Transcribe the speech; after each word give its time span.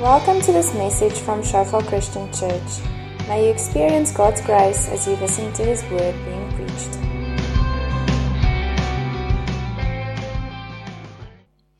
Welcome 0.00 0.40
to 0.42 0.52
this 0.52 0.74
message 0.74 1.14
from 1.14 1.42
Shofar 1.42 1.82
Christian 1.82 2.32
Church. 2.32 2.62
May 3.26 3.46
you 3.46 3.50
experience 3.50 4.12
God's 4.12 4.40
grace 4.42 4.88
as 4.90 5.08
you 5.08 5.16
listen 5.16 5.52
to 5.54 5.64
His 5.64 5.82
word 5.90 6.14
being 6.24 6.52
preached. 6.52 6.94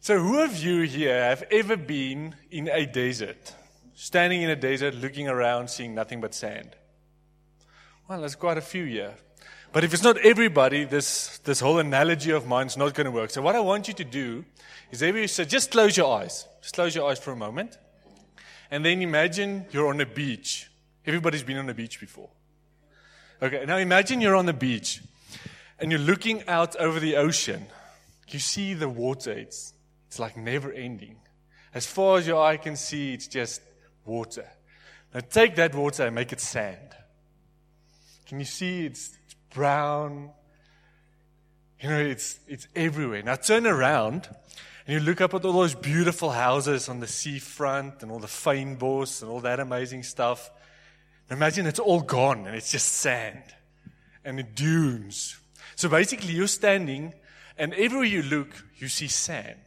So, 0.01 0.19
who 0.19 0.43
of 0.43 0.57
you 0.57 0.83
here 0.83 1.23
have 1.23 1.45
ever 1.53 1.77
been 1.77 2.35
in 2.51 2.67
a 2.67 2.87
desert? 2.87 3.55
Standing 3.95 4.43
in 4.43 4.51
a 4.51 4.57
desert, 4.57 4.97
looking 4.97 5.29
around, 5.29 5.71
seeing 5.71 5.95
nothing 5.95 6.21
but 6.21 6.35
sand? 6.35 6.75
Well, 8.09 8.19
there's 8.19 8.35
quite 8.35 8.59
a 8.59 8.63
few 8.63 8.85
here. 8.85 9.15
But 9.71 9.85
if 9.85 9.95
it's 9.95 10.03
not 10.03 10.19
everybody, 10.19 10.87
this, 10.87 11.39
this 11.45 11.61
whole 11.61 11.79
analogy 11.79 12.33
of 12.33 12.49
mine 12.49 12.67
is 12.67 12.77
not 12.77 12.95
going 12.95 13.05
to 13.05 13.13
work. 13.13 13.31
So, 13.31 13.43
what 13.43 13.55
I 13.55 13.61
want 13.61 13.87
you 13.87 13.95
to 13.95 14.05
do 14.05 14.45
is 14.91 15.05
every 15.05 15.29
so 15.29 15.45
just 15.45 15.71
close 15.71 15.97
your 15.97 16.13
eyes. 16.19 16.49
Just 16.61 16.75
close 16.75 16.97
your 16.97 17.09
eyes 17.09 17.21
for 17.21 17.31
a 17.31 17.37
moment. 17.37 17.79
And 18.71 18.85
then 18.85 19.03
imagine 19.03 19.67
you're 19.71 19.89
on 19.89 20.01
a 20.01 20.07
beach. 20.07 20.71
Everybody's 21.07 21.43
been 21.43 21.59
on 21.59 21.69
a 21.69 21.75
beach 21.75 22.01
before. 22.01 22.29
Okay, 23.41 23.65
now 23.67 23.77
imagine 23.77 24.21
you're 24.21 24.37
on 24.37 24.47
the 24.47 24.53
beach 24.53 25.01
and 25.79 25.91
you're 25.91 26.01
looking 26.01 26.47
out 26.49 26.77
over 26.77 27.01
the 27.01 27.17
ocean. 27.17 27.67
You 28.29 28.39
see 28.39 28.75
the 28.75 28.89
water, 28.89 29.33
it's, 29.33 29.73
it's 30.09 30.19
like 30.19 30.37
never 30.37 30.73
ending. 30.73 31.17
As 31.73 31.87
far 31.87 32.19
as 32.19 32.27
your 32.27 32.43
eye 32.43 32.57
can 32.57 32.77
see, 32.77 33.15
it's 33.15 33.29
just 33.29 33.63
water. 34.05 34.47
Now 35.15 35.21
take 35.21 35.57
that 35.57 35.75
water 35.75 36.07
and 36.07 36.15
make 36.15 36.33
it 36.33 36.41
sand. 36.41 36.97
Can 38.27 38.41
you 38.41 38.45
see 38.45 38.85
it's, 38.85 39.17
brown? 39.55 40.31
You 41.81 41.89
know, 41.89 42.01
it's, 42.01 42.39
it's 42.47 42.69
everywhere. 42.75 43.23
Now 43.23 43.37
turn 43.37 43.67
around 43.67 44.29
and 44.89 44.95
you 44.95 45.01
look 45.01 45.21
up 45.21 45.35
at 45.35 45.45
all 45.45 45.53
those 45.53 45.75
beautiful 45.75 46.31
houses 46.31 46.89
on 46.89 46.99
the 46.99 47.07
seafront 47.07 48.03
and 48.03 48.11
all 48.11 48.21
the 48.21 48.27
fynbos 48.27 49.21
and 49.21 49.31
all 49.31 49.41
that 49.41 49.61
amazing 49.61 50.03
stuff. 50.03 50.51
Imagine 51.31 51.67
it's 51.67 51.79
all 51.79 52.01
gone 52.01 52.47
and 52.47 52.57
it's 52.57 52.73
just 52.73 52.89
sand 52.89 53.43
and 54.25 54.39
the 54.39 54.43
dunes. 54.43 55.39
So 55.77 55.91
basically, 55.91 56.33
you're 56.33 56.47
standing 56.47 57.13
and 57.59 57.75
everywhere 57.75 58.07
you 58.07 58.23
look, 58.23 58.65
you 58.79 58.89
see 58.89 59.09
sand. 59.09 59.61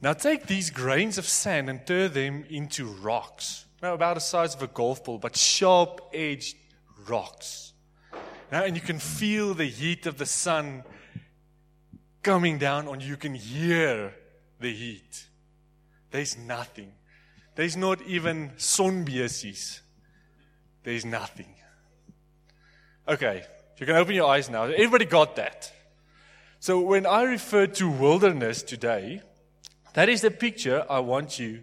Now 0.00 0.14
take 0.14 0.46
these 0.46 0.70
grains 0.70 1.18
of 1.18 1.26
sand 1.28 1.68
and 1.68 1.86
turn 1.86 2.14
them 2.14 2.46
into 2.48 2.86
rocks. 2.86 3.66
Now, 3.82 3.92
about 3.92 4.14
the 4.14 4.20
size 4.22 4.54
of 4.54 4.62
a 4.62 4.68
golf 4.68 5.04
ball, 5.04 5.18
but 5.18 5.36
sharp 5.36 6.00
edged 6.14 6.56
rocks. 7.06 7.74
Now, 8.50 8.64
and 8.64 8.74
you 8.74 8.80
can 8.80 8.98
feel 8.98 9.52
the 9.52 9.66
heat 9.66 10.06
of 10.06 10.16
the 10.16 10.24
sun 10.24 10.82
coming 12.24 12.58
down 12.58 12.88
on 12.88 13.00
you. 13.00 13.08
You 13.08 13.16
can 13.16 13.34
hear 13.34 14.14
the 14.58 14.72
heat. 14.72 15.26
There's 16.10 16.36
nothing. 16.36 16.92
There's 17.54 17.76
not 17.76 18.02
even 18.02 18.50
sonbesies. 18.56 19.80
There's 20.82 21.04
nothing. 21.04 21.54
Okay, 23.06 23.44
you 23.78 23.86
can 23.86 23.96
open 23.96 24.14
your 24.14 24.28
eyes 24.28 24.50
now. 24.50 24.64
Everybody 24.64 25.04
got 25.04 25.36
that. 25.36 25.72
So 26.58 26.80
when 26.80 27.06
I 27.06 27.24
refer 27.24 27.66
to 27.66 27.90
wilderness 27.90 28.62
today, 28.62 29.20
that 29.92 30.08
is 30.08 30.22
the 30.22 30.30
picture 30.30 30.84
I 30.88 31.00
want 31.00 31.38
you 31.38 31.62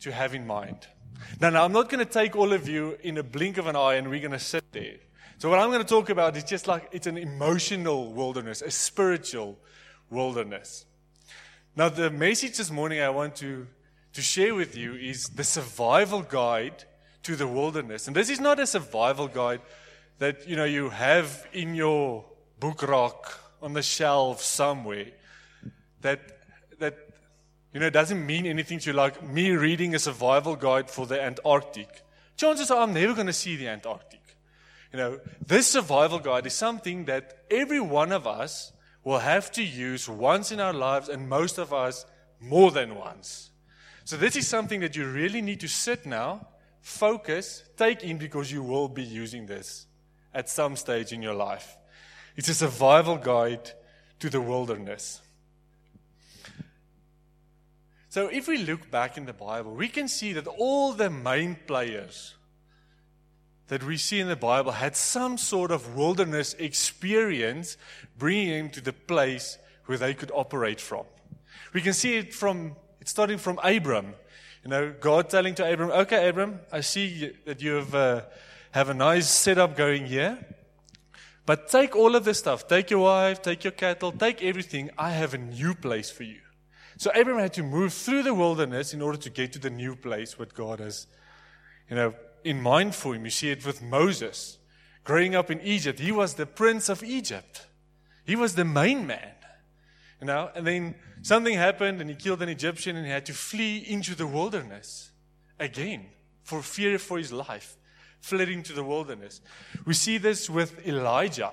to 0.00 0.12
have 0.12 0.34
in 0.34 0.46
mind. 0.46 0.86
Now, 1.40 1.50
now 1.50 1.64
I'm 1.64 1.72
not 1.72 1.88
going 1.88 2.04
to 2.04 2.10
take 2.10 2.36
all 2.36 2.52
of 2.52 2.68
you 2.68 2.96
in 3.02 3.18
a 3.18 3.22
blink 3.22 3.58
of 3.58 3.66
an 3.66 3.76
eye 3.76 3.94
and 3.94 4.08
we're 4.08 4.20
going 4.20 4.30
to 4.30 4.38
sit 4.38 4.64
there. 4.72 4.96
So 5.38 5.50
what 5.50 5.58
I'm 5.58 5.70
going 5.70 5.82
to 5.82 5.88
talk 5.88 6.08
about 6.08 6.36
is 6.36 6.44
just 6.44 6.66
like 6.66 6.88
it's 6.92 7.06
an 7.06 7.18
emotional 7.18 8.12
wilderness, 8.12 8.62
a 8.62 8.70
spiritual 8.70 9.58
wilderness. 10.10 10.86
Now, 11.74 11.88
the 11.88 12.10
message 12.10 12.56
this 12.56 12.70
morning 12.70 13.00
I 13.00 13.10
want 13.10 13.36
to, 13.36 13.66
to 14.14 14.22
share 14.22 14.54
with 14.54 14.76
you 14.76 14.94
is 14.94 15.28
the 15.28 15.44
survival 15.44 16.22
guide 16.22 16.84
to 17.24 17.36
the 17.36 17.46
wilderness. 17.46 18.06
And 18.06 18.16
this 18.16 18.30
is 18.30 18.40
not 18.40 18.60
a 18.60 18.66
survival 18.66 19.28
guide 19.28 19.60
that 20.18 20.48
you 20.48 20.56
know 20.56 20.64
you 20.64 20.88
have 20.90 21.46
in 21.52 21.74
your 21.74 22.24
book 22.58 22.82
rack 22.82 23.14
on 23.60 23.72
the 23.72 23.82
shelf 23.82 24.42
somewhere. 24.42 25.08
That 26.00 26.20
that 26.78 26.96
you 27.72 27.80
know 27.80 27.90
doesn't 27.90 28.24
mean 28.24 28.46
anything 28.46 28.78
to 28.78 28.90
you 28.90 28.96
like 28.96 29.22
me 29.22 29.50
reading 29.50 29.94
a 29.94 29.98
survival 29.98 30.56
guide 30.56 30.88
for 30.90 31.06
the 31.06 31.20
Antarctic. 31.20 32.02
Chances 32.36 32.70
are 32.70 32.82
I'm 32.82 32.94
never 32.94 33.14
going 33.14 33.26
to 33.26 33.32
see 33.32 33.56
the 33.56 33.68
Antarctic. 33.68 34.20
You 34.92 34.98
know, 34.98 35.20
this 35.44 35.66
survival 35.66 36.20
guide 36.20 36.46
is 36.46 36.54
something 36.54 37.06
that 37.06 37.44
every 37.50 37.80
one 37.80 38.12
of 38.12 38.26
us 38.26 38.72
will 39.06 39.20
have 39.20 39.52
to 39.52 39.62
use 39.62 40.08
once 40.08 40.50
in 40.50 40.58
our 40.58 40.72
lives, 40.72 41.08
and 41.08 41.28
most 41.28 41.58
of 41.58 41.72
us 41.72 42.04
more 42.40 42.72
than 42.72 42.96
once. 42.96 43.50
So, 44.04 44.16
this 44.16 44.34
is 44.34 44.48
something 44.48 44.80
that 44.80 44.96
you 44.96 45.06
really 45.06 45.40
need 45.40 45.60
to 45.60 45.68
sit 45.68 46.06
now, 46.06 46.48
focus, 46.80 47.62
take 47.76 48.02
in 48.02 48.18
because 48.18 48.50
you 48.50 48.64
will 48.64 48.88
be 48.88 49.04
using 49.04 49.46
this 49.46 49.86
at 50.34 50.48
some 50.48 50.74
stage 50.74 51.12
in 51.12 51.22
your 51.22 51.34
life. 51.34 51.76
It's 52.34 52.48
a 52.48 52.54
survival 52.54 53.16
guide 53.16 53.70
to 54.18 54.28
the 54.28 54.40
wilderness. 54.40 55.20
So, 58.08 58.26
if 58.26 58.48
we 58.48 58.58
look 58.58 58.90
back 58.90 59.16
in 59.16 59.24
the 59.24 59.32
Bible, 59.32 59.76
we 59.76 59.86
can 59.86 60.08
see 60.08 60.32
that 60.32 60.48
all 60.48 60.92
the 60.92 61.10
main 61.10 61.56
players 61.68 62.34
that 63.68 63.82
we 63.82 63.96
see 63.96 64.20
in 64.20 64.28
the 64.28 64.36
Bible 64.36 64.72
had 64.72 64.94
some 64.96 65.36
sort 65.36 65.70
of 65.70 65.96
wilderness 65.96 66.54
experience 66.54 67.76
bringing 68.18 68.50
them 68.50 68.70
to 68.70 68.80
the 68.80 68.92
place 68.92 69.58
where 69.86 69.98
they 69.98 70.14
could 70.14 70.30
operate 70.34 70.80
from. 70.80 71.04
We 71.72 71.80
can 71.80 71.92
see 71.92 72.16
it 72.16 72.32
from, 72.32 72.76
it's 73.00 73.10
starting 73.10 73.38
from 73.38 73.58
Abram. 73.62 74.14
You 74.64 74.70
know, 74.70 74.94
God 75.00 75.30
telling 75.30 75.54
to 75.56 75.72
Abram, 75.72 75.90
okay, 75.90 76.28
Abram, 76.28 76.60
I 76.72 76.80
see 76.80 77.32
that 77.44 77.60
you 77.60 77.74
have, 77.74 77.94
uh, 77.94 78.22
have 78.72 78.88
a 78.88 78.94
nice 78.94 79.28
setup 79.28 79.76
going 79.76 80.06
here. 80.06 80.38
But 81.44 81.68
take 81.68 81.94
all 81.94 82.16
of 82.16 82.24
this 82.24 82.38
stuff. 82.38 82.66
Take 82.66 82.90
your 82.90 83.00
wife, 83.00 83.40
take 83.40 83.62
your 83.62 83.70
cattle, 83.70 84.10
take 84.10 84.42
everything. 84.42 84.90
I 84.98 85.10
have 85.10 85.34
a 85.34 85.38
new 85.38 85.74
place 85.74 86.10
for 86.10 86.24
you. 86.24 86.40
So 86.98 87.10
Abram 87.10 87.38
had 87.38 87.52
to 87.54 87.62
move 87.62 87.92
through 87.92 88.24
the 88.24 88.34
wilderness 88.34 88.94
in 88.94 89.02
order 89.02 89.18
to 89.18 89.30
get 89.30 89.52
to 89.52 89.58
the 89.58 89.70
new 89.70 89.94
place 89.94 90.38
what 90.38 90.54
God 90.54 90.80
has, 90.80 91.06
you 91.88 91.94
know, 91.94 92.14
in 92.46 92.62
mind 92.62 92.94
for 92.94 93.14
him. 93.14 93.24
You 93.24 93.30
see 93.30 93.50
it 93.50 93.66
with 93.66 93.82
Moses. 93.82 94.58
Growing 95.04 95.34
up 95.34 95.50
in 95.50 95.60
Egypt, 95.60 95.98
he 95.98 96.12
was 96.12 96.34
the 96.34 96.46
prince 96.46 96.88
of 96.88 97.02
Egypt. 97.02 97.66
He 98.24 98.36
was 98.36 98.54
the 98.54 98.64
main 98.64 99.06
man. 99.06 99.32
You 100.20 100.26
know, 100.26 100.50
and 100.54 100.66
then 100.66 100.94
something 101.22 101.54
happened 101.54 102.00
and 102.00 102.08
he 102.08 102.16
killed 102.16 102.42
an 102.42 102.48
Egyptian 102.48 102.96
and 102.96 103.04
he 103.04 103.12
had 103.12 103.26
to 103.26 103.34
flee 103.34 103.78
into 103.78 104.14
the 104.14 104.26
wilderness 104.26 105.10
again 105.58 106.06
for 106.42 106.62
fear 106.62 106.98
for 106.98 107.18
his 107.18 107.32
life, 107.32 107.76
fled 108.20 108.48
into 108.48 108.72
the 108.72 108.84
wilderness. 108.84 109.40
We 109.84 109.94
see 109.94 110.18
this 110.18 110.48
with 110.48 110.86
Elijah, 110.86 111.52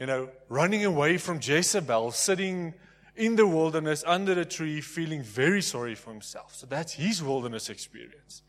you 0.00 0.06
know, 0.06 0.30
running 0.48 0.84
away 0.84 1.18
from 1.18 1.38
Jezebel, 1.40 2.10
sitting 2.12 2.74
in 3.14 3.36
the 3.36 3.46
wilderness 3.46 4.02
under 4.06 4.32
a 4.32 4.44
tree, 4.44 4.80
feeling 4.80 5.22
very 5.22 5.62
sorry 5.62 5.94
for 5.94 6.10
himself. 6.10 6.54
So 6.56 6.66
that's 6.66 6.94
his 6.94 7.22
wilderness 7.22 7.70
experience. 7.70 8.42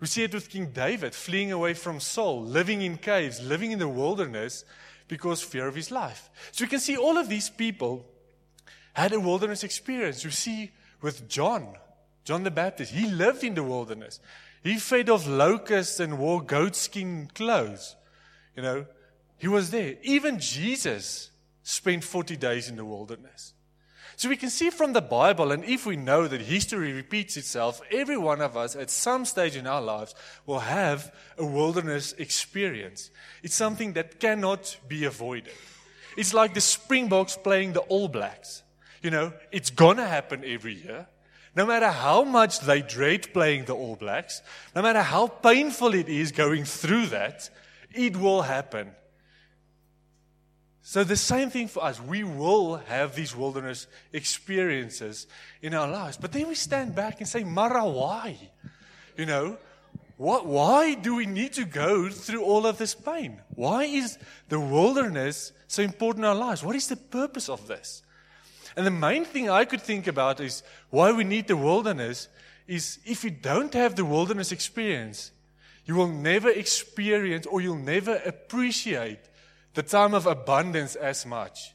We 0.00 0.06
see 0.06 0.22
it 0.22 0.34
with 0.34 0.48
King 0.48 0.70
David 0.72 1.14
fleeing 1.14 1.50
away 1.50 1.74
from 1.74 2.00
Saul, 2.00 2.42
living 2.42 2.82
in 2.82 2.98
caves, 2.98 3.42
living 3.42 3.72
in 3.72 3.78
the 3.78 3.88
wilderness 3.88 4.64
because 5.08 5.42
fear 5.42 5.66
of 5.66 5.74
his 5.74 5.90
life. 5.90 6.30
So 6.52 6.64
we 6.64 6.68
can 6.68 6.80
see 6.80 6.96
all 6.96 7.18
of 7.18 7.28
these 7.28 7.50
people 7.50 8.06
had 8.92 9.12
a 9.12 9.20
wilderness 9.20 9.64
experience. 9.64 10.22
You 10.22 10.30
see 10.30 10.70
with 11.00 11.28
John, 11.28 11.74
John 12.24 12.44
the 12.44 12.50
Baptist, 12.50 12.92
he 12.92 13.08
lived 13.08 13.42
in 13.42 13.54
the 13.54 13.62
wilderness. 13.62 14.20
He 14.62 14.76
fed 14.76 15.08
off 15.08 15.26
locusts 15.26 16.00
and 16.00 16.18
wore 16.18 16.42
goatskin 16.42 17.30
clothes. 17.34 17.96
You 18.56 18.62
know, 18.62 18.86
he 19.36 19.48
was 19.48 19.70
there. 19.70 19.96
Even 20.02 20.38
Jesus 20.38 21.30
spent 21.62 22.04
40 22.04 22.36
days 22.36 22.68
in 22.68 22.76
the 22.76 22.84
wilderness. 22.84 23.54
So 24.16 24.28
we 24.28 24.36
can 24.36 24.50
see 24.50 24.70
from 24.70 24.92
the 24.92 25.00
Bible, 25.00 25.52
and 25.52 25.64
if 25.64 25.86
we 25.86 25.96
know 25.96 26.26
that 26.26 26.40
history 26.40 26.92
repeats 26.92 27.36
itself, 27.36 27.80
every 27.90 28.16
one 28.16 28.40
of 28.40 28.56
us 28.56 28.74
at 28.74 28.90
some 28.90 29.24
stage 29.24 29.54
in 29.54 29.66
our 29.66 29.80
lives 29.80 30.14
will 30.44 30.60
have 30.60 31.14
a 31.36 31.46
wilderness 31.46 32.12
experience. 32.18 33.10
It's 33.42 33.54
something 33.54 33.92
that 33.92 34.18
cannot 34.18 34.76
be 34.88 35.04
avoided. 35.04 35.54
It's 36.16 36.34
like 36.34 36.54
the 36.54 36.60
Springboks 36.60 37.36
playing 37.36 37.74
the 37.74 37.80
All 37.80 38.08
Blacks. 38.08 38.64
You 39.02 39.10
know, 39.10 39.32
it's 39.52 39.70
gonna 39.70 40.06
happen 40.06 40.42
every 40.44 40.74
year. 40.74 41.06
No 41.54 41.64
matter 41.64 41.88
how 41.88 42.24
much 42.24 42.60
they 42.60 42.82
dread 42.82 43.32
playing 43.32 43.66
the 43.66 43.74
All 43.74 43.96
Blacks, 43.96 44.42
no 44.74 44.82
matter 44.82 45.02
how 45.02 45.28
painful 45.28 45.94
it 45.94 46.08
is 46.08 46.32
going 46.32 46.64
through 46.64 47.06
that, 47.06 47.50
it 47.92 48.16
will 48.16 48.42
happen. 48.42 48.90
So, 50.88 51.04
the 51.04 51.16
same 51.16 51.50
thing 51.50 51.68
for 51.68 51.84
us. 51.84 52.00
We 52.00 52.24
will 52.24 52.76
have 52.76 53.14
these 53.14 53.36
wilderness 53.36 53.86
experiences 54.14 55.26
in 55.60 55.74
our 55.74 55.86
lives. 55.86 56.16
But 56.16 56.32
then 56.32 56.48
we 56.48 56.54
stand 56.54 56.94
back 56.94 57.20
and 57.20 57.28
say, 57.28 57.44
Mara, 57.44 57.86
why? 57.86 58.38
You 59.14 59.26
know, 59.26 59.58
what, 60.16 60.46
why 60.46 60.94
do 60.94 61.14
we 61.14 61.26
need 61.26 61.52
to 61.52 61.66
go 61.66 62.08
through 62.08 62.42
all 62.42 62.66
of 62.66 62.78
this 62.78 62.94
pain? 62.94 63.42
Why 63.54 63.84
is 63.84 64.16
the 64.48 64.58
wilderness 64.58 65.52
so 65.66 65.82
important 65.82 66.24
in 66.24 66.30
our 66.30 66.34
lives? 66.34 66.64
What 66.64 66.74
is 66.74 66.88
the 66.88 66.96
purpose 66.96 67.50
of 67.50 67.68
this? 67.68 68.02
And 68.74 68.86
the 68.86 68.90
main 68.90 69.26
thing 69.26 69.50
I 69.50 69.66
could 69.66 69.82
think 69.82 70.06
about 70.06 70.40
is 70.40 70.62
why 70.88 71.12
we 71.12 71.22
need 71.22 71.48
the 71.48 71.56
wilderness 71.58 72.28
is 72.66 72.98
if 73.04 73.24
you 73.24 73.30
don't 73.30 73.74
have 73.74 73.94
the 73.94 74.06
wilderness 74.06 74.52
experience, 74.52 75.32
you 75.84 75.96
will 75.96 76.08
never 76.08 76.48
experience 76.48 77.44
or 77.44 77.60
you'll 77.60 77.76
never 77.76 78.22
appreciate 78.24 79.27
the 79.78 79.82
time 79.84 80.12
of 80.12 80.26
abundance 80.26 80.96
as 80.96 81.24
much. 81.24 81.72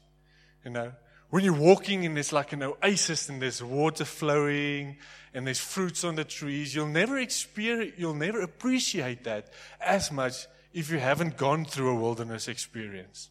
You 0.62 0.72
know, 0.72 0.92
when 1.30 1.42
you're 1.42 1.54
walking 1.54 2.04
and 2.04 2.14
there's 2.14 2.34
like 2.34 2.52
an 2.52 2.62
oasis 2.62 3.30
and 3.30 3.40
there's 3.40 3.62
water 3.62 4.04
flowing 4.04 4.98
and 5.32 5.46
there's 5.46 5.58
fruits 5.58 6.04
on 6.04 6.14
the 6.14 6.24
trees, 6.24 6.74
you'll 6.74 6.86
never 6.86 7.16
experience, 7.16 7.94
you'll 7.96 8.12
never 8.12 8.42
appreciate 8.42 9.24
that 9.24 9.48
as 9.80 10.12
much 10.12 10.46
if 10.74 10.90
you 10.90 10.98
haven't 10.98 11.38
gone 11.38 11.64
through 11.64 11.92
a 11.92 11.94
wilderness 11.94 12.46
experience. 12.46 13.30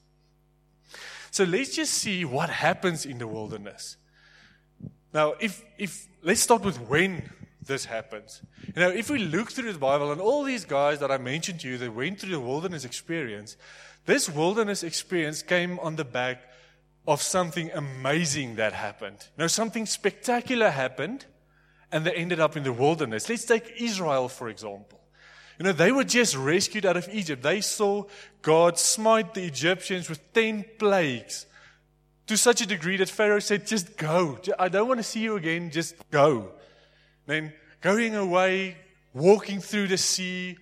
So 1.29 1.43
let's 1.43 1.75
just 1.75 1.93
see 1.93 2.25
what 2.25 2.49
happens 2.49 3.05
in 3.05 3.19
the 3.19 3.27
wilderness. 3.27 3.97
Now, 5.13 5.35
if, 5.39 5.63
if, 5.77 6.07
let's 6.23 6.41
start 6.41 6.63
with 6.63 6.81
when 6.89 7.29
this 7.65 7.85
happens. 7.85 8.41
You 8.67 8.81
know, 8.81 8.89
if 8.89 9.09
we 9.09 9.19
look 9.19 9.51
through 9.51 9.71
the 9.71 9.79
Bible 9.79 10.11
and 10.11 10.21
all 10.21 10.43
these 10.43 10.65
guys 10.65 10.99
that 10.99 11.11
I 11.11 11.17
mentioned 11.17 11.61
to 11.61 11.69
you 11.69 11.77
that 11.77 11.93
went 11.93 12.19
through 12.19 12.31
the 12.31 12.39
wilderness 12.39 12.85
experience, 12.85 13.57
this 14.05 14.29
wilderness 14.29 14.83
experience 14.83 15.41
came 15.41 15.79
on 15.79 15.95
the 15.95 16.05
back 16.05 16.41
of 17.07 17.21
something 17.21 17.71
amazing 17.71 18.55
that 18.55 18.73
happened. 18.73 19.17
You 19.37 19.43
know, 19.43 19.47
something 19.47 19.85
spectacular 19.85 20.69
happened 20.69 21.25
and 21.91 22.05
they 22.05 22.13
ended 22.13 22.39
up 22.39 22.57
in 22.57 22.63
the 22.63 22.73
wilderness. 22.73 23.29
Let's 23.29 23.45
take 23.45 23.73
Israel, 23.79 24.29
for 24.29 24.49
example. 24.49 24.99
You 25.59 25.65
know, 25.65 25.71
they 25.71 25.91
were 25.91 26.03
just 26.03 26.35
rescued 26.35 26.85
out 26.85 26.97
of 26.97 27.07
Egypt. 27.11 27.43
They 27.43 27.61
saw 27.61 28.05
God 28.41 28.79
smite 28.79 29.33
the 29.33 29.43
Egyptians 29.43 30.09
with 30.09 30.33
10 30.33 30.65
plagues 30.79 31.45
to 32.27 32.37
such 32.37 32.61
a 32.61 32.65
degree 32.65 32.97
that 32.97 33.09
Pharaoh 33.09 33.39
said, 33.39 33.67
Just 33.67 33.95
go. 33.97 34.39
I 34.57 34.69
don't 34.69 34.87
want 34.87 34.99
to 34.99 35.03
see 35.03 35.19
you 35.19 35.35
again. 35.35 35.69
Just 35.69 35.95
go. 36.09 36.53
Then 37.25 37.53
going 37.81 38.15
away, 38.15 38.77
walking 39.13 39.59
through 39.59 39.87
the 39.87 39.97
sea, 39.97 40.57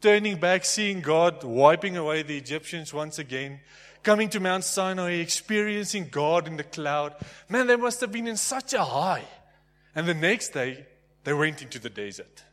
turning 0.00 0.38
back, 0.38 0.64
seeing 0.64 1.00
God 1.00 1.42
wiping 1.44 1.96
away 1.96 2.22
the 2.22 2.36
Egyptians 2.36 2.94
once 2.94 3.18
again, 3.18 3.60
coming 4.02 4.28
to 4.30 4.40
Mount 4.40 4.64
Sinai, 4.64 5.14
experiencing 5.14 6.08
God 6.10 6.46
in 6.46 6.56
the 6.56 6.64
cloud. 6.64 7.14
Man, 7.48 7.66
they 7.66 7.76
must 7.76 8.00
have 8.00 8.12
been 8.12 8.28
in 8.28 8.36
such 8.36 8.72
a 8.72 8.84
high. 8.84 9.24
And 9.94 10.06
the 10.06 10.14
next 10.14 10.50
day, 10.50 10.86
they 11.24 11.32
went 11.32 11.62
into 11.62 11.78
the 11.78 11.90
desert, 11.90 12.44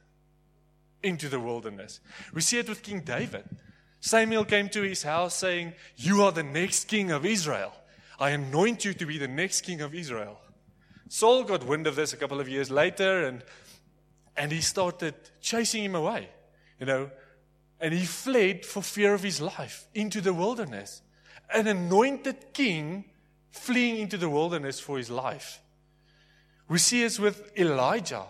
into 1.03 1.29
the 1.29 1.39
wilderness. 1.39 1.99
We 2.33 2.41
see 2.41 2.57
it 2.57 2.67
with 2.67 2.83
King 2.83 3.01
David. 3.01 3.45
Samuel 3.99 4.45
came 4.45 4.69
to 4.69 4.81
his 4.81 5.03
house 5.03 5.35
saying, 5.35 5.73
You 5.95 6.23
are 6.23 6.31
the 6.31 6.43
next 6.43 6.87
king 6.87 7.11
of 7.11 7.25
Israel. 7.25 7.73
I 8.19 8.31
anoint 8.31 8.85
you 8.85 8.93
to 8.93 9.05
be 9.05 9.17
the 9.17 9.27
next 9.27 9.61
king 9.61 9.81
of 9.81 9.93
Israel. 9.93 10.39
Saul 11.07 11.43
got 11.43 11.65
wind 11.65 11.87
of 11.87 11.95
this 11.95 12.13
a 12.13 12.17
couple 12.17 12.39
of 12.39 12.49
years 12.49 12.71
later 12.71 13.25
and, 13.25 13.43
and 14.35 14.51
he 14.51 14.61
started 14.61 15.15
chasing 15.41 15.83
him 15.83 15.95
away, 15.95 16.29
you 16.79 16.85
know, 16.85 17.11
and 17.79 17.93
he 17.93 18.05
fled 18.05 18.65
for 18.65 18.81
fear 18.81 19.13
of 19.13 19.23
his 19.23 19.39
life 19.41 19.87
into 19.93 20.21
the 20.21 20.33
wilderness. 20.33 21.01
An 21.53 21.67
anointed 21.67 22.53
king 22.53 23.05
fleeing 23.51 23.97
into 23.97 24.17
the 24.17 24.29
wilderness 24.29 24.79
for 24.79 24.97
his 24.97 25.09
life. 25.09 25.61
We 26.67 26.79
see 26.79 27.01
this 27.01 27.19
with 27.19 27.51
Elijah. 27.57 28.25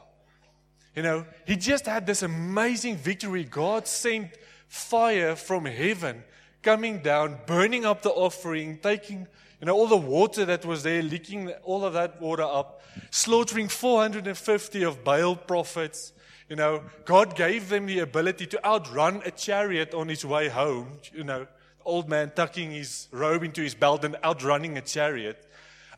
You 0.95 1.04
know, 1.04 1.25
he 1.45 1.56
just 1.56 1.86
had 1.86 2.06
this 2.06 2.24
amazing 2.24 2.98
victory. 2.98 3.44
God 3.44 3.88
sent 3.88 4.31
fire 4.68 5.36
from 5.36 5.66
heaven 5.66 6.24
coming 6.62 7.00
down, 7.00 7.39
burning 7.45 7.86
up 7.86 8.01
the 8.01 8.10
offering, 8.10 8.80
taking 8.80 9.28
you 9.60 9.68
know, 9.68 9.75
all 9.75 9.88
the 9.88 9.96
water 9.96 10.46
that 10.46 10.66
was 10.66 10.84
there, 10.84 11.02
leaking 11.02 11.50
all 11.63 11.86
of 11.86 11.94
that 11.94 12.22
water 12.22 12.44
up, 12.44 12.81
slaughtering 13.10 13.68
450 13.68 14.84
of 14.84 15.04
Baal 15.04 15.36
prophets. 15.36 16.13
You 16.50 16.56
know, 16.56 16.84
God 17.06 17.36
gave 17.36 17.69
them 17.69 17.86
the 17.86 18.00
ability 18.00 18.46
to 18.48 18.66
outrun 18.66 19.22
a 19.25 19.31
chariot 19.31 19.94
on 19.94 20.10
his 20.10 20.25
way 20.25 20.50
home. 20.50 21.00
You 21.13 21.24
know, 21.24 21.48
old 21.86 22.10
man 22.10 22.31
tucking 22.36 22.72
his 22.72 23.07
robe 23.12 23.44
into 23.44 23.62
his 23.62 23.75
belt 23.75 24.04
and 24.04 24.18
outrunning 24.24 24.78
a 24.78 24.81
chariot. 24.81 25.42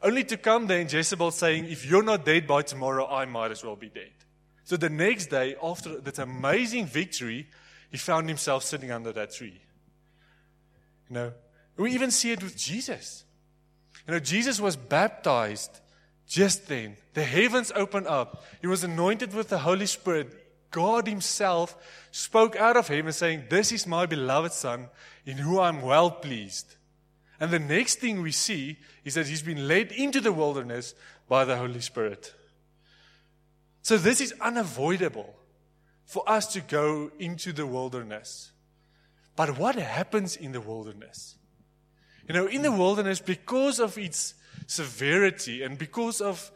Only 0.01 0.23
to 0.25 0.37
come 0.37 0.67
there 0.67 0.79
and 0.79 0.91
Jezebel 0.91 1.31
saying, 1.31 1.65
If 1.65 1.85
you're 1.85 2.03
not 2.03 2.25
dead 2.25 2.45
by 2.45 2.61
tomorrow, 2.61 3.07
I 3.07 3.25
might 3.25 3.51
as 3.51 3.63
well 3.63 3.75
be 3.75 3.89
dead. 3.89 4.11
So 4.63 4.77
the 4.77 4.89
next 4.89 5.27
day, 5.27 5.55
after 5.63 5.99
that 5.99 6.19
amazing 6.19 6.85
victory, 6.85 7.47
he 7.89 7.97
found 7.97 8.27
himself 8.27 8.63
sitting 8.63 8.91
under 8.91 9.11
that 9.13 9.33
tree. 9.33 9.61
You 11.09 11.13
know, 11.13 11.33
we 11.77 11.93
even 11.93 12.11
see 12.11 12.31
it 12.31 12.43
with 12.43 12.57
Jesus. 12.57 13.23
You 14.07 14.13
know, 14.13 14.19
Jesus 14.19 14.59
was 14.61 14.75
baptized 14.75 15.81
just 16.27 16.67
then. 16.67 16.95
The 17.13 17.23
heavens 17.23 17.71
opened 17.75 18.07
up. 18.07 18.43
He 18.61 18.67
was 18.67 18.83
anointed 18.83 19.33
with 19.33 19.49
the 19.49 19.59
Holy 19.59 19.85
Spirit. 19.85 20.45
God 20.71 21.07
Himself 21.07 21.75
spoke 22.11 22.55
out 22.55 22.77
of 22.77 22.87
heaven 22.87 23.11
saying, 23.11 23.43
This 23.49 23.71
is 23.71 23.87
my 23.87 24.05
beloved 24.05 24.53
Son, 24.53 24.89
in 25.25 25.37
whom 25.37 25.59
I'm 25.59 25.81
well 25.81 26.11
pleased. 26.11 26.75
And 27.39 27.51
the 27.51 27.59
next 27.59 27.95
thing 27.95 28.21
we 28.21 28.31
see 28.31 28.77
is 29.05 29.13
that 29.13 29.27
He's 29.27 29.41
been 29.41 29.67
led 29.67 29.91
into 29.91 30.21
the 30.21 30.33
wilderness 30.33 30.95
by 31.27 31.45
the 31.45 31.57
Holy 31.57 31.81
Spirit. 31.81 32.33
So 33.81 33.97
this 33.97 34.19
is 34.19 34.33
unavoidable 34.41 35.33
for 36.05 36.27
us 36.27 36.47
to 36.53 36.61
go 36.61 37.11
into 37.19 37.53
the 37.53 37.65
wilderness. 37.65 38.51
But 39.35 39.57
what 39.57 39.75
happens 39.75 40.35
in 40.35 40.51
the 40.51 40.61
wilderness? 40.61 41.36
You 42.27 42.33
know, 42.33 42.47
in 42.47 42.61
the 42.61 42.71
wilderness, 42.71 43.19
because 43.19 43.79
of 43.79 43.97
its 43.97 44.33
severity 44.65 45.63
and 45.63 45.77
because 45.77 46.19
of 46.21 46.51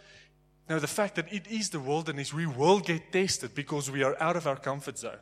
you 0.68 0.76
know, 0.76 0.80
the 0.80 0.88
fact 0.88 1.16
that 1.16 1.32
it 1.32 1.48
is 1.48 1.70
the 1.70 1.80
wilderness, 1.80 2.34
we 2.34 2.46
will 2.46 2.80
get 2.80 3.12
tested 3.12 3.56
because 3.56 3.90
we 3.90 4.04
are 4.04 4.16
out 4.22 4.36
of 4.36 4.48
our 4.48 4.58
comfort 4.58 4.98
zone. 4.98 5.20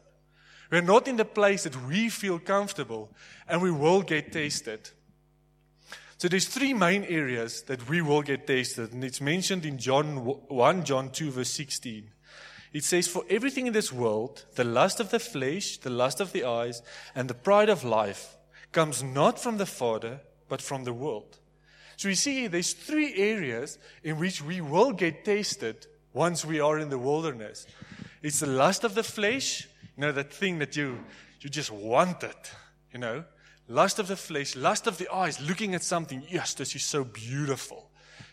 We're 0.72 0.81
not 0.81 1.07
in 1.07 1.18
the 1.18 1.25
place 1.25 1.63
that 1.63 1.88
we 1.88 2.10
feel 2.10 2.40
comfortable 2.40 3.10
and 3.48 3.62
we 3.62 3.72
will 3.72 4.01
get 4.01 4.31
tested. 4.31 4.90
So 6.18 6.28
there's 6.28 6.48
three 6.48 6.74
main 6.74 7.04
areas 7.06 7.63
that 7.63 7.88
we 7.88 8.02
will 8.02 8.22
get 8.22 8.45
tested, 8.45 8.92
and 8.92 9.04
it's 9.06 9.22
mentioned 9.22 9.66
in 9.66 9.78
John 9.78 10.18
1 10.18 10.84
John 10.84 11.12
2 11.12 11.31
verse 11.31 11.50
16. 11.50 12.12
It 12.74 12.84
says, 12.84 13.07
For 13.07 13.24
everything 13.30 13.68
in 13.68 13.74
this 13.74 13.92
world, 13.92 14.45
the 14.56 14.66
lust 14.66 15.00
of 15.00 15.12
the 15.12 15.19
flesh, 15.19 15.78
the 15.78 15.90
lust 15.90 16.19
of 16.19 16.34
the 16.34 16.44
eyes, 16.44 16.81
and 17.16 17.30
the 17.30 17.34
pride 17.34 17.69
of 17.69 17.84
life, 17.84 18.38
comes 18.72 19.02
not 19.02 19.40
from 19.40 19.57
the 19.57 19.66
Father, 19.66 20.19
but 20.50 20.62
from 20.62 20.84
the 20.84 20.94
world. 20.94 21.38
So 21.96 22.07
you 22.10 22.16
see 22.16 22.48
there's 22.48 22.74
three 22.74 23.13
areas 23.16 23.78
in 24.04 24.19
which 24.19 24.42
we 24.42 24.62
will 24.62 24.92
get 24.92 25.25
tested 25.25 25.86
once 26.13 26.46
we 26.46 26.60
are 26.60 26.80
in 26.80 26.90
the 26.90 26.98
wilderness. 26.98 27.68
It's 28.21 28.40
the 28.40 28.47
lust 28.47 28.83
of 28.83 28.95
the 28.95 29.04
flesh, 29.04 29.68
you 29.95 30.02
know, 30.02 30.12
that 30.12 30.33
thing 30.33 30.59
that 30.59 30.76
you, 30.76 31.04
you 31.42 31.50
just 31.50 31.71
want 31.71 32.23
it, 32.23 32.52
you 32.94 33.00
know. 33.00 33.23
Lust 33.68 34.00
of 34.00 34.07
the 34.07 34.16
flesh, 34.16 34.56
lust 34.56 34.88
of 34.88 34.97
the 34.97 35.14
eyes, 35.14 35.40
looking 35.42 35.76
at 35.76 35.83
something, 35.83 36.23
yes, 36.30 36.54
this 36.56 36.76
is 36.76 36.83
so 36.83 37.04
beautiful. 37.04 37.90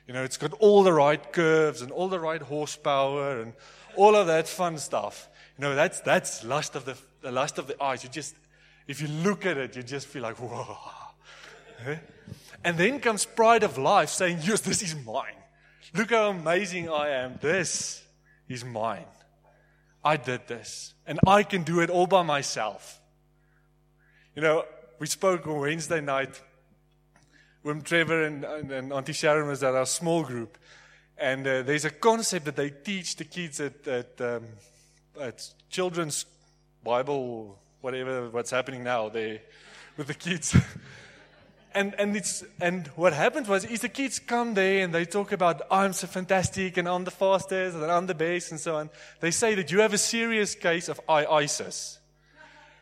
You 0.07 0.15
know, 0.15 0.23
it's 0.23 0.37
got 0.37 0.53
all 0.55 0.83
the 0.83 0.93
right 0.93 1.33
curves 1.33 1.83
and 1.83 1.91
all 1.91 2.09
the 2.09 2.21
right 2.21 2.41
horsepower 2.41 3.41
and 3.41 3.53
all 3.97 4.15
of 4.15 4.29
that 4.29 4.49
fun 4.49 4.79
stuff. 4.79 5.29
You 5.59 5.63
know, 5.63 5.75
that's, 5.75 6.01
that's 6.01 6.45
lust 6.45 6.77
of 6.77 6.85
the, 6.85 6.97
the 7.21 7.33
lust 7.33 7.59
of 7.59 7.67
the 7.67 7.83
eyes. 7.83 8.05
You 8.05 8.11
just, 8.11 8.37
if 8.87 9.03
you 9.03 9.09
look 9.09 9.45
at 9.45 9.57
it, 9.57 9.75
you 9.75 9.83
just 9.83 10.07
feel 10.07 10.23
like, 10.23 10.37
whoa. 10.37 10.77
And 12.65 12.77
then 12.77 13.01
comes 13.01 13.25
pride 13.25 13.63
of 13.63 13.79
life 13.79 14.09
saying, 14.11 14.41
Yes, 14.43 14.61
this 14.61 14.83
is 14.83 14.95
mine. 15.05 15.35
Look 15.95 16.11
how 16.11 16.31
amazing 16.31 16.91
I 16.91 17.11
am. 17.11 17.39
This 17.41 18.03
is 18.49 18.65
mine. 18.65 19.05
I 20.05 20.17
did 20.17 20.47
this. 20.47 20.95
And 21.07 21.21
I 21.27 21.43
can 21.43 21.63
do 21.63 21.81
it 21.81 21.91
all 21.91 22.07
by 22.07 22.23
myself. 22.23 23.01
You 24.35 24.43
know, 24.43 24.65
we 24.99 25.07
spoke 25.07 25.47
on 25.47 25.61
Wednesday 25.61 26.01
night 26.01 26.41
when 27.63 27.83
Trevor 27.83 28.25
and, 28.25 28.45
and, 28.45 28.71
and 28.71 28.93
Auntie 28.93 29.13
Sharon 29.13 29.49
was 29.49 29.63
at 29.63 29.75
our 29.75 29.87
small 29.87 30.23
group. 30.23 30.59
And 31.19 31.47
uh, 31.47 31.63
there's 31.63 31.85
a 31.85 31.91
concept 31.91 32.45
that 32.45 32.57
they 32.57 32.71
teach 32.71 33.17
the 33.17 33.25
kids 33.25 33.61
at, 33.61 33.87
at, 33.89 34.21
um, 34.21 34.45
at 35.21 35.49
children's 35.71 36.27
Bible, 36.85 37.59
whatever, 37.81 38.29
what's 38.31 38.51
happening 38.51 38.85
now 38.85 39.09
there 39.09 39.41
with 39.97 40.09
the 40.09 40.15
kids. 40.15 40.57
and, 41.77 41.95
and, 41.99 42.17
it's, 42.17 42.43
and 42.59 42.87
what 42.97 43.13
happened 43.13 43.47
was 43.47 43.65
is 43.67 43.81
the 43.81 43.91
kids 43.91 44.19
come 44.19 44.55
there 44.55 44.83
and 44.83 44.95
they 44.95 45.05
talk 45.05 45.31
about 45.31 45.61
I'm 45.71 45.93
so 45.93 46.07
fantastic 46.07 46.79
and 46.79 46.89
I'm 46.89 47.05
the 47.05 47.11
fastest 47.11 47.77
and 47.77 47.85
I'm 47.85 48.07
the 48.07 48.15
best 48.15 48.51
and 48.51 48.59
so 48.59 48.77
on. 48.77 48.91
They 49.21 49.31
say 49.31 49.55
that 49.57 49.71
you 49.71 49.81
have 49.81 49.93
a 49.93 49.99
serious 49.99 50.55
case 50.55 50.89
of 50.89 50.99
ISIS. 51.09 51.99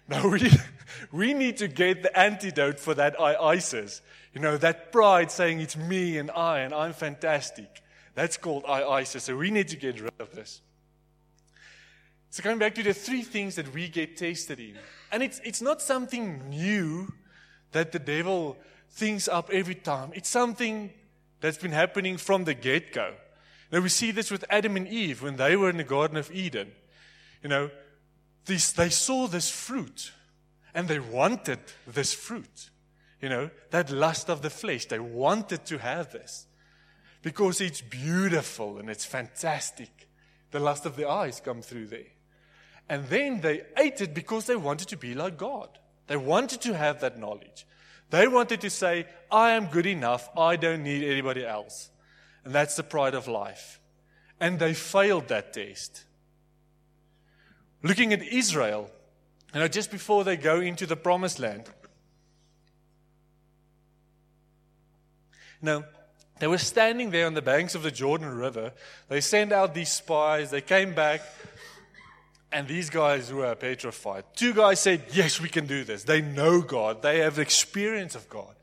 Now 0.09 0.29
we, 0.33 0.49
we 1.11 1.35
need 1.35 1.57
to 1.57 1.69
get 1.69 2.05
the 2.05 2.17
antidote 2.17 2.79
for 2.79 2.95
that 2.95 3.21
ISIS. 3.21 4.01
You 4.33 4.41
know, 4.41 4.57
that 4.59 4.93
pride 4.93 5.31
saying 5.31 5.61
it's 5.61 5.77
me 5.77 6.17
and 6.19 6.31
I 6.31 6.61
and 6.61 6.73
I'm 6.73 6.93
fantastic. 6.93 7.83
That's 8.15 8.37
called 8.37 8.65
ISIS. 8.65 9.25
So 9.25 9.37
we 9.37 9.51
need 9.51 9.69
to 9.69 9.77
get 9.77 10.01
rid 10.01 10.13
of 10.21 10.35
this. 10.35 10.61
So 12.31 12.43
coming 12.43 12.59
back 12.59 12.77
to 12.77 12.83
the 12.85 12.95
three 12.95 13.23
things 13.23 13.57
that 13.57 13.75
we 13.75 13.89
get 13.89 14.17
tested 14.17 14.61
in. 14.61 14.79
And 15.11 15.23
it's, 15.23 15.41
it's 15.45 15.63
not 15.63 15.83
something 15.83 16.49
new 16.49 17.13
that 17.73 17.91
the 17.91 17.99
devil 17.99 18.57
things 18.95 19.29
up 19.29 19.51
every 19.51 19.75
time. 19.75 20.13
It's 20.15 20.29
something 20.29 20.91
that's 21.41 21.59
been 21.59 21.73
happening 21.73 22.17
from 22.17 22.45
the 22.45 22.55
get 22.55 22.93
go. 22.93 23.15
Now 23.73 23.81
we 23.81 23.89
see 23.89 24.13
this 24.13 24.31
with 24.31 24.45
Adam 24.49 24.77
and 24.77 24.87
Eve 24.87 25.21
when 25.21 25.37
they 25.37 25.57
were 25.57 25.69
in 25.69 25.79
the 25.79 25.85
Garden 25.85 26.17
of 26.17 26.31
Eden. 26.31 26.73
You 27.43 27.49
know, 27.49 27.71
this, 28.45 28.73
they 28.73 28.91
saw 28.91 29.27
this 29.27 29.51
fruit 29.51 30.13
and 30.75 30.87
they 30.87 31.01
wanted 31.01 31.59
this 31.87 32.15
fruit. 32.15 32.71
You 33.21 33.29
know, 33.29 33.51
that 33.71 33.91
lust 33.91 34.31
of 34.31 34.43
the 34.43 34.51
flesh. 34.51 34.87
They 34.87 35.01
wanted 35.01 35.65
to 35.67 35.79
have 35.79 36.13
this 36.13 36.47
because 37.23 37.61
it's 37.61 37.81
beautiful 37.81 38.79
and 38.79 38.89
it's 38.89 39.05
fantastic. 39.05 40.09
The 40.53 40.61
lust 40.61 40.87
of 40.87 40.95
the 40.95 41.09
eyes 41.09 41.41
come 41.41 41.63
through 41.63 41.87
there. 41.89 42.13
And 42.89 43.09
then 43.09 43.41
they 43.41 43.63
ate 43.77 44.01
it 44.01 44.15
because 44.15 44.47
they 44.47 44.57
wanted 44.57 44.89
to 44.89 44.97
be 44.97 45.15
like 45.15 45.37
God. 45.37 45.71
They 46.07 46.19
wanted 46.19 46.61
to 46.61 46.77
have 46.77 47.01
that 47.01 47.19
knowledge. 47.19 47.67
They 48.15 48.29
wanted 48.29 48.61
to 48.61 48.71
say, 48.71 49.07
I 49.29 49.55
am 49.55 49.67
good 49.67 49.87
enough. 49.87 50.29
I 50.39 50.55
don't 50.55 50.85
need 50.85 51.03
anybody 51.03 51.45
else. 51.45 51.91
And 52.45 52.55
that's 52.55 52.77
the 52.77 52.85
pride 52.85 53.13
of 53.13 53.27
life. 53.27 53.81
And 54.39 54.61
they 54.61 54.73
failed 54.73 55.27
that 55.29 55.53
test. 55.53 56.05
Looking 57.83 58.13
at 58.13 58.23
Israel, 58.23 58.89
you 59.53 59.59
know, 59.59 59.67
just 59.67 59.91
before 59.91 60.23
they 60.23 60.37
go 60.37 60.61
into 60.61 60.87
the 60.87 60.95
promised 60.95 61.41
land, 61.41 61.65
Now, 65.61 65.85
they 66.39 66.47
were 66.47 66.59
standing 66.59 67.11
there 67.11 67.27
on 67.27 67.35
the 67.35 67.43
banks 67.43 67.75
of 67.75 67.83
the 67.83 67.91
Jordan 67.91 68.29
River. 68.29 68.73
They 69.09 69.23
sent 69.23 69.51
out 69.51 69.75
these 69.75 69.89
spies. 69.89 70.51
They 70.51 70.61
came 70.61 70.95
back, 70.95 71.23
and 72.55 72.69
these 72.69 72.89
guys 72.89 73.33
were 73.33 73.55
petrified. 73.57 74.25
Two 74.35 74.55
guys 74.55 74.79
said, 74.79 75.03
Yes, 75.13 75.41
we 75.41 75.49
can 75.49 75.67
do 75.67 75.83
this. 75.83 76.05
They 76.05 76.23
know 76.23 76.63
God, 76.63 77.03
they 77.03 77.19
have 77.19 77.39
experience 77.39 78.15
of 78.15 78.29
God. 78.29 78.55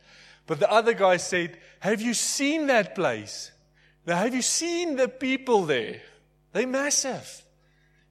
But 0.47 0.59
the 0.59 0.71
other 0.71 0.93
guy 0.93 1.17
said, 1.17 1.57
Have 1.81 2.01
you 2.01 2.13
seen 2.13 2.67
that 2.67 2.95
place? 2.95 3.51
Now, 4.07 4.15
have 4.17 4.33
you 4.33 4.41
seen 4.41 4.95
the 4.95 5.09
people 5.09 5.65
there? 5.65 6.01
They're 6.53 6.65
massive. 6.65 7.43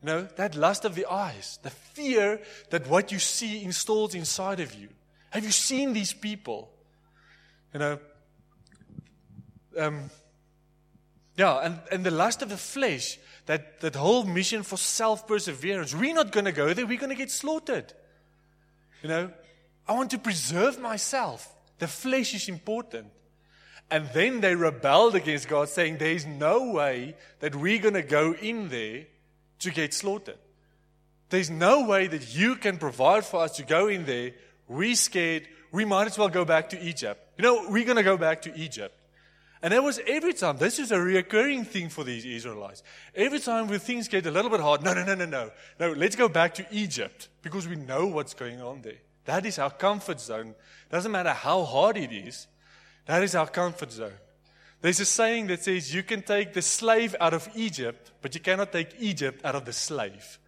You 0.02 0.06
know, 0.06 0.28
that 0.36 0.54
lust 0.54 0.84
of 0.84 0.94
the 0.94 1.06
eyes, 1.06 1.58
the 1.62 1.70
fear 1.70 2.40
that 2.68 2.86
what 2.86 3.10
you 3.10 3.18
see 3.18 3.64
installs 3.64 4.14
inside 4.14 4.60
of 4.60 4.74
you. 4.74 4.88
Have 5.30 5.44
you 5.44 5.50
seen 5.50 5.92
these 5.92 6.12
people? 6.12 6.70
You 7.72 7.80
know, 7.80 7.98
um, 9.78 10.10
yeah, 11.36 11.58
and, 11.58 11.80
and 11.90 12.04
the 12.04 12.10
lust 12.10 12.42
of 12.42 12.48
the 12.48 12.56
flesh, 12.56 13.18
that, 13.46 13.80
that 13.80 13.96
whole 13.96 14.24
mission 14.24 14.62
for 14.62 14.76
self 14.76 15.26
perseverance, 15.26 15.94
we're 15.94 16.14
not 16.14 16.32
going 16.32 16.44
to 16.44 16.52
go 16.52 16.72
there, 16.74 16.86
we're 16.86 16.98
going 16.98 17.10
to 17.10 17.16
get 17.16 17.30
slaughtered. 17.30 17.92
You 19.02 19.08
know, 19.08 19.30
I 19.88 19.92
want 19.92 20.10
to 20.10 20.18
preserve 20.18 20.78
myself. 20.78 21.52
The 21.78 21.88
flesh 21.88 22.34
is 22.34 22.48
important. 22.48 23.06
And 23.90 24.08
then 24.14 24.40
they 24.40 24.54
rebelled 24.54 25.16
against 25.16 25.48
God, 25.48 25.68
saying, 25.68 25.98
There 25.98 26.12
is 26.12 26.26
no 26.26 26.70
way 26.70 27.16
that 27.40 27.56
we're 27.56 27.80
going 27.80 27.94
to 27.94 28.02
go 28.02 28.34
in 28.34 28.68
there 28.68 29.06
to 29.60 29.70
get 29.70 29.94
slaughtered. 29.94 30.38
There's 31.28 31.50
no 31.50 31.86
way 31.86 32.06
that 32.06 32.34
you 32.34 32.56
can 32.56 32.76
provide 32.76 33.24
for 33.24 33.42
us 33.42 33.56
to 33.56 33.64
go 33.64 33.88
in 33.88 34.04
there. 34.04 34.32
We're 34.68 34.94
scared. 34.94 35.48
We 35.72 35.84
might 35.84 36.06
as 36.06 36.18
well 36.18 36.28
go 36.28 36.44
back 36.44 36.70
to 36.70 36.80
Egypt. 36.80 37.20
You 37.38 37.42
know, 37.42 37.66
we're 37.68 37.84
going 37.84 37.96
to 37.96 38.02
go 38.02 38.16
back 38.16 38.42
to 38.42 38.54
Egypt. 38.56 38.94
And 39.62 39.72
that 39.72 39.82
was 39.82 40.00
every 40.06 40.32
time. 40.32 40.56
This 40.56 40.78
is 40.78 40.90
a 40.90 40.96
reoccurring 40.96 41.66
thing 41.66 41.90
for 41.90 42.02
these 42.02 42.24
Israelites. 42.24 42.82
Every 43.14 43.40
time 43.40 43.68
when 43.68 43.78
things 43.78 44.08
get 44.08 44.24
a 44.24 44.30
little 44.30 44.50
bit 44.50 44.60
hard, 44.60 44.82
no, 44.82 44.94
no, 44.94 45.04
no, 45.04 45.14
no, 45.14 45.26
no. 45.26 45.50
No, 45.78 45.92
let's 45.92 46.16
go 46.16 46.28
back 46.28 46.54
to 46.54 46.66
Egypt 46.70 47.28
because 47.42 47.68
we 47.68 47.76
know 47.76 48.06
what's 48.06 48.32
going 48.32 48.62
on 48.62 48.80
there. 48.82 49.00
That 49.26 49.44
is 49.44 49.58
our 49.58 49.70
comfort 49.70 50.20
zone. 50.20 50.54
Doesn't 50.90 51.12
matter 51.12 51.32
how 51.32 51.64
hard 51.64 51.98
it 51.98 52.10
is, 52.10 52.46
that 53.06 53.22
is 53.22 53.34
our 53.34 53.46
comfort 53.46 53.92
zone. 53.92 54.18
There's 54.80 55.00
a 55.00 55.04
saying 55.04 55.48
that 55.48 55.62
says 55.62 55.94
you 55.94 56.02
can 56.02 56.22
take 56.22 56.54
the 56.54 56.62
slave 56.62 57.14
out 57.20 57.34
of 57.34 57.48
Egypt, 57.54 58.12
but 58.22 58.34
you 58.34 58.40
cannot 58.40 58.72
take 58.72 58.94
Egypt 58.98 59.44
out 59.44 59.54
of 59.54 59.66
the 59.66 59.74
slave. 59.74 60.38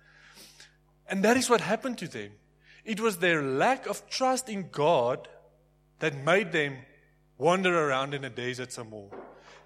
And 1.06 1.22
that 1.22 1.36
is 1.36 1.50
what 1.50 1.60
happened 1.60 1.98
to 1.98 2.08
them. 2.08 2.30
It 2.84 2.98
was 2.98 3.18
their 3.18 3.42
lack 3.42 3.86
of 3.86 4.08
trust 4.08 4.48
in 4.48 4.70
God 4.70 5.28
that 5.98 6.16
made 6.24 6.52
them 6.52 6.78
wander 7.42 7.88
around 7.88 8.14
in 8.14 8.24
a 8.24 8.30
desert 8.30 8.72
some 8.72 8.90
more. 8.90 9.10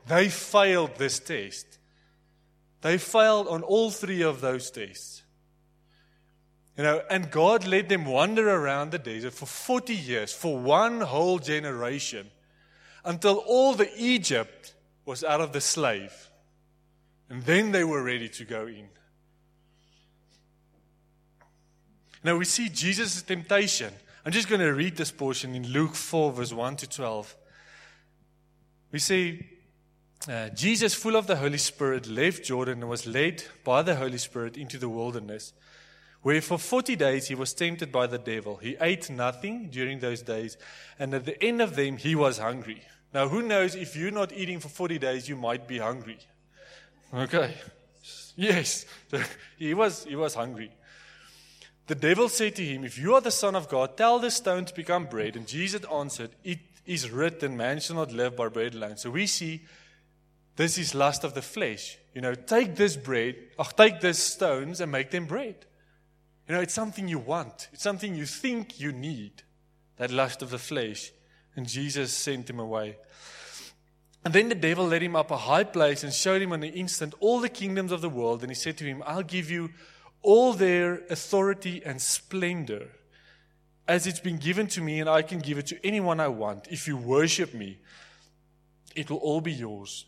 They 0.09 0.31
failed 0.31 0.97
this 0.97 1.19
test. 1.19 1.79
They 2.81 2.97
failed 2.97 3.49
on 3.49 3.63
all 3.63 3.91
three 3.91 4.23
of 4.23 4.41
those 4.41 4.71
tests. 4.71 5.23
You 6.77 6.85
know, 6.85 7.03
and 7.11 7.31
God 7.31 7.67
let 7.67 7.89
them 7.89 8.07
wander 8.07 8.49
around 8.49 8.93
the 8.93 8.99
desert 8.99 9.35
for 9.35 9.47
40 9.47 9.95
years, 9.95 10.33
for 10.33 10.59
one 10.59 11.03
whole 11.03 11.39
generation, 11.39 12.31
until 13.05 13.37
all 13.47 13.75
the 13.75 13.91
Egypt 13.97 14.75
was 15.05 15.23
out 15.23 15.41
of 15.41 15.53
the 15.53 15.61
slave. 15.61 16.31
And 17.29 17.45
then 17.45 17.73
they 17.73 17.85
were 17.85 18.03
ready 18.03 18.29
to 18.31 18.45
go 18.45 18.67
in. 18.67 18.89
Now 22.25 22.37
we 22.37 22.45
see 22.47 22.69
Jesus' 22.69 23.23
temptation. 23.23 23.93
I'm 24.25 24.33
just 24.33 24.49
going 24.49 24.61
to 24.61 24.73
read 24.73 24.97
this 24.97 25.11
portion 25.11 25.55
in 25.55 25.69
Luke 25.69 25.95
4, 25.95 26.33
verse 26.33 26.53
1 26.53 26.77
to 26.77 26.89
12. 26.89 27.37
We 28.97 29.01
see 29.01 29.45
uh, 30.27 30.49
Jesus, 30.49 30.95
full 30.95 31.17
of 31.17 31.27
the 31.27 31.37
Holy 31.37 31.59
Spirit, 31.59 32.07
left 32.07 32.47
Jordan 32.47 32.81
and 32.81 32.89
was 32.89 33.07
led 33.07 33.45
by 33.63 33.83
the 33.83 33.97
Holy 33.97 34.17
Spirit 34.17 34.57
into 34.57 34.79
the 34.79 34.89
wilderness, 34.89 35.53
where 36.23 36.41
for 36.41 36.57
40 36.57 36.97
days 36.97 37.29
he 37.29 37.35
was 37.35 37.53
tempted 37.53 37.93
by 37.93 38.07
the 38.07 38.17
devil. 38.17 38.57
He 38.57 38.75
ate 38.81 39.11
nothing 39.11 39.69
during 39.69 39.99
those 39.99 40.23
days, 40.23 40.57
and 40.99 41.13
at 41.13 41.27
the 41.27 41.45
end 41.45 41.61
of 41.61 41.77
them, 41.77 41.99
he 41.99 42.15
was 42.15 42.39
hungry. 42.39 42.85
Now, 43.13 43.29
who 43.29 43.43
knows 43.43 43.75
if 43.75 43.97
you're 43.97 44.11
not 44.11 44.33
eating 44.33 44.61
for 44.61 44.71
40 44.71 44.99
days, 44.99 45.29
you 45.29 45.37
might 45.37 45.69
be 45.69 45.77
hungry. 45.77 46.21
Okay. 47.13 47.53
Yes, 48.35 48.87
he 49.59 49.75
was, 49.75 50.05
he 50.05 50.17
was 50.17 50.35
hungry. 50.35 50.71
The 51.87 51.97
devil 51.97 52.31
said 52.31 52.57
to 52.57 52.65
him, 52.65 52.83
If 52.83 52.97
you 52.97 53.15
are 53.15 53.21
the 53.21 53.31
Son 53.31 53.57
of 53.57 53.69
God, 53.69 53.99
tell 53.99 54.19
this 54.19 54.37
stone 54.37 54.65
to 54.65 54.75
become 54.75 55.05
bread. 55.05 55.37
And 55.37 55.47
Jesus 55.47 55.85
answered, 55.85 56.31
It 56.43 56.61
is 56.87 57.11
written, 57.11 57.57
man 57.57 57.81
shall 57.81 57.97
not 57.97 58.13
live 58.13 58.37
by 58.37 58.49
bread 58.49 58.75
alone. 58.75 58.97
So 58.97 59.11
we 59.11 59.27
see 59.27 59.63
this 60.57 60.79
is 60.79 60.95
lust 60.95 61.25
of 61.25 61.35
the 61.35 61.43
flesh. 61.43 61.99
You 62.15 62.23
know, 62.23 62.35
take 62.35 62.77
this 62.77 62.97
bread, 62.97 63.37
or 63.59 63.65
take 63.65 64.01
these 64.01 64.19
stones 64.19 64.81
and 64.81 64.91
make 64.91 65.11
them 65.11 65.27
bread. 65.27 65.67
You 66.49 66.55
know, 66.55 66.61
it's 66.61 66.75
something 66.75 67.09
you 67.09 67.19
want. 67.19 67.69
It's 67.73 67.83
something 67.83 68.15
you 68.15 68.25
think 68.25 68.81
you 68.81 68.93
need. 68.93 69.43
That 69.97 70.11
lust 70.11 70.43
of 70.43 70.51
the 70.51 70.59
flesh. 70.59 71.13
And 71.57 71.69
Jesus 71.69 72.13
sent 72.13 72.49
him 72.49 72.61
away. 72.61 72.97
And 74.25 74.35
then 74.35 74.49
the 74.49 74.55
devil 74.55 74.87
led 74.87 75.03
him 75.03 75.15
up 75.15 75.31
a 75.31 75.37
high 75.37 75.65
place 75.65 76.03
and 76.03 76.13
showed 76.13 76.43
him 76.43 76.53
in 76.53 76.63
an 76.63 76.73
instant 76.73 77.15
all 77.21 77.41
the 77.41 77.49
kingdoms 77.49 77.93
of 77.93 78.01
the 78.01 78.09
world. 78.09 78.43
And 78.43 78.51
he 78.51 78.55
said 78.55 78.77
to 78.79 78.85
him, 78.85 79.03
I'll 79.07 79.23
give 79.23 79.51
you 79.51 79.71
all 80.23 80.53
their 80.53 81.05
authority 81.11 81.83
and 81.85 82.01
splendor 82.01 82.89
as 83.89 84.07
it's 84.07 84.21
been 84.21 84.39
given 84.39 84.67
to 84.69 84.81
me, 84.81 85.01
and 85.01 85.09
I 85.09 85.23
can 85.23 85.39
give 85.39 85.59
it 85.59 85.67
to 85.69 85.87
anyone 85.87 86.21
I 86.21 86.29
want. 86.29 86.67
If 86.71 86.89
you 86.89 86.97
worship 86.97 87.55
me, 87.55 87.79
it 88.95 89.11
will 89.11 89.19
all 89.19 89.41
be 89.41 89.53
yours. 89.53 90.07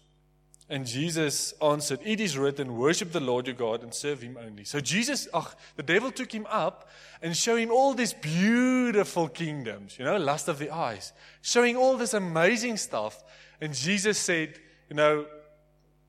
And 0.71 0.87
Jesus 0.87 1.55
answered, 1.63 2.01
It 2.05 2.21
is 2.21 2.37
written, 2.37 2.77
worship 2.77 3.13
the 3.13 3.21
Lord 3.21 3.47
your 3.47 3.57
God 3.57 3.83
and 3.83 3.95
serve 3.95 4.21
him 4.21 4.37
only. 4.39 4.65
So 4.65 4.81
Jesus, 4.81 5.27
ach, 5.35 5.55
the 5.77 5.83
devil 5.83 6.11
took 6.11 6.31
him 6.31 6.47
up 6.51 6.91
and 7.23 7.35
showed 7.35 7.57
him 7.57 7.71
all 7.71 7.95
these 7.95 8.13
beautiful 8.13 9.29
kingdoms, 9.29 9.99
you 9.99 10.05
know, 10.05 10.19
lust 10.19 10.49
of 10.49 10.59
the 10.59 10.71
eyes, 10.71 11.13
showing 11.41 11.77
all 11.77 11.97
this 11.97 12.13
amazing 12.13 12.77
stuff. 12.77 13.23
And 13.63 13.73
Jesus 13.73 14.19
said, 14.19 14.59
You 14.91 14.97
know, 14.97 15.27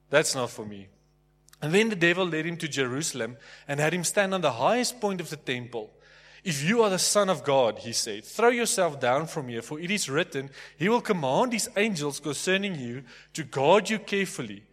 that's 0.10 0.36
not 0.36 0.50
for 0.50 0.66
me. 0.66 0.90
And 1.62 1.74
then 1.74 1.90
the 1.90 1.96
devil 1.96 2.26
led 2.26 2.46
him 2.46 2.58
to 2.58 2.68
Jerusalem 2.68 3.38
and 3.68 3.80
had 3.80 3.94
him 3.94 4.04
stand 4.04 4.34
on 4.34 4.42
the 4.42 4.54
highest 4.54 5.00
point 5.00 5.22
of 5.22 5.30
the 5.30 5.38
temple. 5.38 5.92
If 6.44 6.64
you 6.64 6.82
are 6.84 6.90
the 6.90 7.00
Son 7.00 7.30
of 7.30 7.44
God, 7.44 7.80
he 7.80 7.92
said, 7.92 8.24
throw 8.24 8.50
yourself 8.50 9.00
down 9.00 9.28
from 9.28 9.50
here, 9.50 9.62
for 9.62 9.80
it 9.80 9.92
is 9.92 10.10
written, 10.10 10.50
He 10.78 10.88
will 10.88 11.02
command 11.02 11.54
His 11.54 11.70
angels 11.76 12.20
concerning 12.20 12.76
you 12.76 13.04
to 13.34 13.44
guard 13.44 13.90
you 13.90 14.00
carefully. 14.00 14.64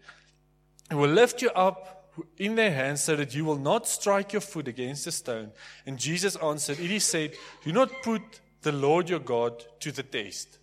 He 0.88 0.94
will 0.94 1.10
lift 1.10 1.42
you 1.42 1.50
up 1.50 1.96
in 2.38 2.54
their 2.54 2.70
hands 2.70 3.02
so 3.02 3.16
that 3.16 3.34
you 3.34 3.44
will 3.44 3.58
not 3.58 3.88
strike 3.88 4.32
your 4.32 4.40
foot 4.40 4.68
against 4.68 5.06
a 5.06 5.12
stone. 5.12 5.50
And 5.84 5.98
Jesus 5.98 6.36
answered, 6.36 6.78
It 6.78 6.90
is 6.90 7.04
said, 7.04 7.32
Do 7.64 7.72
not 7.72 7.90
put 8.02 8.22
the 8.62 8.72
Lord 8.72 9.08
your 9.08 9.18
God 9.18 9.64
to 9.80 9.92
the 9.92 10.02
test. 10.02 10.58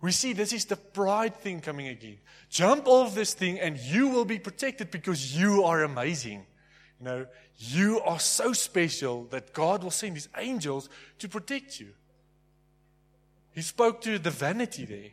We 0.00 0.10
see 0.10 0.32
this 0.32 0.52
is 0.52 0.64
the 0.64 0.76
pride 0.76 1.36
thing 1.36 1.60
coming 1.60 1.86
again. 1.86 2.18
Jump 2.50 2.86
off 2.86 3.14
this 3.14 3.34
thing 3.34 3.60
and 3.60 3.78
you 3.78 4.08
will 4.08 4.24
be 4.24 4.38
protected 4.38 4.90
because 4.90 5.38
you 5.38 5.64
are 5.64 5.84
amazing. 5.84 6.44
You 6.98 7.04
know, 7.04 7.26
you 7.62 8.00
are 8.00 8.18
so 8.18 8.52
special 8.52 9.24
that 9.30 9.52
God 9.52 9.84
will 9.84 9.92
send 9.92 10.16
his 10.16 10.28
angels 10.36 10.88
to 11.20 11.28
protect 11.28 11.78
you. 11.78 11.88
He 13.52 13.62
spoke 13.62 14.00
to 14.02 14.18
the 14.18 14.30
vanity 14.30 14.84
there. 14.84 15.10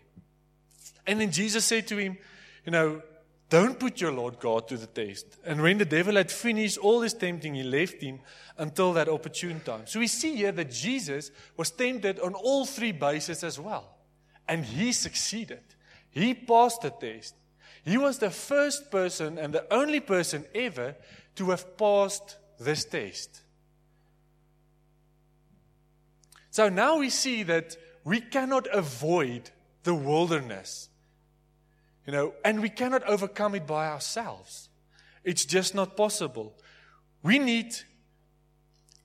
And 1.05 1.21
then 1.21 1.31
Jesus 1.31 1.65
said 1.65 1.87
to 1.87 1.97
him, 1.97 2.17
You 2.65 2.71
know, 2.71 3.01
don't 3.49 3.79
put 3.79 4.01
your 4.01 4.11
Lord 4.11 4.39
God 4.39 4.67
to 4.67 4.77
the 4.77 4.87
test. 4.87 5.25
And 5.45 5.61
when 5.61 5.77
the 5.77 5.85
devil 5.85 6.15
had 6.15 6.31
finished 6.31 6.79
all 6.79 7.01
his 7.01 7.13
tempting, 7.13 7.53
he 7.53 7.63
left 7.63 8.01
him 8.01 8.19
until 8.57 8.93
that 8.93 9.09
opportune 9.09 9.59
time. 9.59 9.85
So 9.85 9.99
we 9.99 10.07
see 10.07 10.35
here 10.35 10.51
that 10.51 10.71
Jesus 10.71 11.31
was 11.55 11.69
tempted 11.69 12.19
on 12.19 12.33
all 12.33 12.65
three 12.65 12.91
bases 12.91 13.43
as 13.43 13.59
well. 13.59 13.95
And 14.47 14.65
he 14.65 14.91
succeeded. 14.91 15.61
He 16.09 16.33
passed 16.33 16.81
the 16.81 16.89
test. 16.89 17.35
He 17.83 17.97
was 17.97 18.17
the 18.17 18.29
first 18.29 18.91
person 18.91 19.37
and 19.37 19.53
the 19.53 19.71
only 19.73 19.99
person 19.99 20.45
ever 20.53 20.95
to 21.35 21.49
have 21.51 21.77
passed 21.77 22.37
this 22.59 22.85
test. 22.85 23.41
So 26.51 26.69
now 26.69 26.97
we 26.97 27.09
see 27.09 27.43
that 27.43 27.77
we 28.03 28.19
cannot 28.19 28.67
avoid 28.73 29.51
the 29.83 29.93
wilderness. 29.93 30.89
You 32.05 32.13
know, 32.13 32.33
and 32.43 32.61
we 32.61 32.69
cannot 32.69 33.03
overcome 33.03 33.55
it 33.55 33.67
by 33.67 33.87
ourselves. 33.87 34.69
It's 35.23 35.45
just 35.45 35.75
not 35.75 35.95
possible. 35.95 36.55
We 37.21 37.39
need 37.39 37.75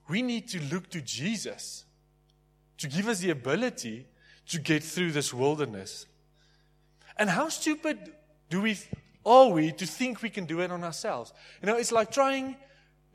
we 0.07 0.21
need 0.21 0.47
to 0.49 0.61
look 0.61 0.89
to 0.91 1.01
Jesus 1.01 1.85
to 2.77 2.87
give 2.87 3.07
us 3.07 3.19
the 3.19 3.31
ability 3.31 4.07
to 4.47 4.59
get 4.59 4.83
through 4.83 5.11
this 5.11 5.33
wilderness. 5.33 6.05
And 7.17 7.29
how 7.29 7.49
stupid 7.49 8.13
do 8.49 8.61
we 8.61 8.77
are 9.25 9.49
we 9.49 9.71
to 9.73 9.85
think 9.85 10.21
we 10.21 10.29
can 10.29 10.45
do 10.45 10.61
it 10.61 10.71
on 10.71 10.83
ourselves? 10.83 11.33
You 11.61 11.67
know, 11.67 11.75
it's 11.75 11.91
like 11.91 12.11
trying 12.11 12.55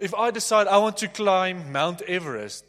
if 0.00 0.14
I 0.14 0.30
decide 0.30 0.66
I 0.66 0.78
want 0.78 0.96
to 0.98 1.08
climb 1.08 1.72
Mount 1.72 2.02
Everest, 2.02 2.64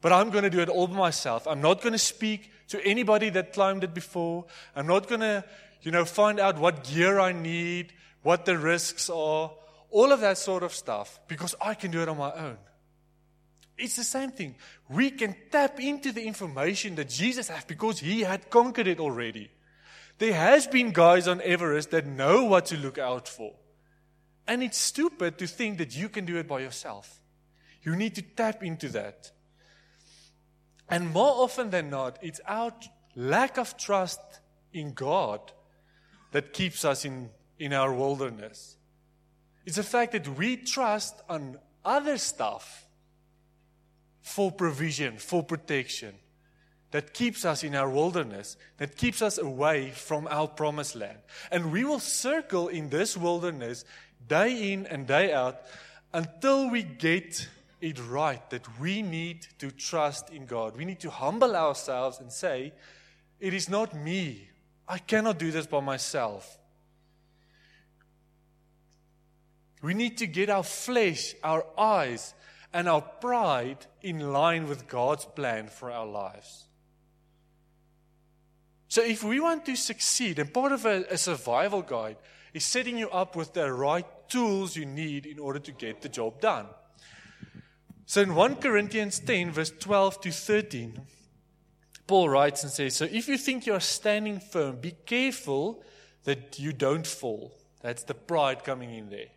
but 0.00 0.12
I'm 0.12 0.30
going 0.30 0.44
to 0.44 0.50
do 0.50 0.60
it 0.60 0.68
all 0.68 0.86
by 0.86 0.96
myself. 0.96 1.46
I'm 1.48 1.62
not 1.62 1.80
going 1.80 1.94
to 1.94 1.98
speak 1.98 2.50
to 2.68 2.84
anybody 2.84 3.30
that 3.30 3.54
climbed 3.54 3.84
it 3.84 3.94
before. 3.94 4.44
I'm 4.76 4.86
not 4.86 5.08
going 5.08 5.22
to, 5.22 5.44
you 5.82 5.90
know, 5.90 6.04
find 6.04 6.38
out 6.38 6.58
what 6.58 6.84
gear 6.84 7.18
I 7.18 7.32
need, 7.32 7.94
what 8.22 8.44
the 8.44 8.58
risks 8.58 9.08
are, 9.08 9.50
all 9.90 10.12
of 10.12 10.20
that 10.20 10.38
sort 10.38 10.62
of 10.62 10.74
stuff 10.74 11.20
because 11.26 11.54
I 11.60 11.74
can 11.74 11.90
do 11.90 12.02
it 12.02 12.08
on 12.08 12.18
my 12.18 12.32
own. 12.32 12.58
It's 13.78 13.96
the 13.96 14.04
same 14.04 14.30
thing. 14.30 14.54
We 14.88 15.10
can 15.10 15.34
tap 15.50 15.80
into 15.80 16.12
the 16.12 16.22
information 16.22 16.94
that 16.96 17.08
Jesus 17.08 17.48
has 17.48 17.64
because 17.64 17.98
he 17.98 18.20
had 18.20 18.50
conquered 18.50 18.86
it 18.86 19.00
already. 19.00 19.50
There 20.18 20.32
has 20.32 20.66
been 20.66 20.92
guys 20.92 21.26
on 21.26 21.40
Everest 21.42 21.90
that 21.90 22.06
know 22.06 22.44
what 22.44 22.66
to 22.66 22.76
look 22.76 22.98
out 22.98 23.28
for. 23.28 23.54
And 24.46 24.62
it's 24.62 24.78
stupid 24.78 25.38
to 25.38 25.46
think 25.46 25.78
that 25.78 25.96
you 25.96 26.08
can 26.08 26.24
do 26.24 26.36
it 26.36 26.46
by 26.46 26.60
yourself. 26.60 27.20
You 27.82 27.96
need 27.96 28.14
to 28.14 28.22
tap 28.22 28.62
into 28.62 28.88
that. 28.90 29.30
And 30.88 31.12
more 31.12 31.42
often 31.42 31.70
than 31.70 31.90
not, 31.90 32.18
it's 32.22 32.40
our 32.46 32.72
lack 33.16 33.58
of 33.58 33.76
trust 33.76 34.20
in 34.72 34.92
God 34.92 35.40
that 36.32 36.52
keeps 36.52 36.84
us 36.84 37.04
in, 37.04 37.30
in 37.58 37.72
our 37.72 37.92
wilderness. 37.92 38.76
It's 39.64 39.76
the 39.76 39.82
fact 39.82 40.12
that 40.12 40.28
we 40.36 40.56
trust 40.56 41.22
on 41.28 41.58
other 41.84 42.18
stuff 42.18 42.86
for 44.20 44.50
provision, 44.50 45.16
for 45.18 45.42
protection, 45.42 46.14
that 46.94 47.12
keeps 47.12 47.44
us 47.44 47.64
in 47.64 47.74
our 47.74 47.90
wilderness, 47.90 48.56
that 48.76 48.96
keeps 48.96 49.20
us 49.20 49.36
away 49.36 49.90
from 49.90 50.28
our 50.30 50.46
promised 50.46 50.94
land. 50.94 51.18
And 51.50 51.72
we 51.72 51.82
will 51.82 51.98
circle 51.98 52.68
in 52.68 52.88
this 52.88 53.16
wilderness 53.16 53.84
day 54.28 54.72
in 54.72 54.86
and 54.86 55.04
day 55.04 55.32
out 55.32 55.60
until 56.12 56.70
we 56.70 56.84
get 56.84 57.48
it 57.80 57.98
right 58.06 58.48
that 58.50 58.78
we 58.78 59.02
need 59.02 59.44
to 59.58 59.72
trust 59.72 60.30
in 60.30 60.46
God. 60.46 60.76
We 60.76 60.84
need 60.84 61.00
to 61.00 61.10
humble 61.10 61.56
ourselves 61.56 62.20
and 62.20 62.30
say, 62.30 62.72
It 63.40 63.54
is 63.54 63.68
not 63.68 63.92
me. 63.92 64.50
I 64.86 64.98
cannot 64.98 65.40
do 65.40 65.50
this 65.50 65.66
by 65.66 65.80
myself. 65.80 66.58
We 69.82 69.94
need 69.94 70.18
to 70.18 70.28
get 70.28 70.48
our 70.48 70.62
flesh, 70.62 71.34
our 71.42 71.66
eyes, 71.76 72.34
and 72.72 72.88
our 72.88 73.02
pride 73.02 73.84
in 74.00 74.32
line 74.32 74.68
with 74.68 74.86
God's 74.86 75.24
plan 75.24 75.66
for 75.66 75.90
our 75.90 76.06
lives. 76.06 76.66
So, 78.94 79.02
if 79.02 79.24
we 79.24 79.40
want 79.40 79.66
to 79.66 79.74
succeed, 79.74 80.38
and 80.38 80.54
part 80.54 80.70
of 80.70 80.86
a, 80.86 81.04
a, 81.10 81.18
survival 81.18 81.82
guide 81.82 82.16
is 82.52 82.64
setting 82.64 82.96
you 82.96 83.10
up 83.10 83.34
with 83.34 83.52
the 83.52 83.72
right 83.72 84.06
tools 84.28 84.76
you 84.76 84.86
need 84.86 85.26
in 85.26 85.40
order 85.40 85.58
to 85.58 85.72
get 85.72 86.00
the 86.00 86.08
job 86.08 86.40
done. 86.40 86.66
So, 88.06 88.20
in 88.20 88.36
1 88.36 88.54
Corinthians 88.60 89.18
10, 89.18 89.50
verse 89.50 89.72
12 89.80 90.20
to 90.20 90.30
13, 90.30 91.00
Paul 92.06 92.28
writes 92.28 92.62
and 92.62 92.70
says, 92.70 92.94
So, 92.94 93.06
if 93.06 93.26
you 93.26 93.36
think 93.36 93.66
you 93.66 93.74
are 93.74 93.80
standing 93.80 94.38
firm, 94.38 94.76
be 94.76 94.92
careful 95.04 95.82
that 96.22 96.60
you 96.60 96.72
don't 96.72 97.04
fall. 97.04 97.52
That's 97.80 98.04
the 98.04 98.14
pride 98.14 98.62
coming 98.62 98.94
in 98.94 99.10
there. 99.10 99.32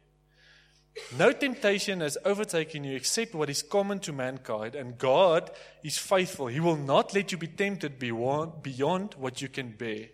No 1.17 1.31
temptation 1.31 2.01
has 2.01 2.17
overtaken 2.25 2.83
you 2.83 2.95
except 2.95 3.33
what 3.33 3.49
is 3.49 3.63
common 3.63 3.99
to 3.99 4.13
mankind, 4.13 4.75
and 4.75 4.97
God 4.97 5.51
is 5.83 5.97
faithful. 5.97 6.47
He 6.47 6.59
will 6.59 6.75
not 6.75 7.13
let 7.13 7.31
you 7.31 7.37
be 7.37 7.47
tempted 7.47 7.99
beyond 7.99 9.13
what 9.15 9.41
you 9.41 9.47
can 9.47 9.71
bear. 9.71 10.09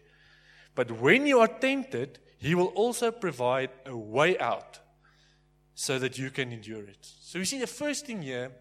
But 0.76 0.92
when 0.92 1.26
you 1.26 1.40
are 1.40 1.48
tempted, 1.48 2.20
He 2.38 2.56
will 2.56 2.68
also 2.68 3.12
provide 3.12 3.70
a 3.86 3.96
way 3.96 4.38
out 4.38 4.80
so 5.76 5.98
that 6.00 6.18
you 6.18 6.30
can 6.30 6.52
endure 6.52 6.84
it. 6.84 7.08
So 7.22 7.40
you 7.40 7.46
see, 7.46 7.60
the 7.60 7.68
first 7.68 8.06
thing 8.06 8.22
here, 8.22 8.52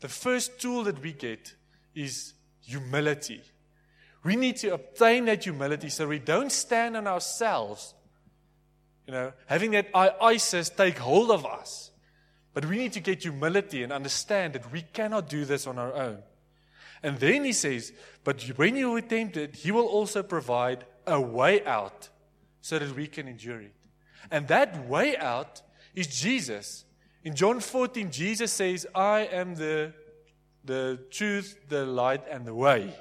the 0.00 0.08
first 0.08 0.60
tool 0.60 0.84
that 0.84 1.00
we 1.00 1.12
get 1.12 1.54
is 1.94 2.34
humility. 2.62 3.40
We 4.22 4.36
need 4.36 4.56
to 4.58 4.74
obtain 4.74 5.26
that 5.26 5.44
humility 5.44 5.88
so 5.88 6.08
we 6.08 6.18
don't 6.18 6.50
stand 6.50 6.96
on 6.96 7.06
ourselves 7.06 7.94
you 9.06 9.12
know, 9.12 9.32
having 9.46 9.72
that 9.72 9.88
ISIS 9.94 10.70
take 10.70 10.98
hold 10.98 11.30
of 11.30 11.44
us. 11.44 11.90
But 12.52 12.64
we 12.66 12.78
need 12.78 12.92
to 12.92 13.00
get 13.00 13.22
humility 13.22 13.82
and 13.82 13.92
understand 13.92 14.54
that 14.54 14.70
we 14.72 14.82
cannot 14.82 15.28
do 15.28 15.44
this 15.44 15.66
on 15.66 15.78
our 15.78 15.92
own. 15.92 16.18
And 17.02 17.18
then 17.18 17.44
he 17.44 17.52
says, 17.52 17.92
But 18.22 18.42
when 18.56 18.76
you 18.76 18.94
are 18.94 19.00
tempted, 19.00 19.56
he 19.56 19.72
will 19.72 19.86
also 19.86 20.22
provide 20.22 20.84
a 21.06 21.20
way 21.20 21.64
out 21.66 22.08
so 22.60 22.78
that 22.78 22.96
we 22.96 23.06
can 23.08 23.28
endure 23.28 23.60
it. 23.60 23.74
And 24.30 24.48
that 24.48 24.88
way 24.88 25.16
out 25.18 25.60
is 25.94 26.06
Jesus. 26.06 26.84
In 27.24 27.34
John 27.34 27.60
14, 27.60 28.10
Jesus 28.10 28.52
says, 28.52 28.86
I 28.94 29.20
am 29.20 29.54
the, 29.54 29.92
the 30.64 30.98
truth, 31.10 31.58
the 31.68 31.84
light, 31.84 32.22
and 32.30 32.46
the 32.46 32.54
way. 32.54 32.94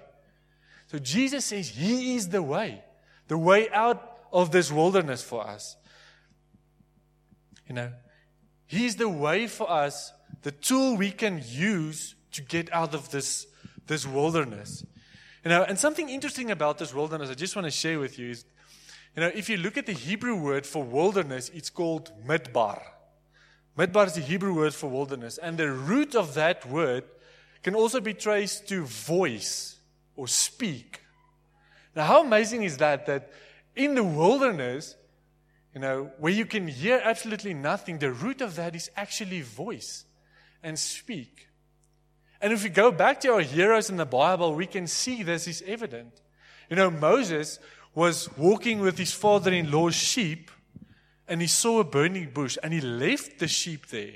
So 0.88 1.00
Jesus 1.00 1.46
says 1.46 1.70
He 1.70 2.16
is 2.16 2.30
the 2.30 2.44
way, 2.44 2.84
the 3.28 3.38
way 3.38 3.70
out 3.70 4.20
of 4.34 4.52
this 4.52 4.72
wilderness 4.72 5.24
for 5.24 5.48
us. 5.48 5.78
You 7.68 7.76
know, 7.76 7.92
He's 8.66 8.96
the 8.96 9.10
way 9.10 9.48
for 9.48 9.70
us, 9.70 10.14
the 10.42 10.52
tool 10.52 10.98
we 10.98 11.12
can 11.12 11.42
use 11.46 12.16
to 12.32 12.42
get 12.42 12.72
out 12.74 12.94
of 12.94 13.12
this, 13.12 13.48
this 13.88 14.06
wilderness. 14.06 14.86
You 15.44 15.50
know, 15.50 15.64
and 15.64 15.78
something 15.78 16.10
interesting 16.10 16.52
about 16.52 16.78
this 16.78 16.94
wilderness 16.94 17.30
I 17.30 17.34
just 17.34 17.56
want 17.56 17.66
to 17.66 17.72
share 17.72 18.00
with 18.00 18.18
you 18.18 18.32
is, 18.32 18.46
you 19.16 19.22
know, 19.22 19.32
if 19.34 19.50
you 19.50 19.58
look 19.58 19.78
at 19.78 19.86
the 19.86 19.94
Hebrew 19.94 20.36
word 20.36 20.66
for 20.66 20.84
wilderness, 20.84 21.50
it's 21.54 21.70
called 21.70 22.12
midbar. 22.26 22.82
Midbar 23.78 24.08
is 24.08 24.14
the 24.14 24.22
Hebrew 24.22 24.56
word 24.56 24.74
for 24.74 24.90
wilderness. 24.90 25.38
And 25.38 25.58
the 25.58 25.72
root 25.72 26.16
of 26.16 26.34
that 26.34 26.66
word 26.66 27.04
can 27.62 27.76
also 27.76 28.00
be 28.00 28.14
traced 28.14 28.68
to 28.70 28.86
voice 28.86 29.78
or 30.16 30.28
speak. 30.28 31.02
Now, 31.96 32.06
how 32.06 32.24
amazing 32.24 32.64
is 32.64 32.78
that? 32.78 33.06
That 33.06 33.32
in 33.76 33.96
the 33.96 34.04
wilderness, 34.04 34.96
you 35.74 35.82
know, 35.82 36.12
where 36.20 36.32
you 36.32 36.46
can 36.46 36.68
hear 36.68 37.02
absolutely 37.04 37.54
nothing, 37.54 37.98
the 37.98 38.12
root 38.12 38.42
of 38.42 38.56
that 38.56 38.76
is 38.76 38.92
actually 38.96 39.42
voice 39.42 40.06
and 40.62 40.78
speak. 40.78 41.48
And 42.42 42.54
if 42.54 42.64
we 42.64 42.70
go 42.70 42.92
back 42.92 43.22
to 43.22 43.34
our 43.34 43.42
heroes 43.42 43.90
in 43.90 43.98
the 43.98 44.06
Bible, 44.06 44.54
we 44.54 44.68
can 44.68 44.86
see 44.86 45.24
this 45.24 45.48
is 45.48 45.64
evident. 45.66 46.22
You 46.70 46.76
know, 46.76 46.92
Moses 46.92 47.58
was 47.96 48.30
walking 48.38 48.80
with 48.80 48.98
his 48.98 49.14
father 49.14 49.52
in 49.52 49.72
law's 49.72 49.96
sheep 49.96 50.52
and 51.28 51.42
he 51.42 51.48
saw 51.48 51.80
a 51.80 51.84
burning 51.84 52.32
bush 52.32 52.58
and 52.62 52.74
he 52.74 52.82
left 52.82 53.40
the 53.40 53.48
sheep 53.48 53.88
there. 53.88 54.16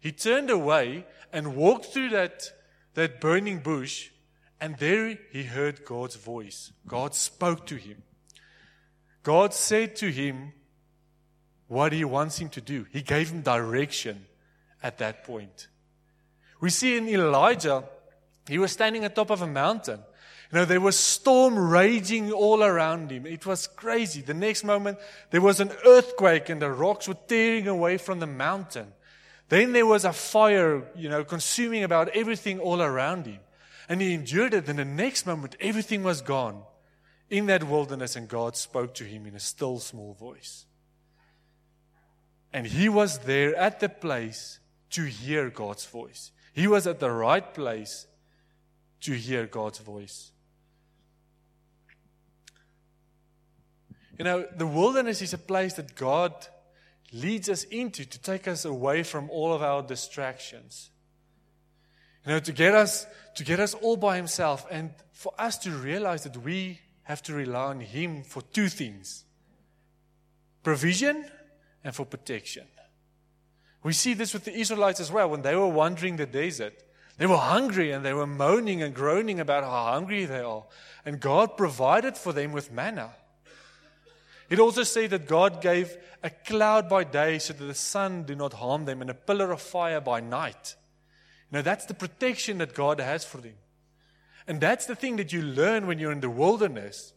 He 0.00 0.12
turned 0.12 0.50
away 0.50 1.06
and 1.32 1.56
walked 1.56 1.86
through 1.86 2.10
that, 2.10 2.50
that 2.94 3.20
burning 3.20 3.60
bush 3.60 4.10
and 4.60 4.76
there 4.78 5.18
he 5.30 5.44
heard 5.44 5.84
God's 5.84 6.16
voice. 6.16 6.72
God 6.86 7.14
spoke 7.14 7.66
to 7.66 7.76
him. 7.76 8.02
God 9.22 9.52
said 9.52 9.96
to 9.96 10.10
him 10.10 10.52
what 11.68 11.92
he 11.92 12.04
wants 12.04 12.38
him 12.38 12.48
to 12.50 12.60
do. 12.60 12.86
He 12.90 13.02
gave 13.02 13.30
him 13.30 13.42
direction 13.42 14.26
at 14.82 14.98
that 14.98 15.24
point. 15.24 15.68
We 16.60 16.70
see 16.70 16.96
in 16.96 17.08
Elijah, 17.08 17.84
he 18.48 18.58
was 18.58 18.72
standing 18.72 19.04
on 19.04 19.12
top 19.12 19.30
of 19.30 19.42
a 19.42 19.46
mountain. 19.46 20.00
You 20.52 20.58
know, 20.58 20.64
there 20.64 20.80
was 20.80 20.96
storm 20.96 21.56
raging 21.56 22.32
all 22.32 22.64
around 22.64 23.10
him. 23.10 23.24
It 23.24 23.46
was 23.46 23.66
crazy. 23.68 24.20
The 24.20 24.34
next 24.34 24.64
moment, 24.64 24.98
there 25.30 25.40
was 25.40 25.60
an 25.60 25.70
earthquake 25.86 26.48
and 26.48 26.60
the 26.60 26.70
rocks 26.70 27.06
were 27.06 27.14
tearing 27.28 27.68
away 27.68 27.98
from 27.98 28.18
the 28.18 28.26
mountain. 28.26 28.88
Then 29.48 29.72
there 29.72 29.86
was 29.86 30.04
a 30.04 30.12
fire, 30.12 30.82
you 30.96 31.08
know, 31.08 31.24
consuming 31.24 31.84
about 31.84 32.08
everything 32.10 32.58
all 32.58 32.82
around 32.82 33.26
him. 33.26 33.38
And 33.88 34.00
he 34.00 34.14
endured 34.14 34.54
it. 34.54 34.68
And 34.68 34.78
the 34.78 34.84
next 34.84 35.26
moment, 35.26 35.56
everything 35.60 36.02
was 36.02 36.22
gone 36.22 36.62
in 37.30 37.46
that 37.46 37.64
wilderness, 37.64 38.16
and 38.16 38.28
God 38.28 38.56
spoke 38.56 38.94
to 38.94 39.04
him 39.04 39.24
in 39.24 39.34
a 39.34 39.40
still 39.40 39.78
small 39.78 40.14
voice. 40.14 40.66
And 42.52 42.66
he 42.66 42.88
was 42.88 43.20
there 43.20 43.54
at 43.54 43.78
the 43.78 43.88
place 43.88 44.58
to 44.90 45.04
hear 45.04 45.48
God's 45.48 45.86
voice. 45.86 46.32
He 46.52 46.66
was 46.66 46.88
at 46.88 46.98
the 46.98 47.10
right 47.10 47.54
place 47.54 48.06
to 49.02 49.12
hear 49.12 49.46
God's 49.46 49.78
voice. 49.78 50.32
You 54.18 54.24
know, 54.24 54.46
the 54.54 54.66
wilderness 54.66 55.22
is 55.22 55.32
a 55.32 55.38
place 55.38 55.74
that 55.74 55.94
God 55.94 56.34
leads 57.12 57.48
us 57.48 57.64
into 57.64 58.04
to 58.04 58.20
take 58.20 58.46
us 58.46 58.64
away 58.64 59.02
from 59.02 59.30
all 59.30 59.54
of 59.54 59.62
our 59.62 59.82
distractions. 59.82 60.90
You 62.26 62.32
know, 62.32 62.40
to 62.40 62.52
get 62.52 62.74
us 62.74 63.06
to 63.36 63.44
get 63.44 63.60
us 63.60 63.74
all 63.74 63.96
by 63.96 64.16
himself 64.16 64.66
and 64.70 64.90
for 65.12 65.32
us 65.38 65.56
to 65.58 65.70
realize 65.70 66.24
that 66.24 66.36
we 66.36 66.80
have 67.04 67.22
to 67.24 67.34
rely 67.34 67.66
on 67.66 67.80
him 67.80 68.22
for 68.22 68.42
two 68.42 68.68
things. 68.68 69.24
Provision 70.62 71.24
and 71.82 71.94
for 71.94 72.04
protection. 72.04 72.66
We 73.82 73.92
see 73.92 74.14
this 74.14 74.34
with 74.34 74.44
the 74.44 74.54
Israelites 74.54 75.00
as 75.00 75.10
well 75.10 75.30
when 75.30 75.42
they 75.42 75.56
were 75.56 75.66
wandering 75.66 76.16
the 76.16 76.26
desert. 76.26 76.74
They 77.16 77.26
were 77.26 77.36
hungry 77.36 77.92
and 77.92 78.04
they 78.04 78.12
were 78.12 78.26
moaning 78.26 78.82
and 78.82 78.94
groaning 78.94 79.40
about 79.40 79.64
how 79.64 79.92
hungry 79.92 80.24
they 80.24 80.40
are. 80.40 80.64
And 81.04 81.20
God 81.20 81.56
provided 81.56 82.16
for 82.16 82.32
them 82.32 82.52
with 82.52 82.72
manna. 82.72 83.10
It 84.50 84.58
also 84.58 84.82
says 84.82 85.10
that 85.10 85.28
God 85.28 85.62
gave 85.62 85.96
a 86.22 86.30
cloud 86.30 86.88
by 86.88 87.04
day 87.04 87.38
so 87.38 87.52
that 87.52 87.64
the 87.64 87.74
sun 87.74 88.24
do 88.24 88.34
not 88.34 88.54
harm 88.54 88.84
them 88.84 89.00
and 89.00 89.08
a 89.08 89.14
pillar 89.14 89.52
of 89.52 89.62
fire 89.62 90.00
by 90.00 90.20
night. 90.20 90.74
Now 91.50 91.62
that's 91.62 91.86
the 91.86 91.94
protection 91.94 92.58
that 92.58 92.74
God 92.74 93.00
has 93.00 93.24
for 93.24 93.38
them. 93.38 93.54
And 94.50 94.60
that's 94.60 94.86
the 94.86 94.96
thing 94.96 95.14
that 95.18 95.32
you 95.32 95.42
learn 95.42 95.86
when 95.86 96.00
you're 96.00 96.10
in 96.10 96.18
the 96.18 96.28
wilderness. 96.28 97.12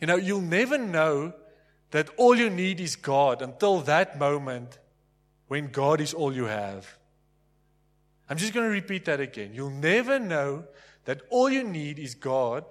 You 0.00 0.06
know, 0.06 0.16
you'll 0.16 0.40
never 0.40 0.78
know 0.78 1.34
that 1.90 2.08
all 2.16 2.34
you 2.34 2.48
need 2.48 2.80
is 2.80 2.96
God 2.96 3.42
until 3.42 3.80
that 3.82 4.18
moment 4.18 4.78
when 5.48 5.70
God 5.70 6.00
is 6.00 6.14
all 6.14 6.34
you 6.34 6.46
have. 6.46 6.96
I'm 8.30 8.38
just 8.38 8.54
going 8.54 8.64
to 8.64 8.72
repeat 8.72 9.04
that 9.04 9.20
again. 9.20 9.50
You'll 9.52 9.68
never 9.68 10.18
know 10.18 10.64
that 11.04 11.20
all 11.28 11.50
you 11.50 11.62
need 11.62 11.98
is 11.98 12.14
God 12.14 12.64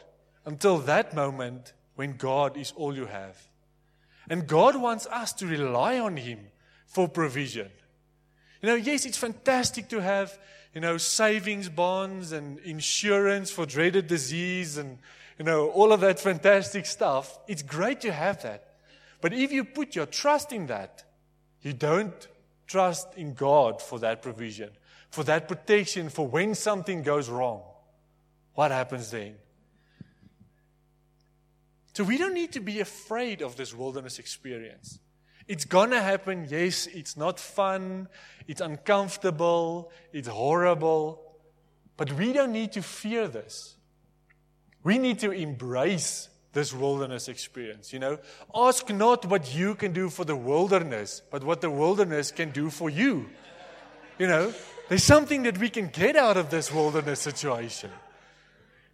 until 0.45 0.79
that 0.79 1.13
moment 1.13 1.73
when 1.93 2.17
God 2.17 2.57
is 2.57 2.73
all 2.75 2.95
you 2.95 3.05
have. 3.05 3.37
And 4.27 4.47
God 4.47 4.75
wants 4.75 5.05
us 5.05 5.31
to 5.33 5.45
rely 5.45 5.99
on 5.99 6.17
Him 6.17 6.39
for 6.87 7.07
provision. 7.07 7.69
You 8.61 8.69
know, 8.69 8.75
yes, 8.75 9.05
it's 9.05 9.17
fantastic 9.17 9.89
to 9.89 10.01
have, 10.01 10.37
you 10.73 10.81
know, 10.81 10.97
savings 10.97 11.67
bonds 11.67 12.31
and 12.31 12.59
insurance 12.59 13.49
for 13.49 13.65
dreaded 13.65 14.07
disease 14.07 14.77
and, 14.77 14.99
you 15.39 15.45
know, 15.45 15.69
all 15.69 15.91
of 15.91 16.01
that 16.01 16.19
fantastic 16.19 16.85
stuff. 16.85 17.39
It's 17.47 17.63
great 17.63 18.01
to 18.01 18.11
have 18.11 18.43
that. 18.43 18.75
But 19.19 19.33
if 19.33 19.51
you 19.51 19.63
put 19.63 19.95
your 19.95 20.05
trust 20.05 20.51
in 20.51 20.67
that, 20.67 21.03
you 21.61 21.73
don't 21.73 22.27
trust 22.67 23.15
in 23.15 23.33
God 23.33 23.81
for 23.81 23.99
that 23.99 24.21
provision, 24.21 24.69
for 25.09 25.23
that 25.23 25.47
protection, 25.47 26.09
for 26.09 26.27
when 26.27 26.55
something 26.55 27.01
goes 27.03 27.29
wrong. 27.29 27.63
What 28.53 28.71
happens 28.71 29.11
then? 29.11 29.35
So 31.93 32.03
we 32.03 32.17
don't 32.17 32.33
need 32.33 32.53
to 32.53 32.59
be 32.59 32.79
afraid 32.79 33.41
of 33.41 33.55
this 33.55 33.73
wilderness 33.73 34.19
experience. 34.19 34.99
It's 35.51 35.65
gonna 35.65 36.01
happen. 36.01 36.47
Yes, 36.49 36.87
it's 36.87 37.17
not 37.17 37.37
fun. 37.37 38.07
It's 38.47 38.61
uncomfortable. 38.61 39.91
It's 40.13 40.29
horrible. 40.29 41.21
But 41.97 42.13
we 42.13 42.31
don't 42.31 42.53
need 42.53 42.71
to 42.71 42.81
fear 42.81 43.27
this. 43.27 43.75
We 44.81 44.97
need 44.97 45.19
to 45.19 45.31
embrace 45.31 46.29
this 46.53 46.73
wilderness 46.73 47.27
experience. 47.27 47.91
You 47.91 47.99
know, 47.99 48.19
ask 48.55 48.89
not 48.91 49.25
what 49.25 49.53
you 49.53 49.75
can 49.75 49.91
do 49.91 50.09
for 50.09 50.23
the 50.23 50.37
wilderness, 50.37 51.21
but 51.29 51.43
what 51.43 51.59
the 51.59 51.69
wilderness 51.69 52.31
can 52.31 52.51
do 52.51 52.69
for 52.69 52.89
you. 52.89 53.29
You 54.19 54.27
know, 54.27 54.53
there's 54.87 55.03
something 55.03 55.43
that 55.43 55.57
we 55.57 55.69
can 55.69 55.87
get 55.87 56.15
out 56.15 56.37
of 56.37 56.49
this 56.49 56.73
wilderness 56.73 57.19
situation. 57.19 57.91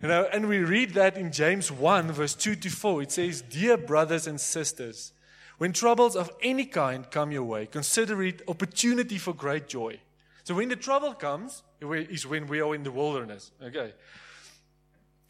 You 0.02 0.08
know, 0.08 0.28
and 0.34 0.50
we 0.50 0.58
read 0.58 0.96
that 0.96 1.18
in 1.18 1.32
James 1.32 1.72
1, 1.72 2.14
verse 2.14 2.34
2 2.34 2.56
to 2.56 2.70
4. 2.72 3.04
It 3.04 3.12
says, 3.12 3.44
Dear 3.44 3.78
brothers 3.78 4.26
and 4.26 4.42
sisters, 4.42 5.14
when 5.58 5.74
troubles 5.74 6.16
of 6.16 6.32
any 6.42 6.66
kind 6.66 7.10
come 7.10 7.32
your 7.32 7.44
way, 7.44 7.66
consider 7.66 8.22
it 8.24 8.42
opportunity 8.48 9.18
for 9.18 9.34
great 9.34 9.68
joy. 9.68 10.00
So 10.44 10.56
when 10.56 10.70
the 10.70 10.76
trouble 10.76 11.14
comes, 11.14 11.64
is 11.82 12.26
when 12.26 12.48
we 12.48 12.62
are 12.62 12.74
in 12.74 12.84
the 12.84 12.92
wilderness. 12.92 13.52
Okay. 13.62 13.94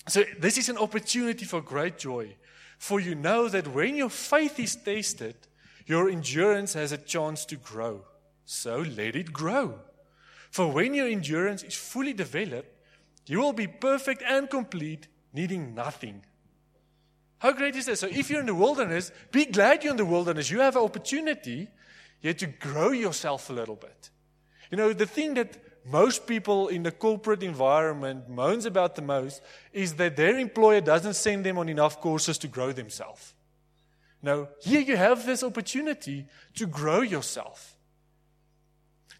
So 0.08 0.24
this 0.40 0.58
is 0.58 0.70
an 0.70 0.78
opportunity 0.78 1.46
for 1.46 1.62
great 1.62 1.98
joy. 1.98 2.36
For 2.78 3.00
you 3.00 3.16
know 3.16 3.48
that 3.50 3.68
when 3.68 3.96
your 3.96 4.10
faith 4.10 4.60
is 4.60 4.76
tested, 4.76 5.36
your 5.86 6.10
endurance 6.10 6.74
has 6.74 6.92
a 6.92 6.98
chance 6.98 7.46
to 7.46 7.56
grow. 7.56 8.04
So 8.46 8.80
let 8.80 9.16
it 9.16 9.34
grow. 9.34 9.80
For 10.52 10.72
when 10.72 10.94
your 10.94 11.08
endurance 11.08 11.63
is 11.63 11.76
fully 11.76 12.13
developed, 12.13 12.70
you 13.26 13.40
will 13.40 13.54
be 13.54 13.68
perfect 13.68 14.22
and 14.26 14.50
complete, 14.50 15.08
needing 15.34 15.74
nothing. 15.74 16.24
How 17.39 17.52
great 17.52 17.76
is 17.76 17.86
that? 17.86 18.00
So, 18.00 18.08
if 18.08 18.30
you're 18.30 18.39
in 18.39 18.47
the 18.47 18.56
wilderness, 18.56 19.12
be 19.32 19.45
glad 19.45 19.84
you're 19.84 19.91
in 19.91 19.97
the 19.97 20.06
wilderness. 20.06 20.50
You 20.50 20.60
have 20.62 20.76
an 20.76 20.84
opportunity 20.84 21.67
yet 22.21 22.39
to 22.39 22.47
grow 22.47 22.91
yourself 22.91 23.50
a 23.50 23.54
little 23.54 23.76
bit. 23.76 24.10
You 24.71 24.78
know, 24.78 24.93
the 24.93 25.06
thing 25.06 25.36
that 25.36 25.58
most 25.86 26.28
people 26.28 26.67
in 26.67 26.84
the 26.84 26.91
corporate 26.91 27.43
environment 27.43 28.28
moans 28.28 28.65
about 28.65 28.95
the 28.95 29.02
most 29.02 29.41
is 29.71 29.93
that 29.95 30.17
their 30.17 30.38
employer 30.38 30.82
doesn't 30.82 31.13
send 31.13 31.45
them 31.45 31.58
on 31.58 31.69
enough 31.69 32.02
courses 32.02 32.38
to 32.39 32.47
grow 32.47 32.71
themselves. 32.73 33.34
Now, 34.21 34.50
here 34.62 34.82
you 34.82 34.97
have 34.97 35.26
this 35.26 35.43
opportunity 35.43 36.26
to 36.56 36.65
grow 36.65 37.02
yourself, 37.02 37.78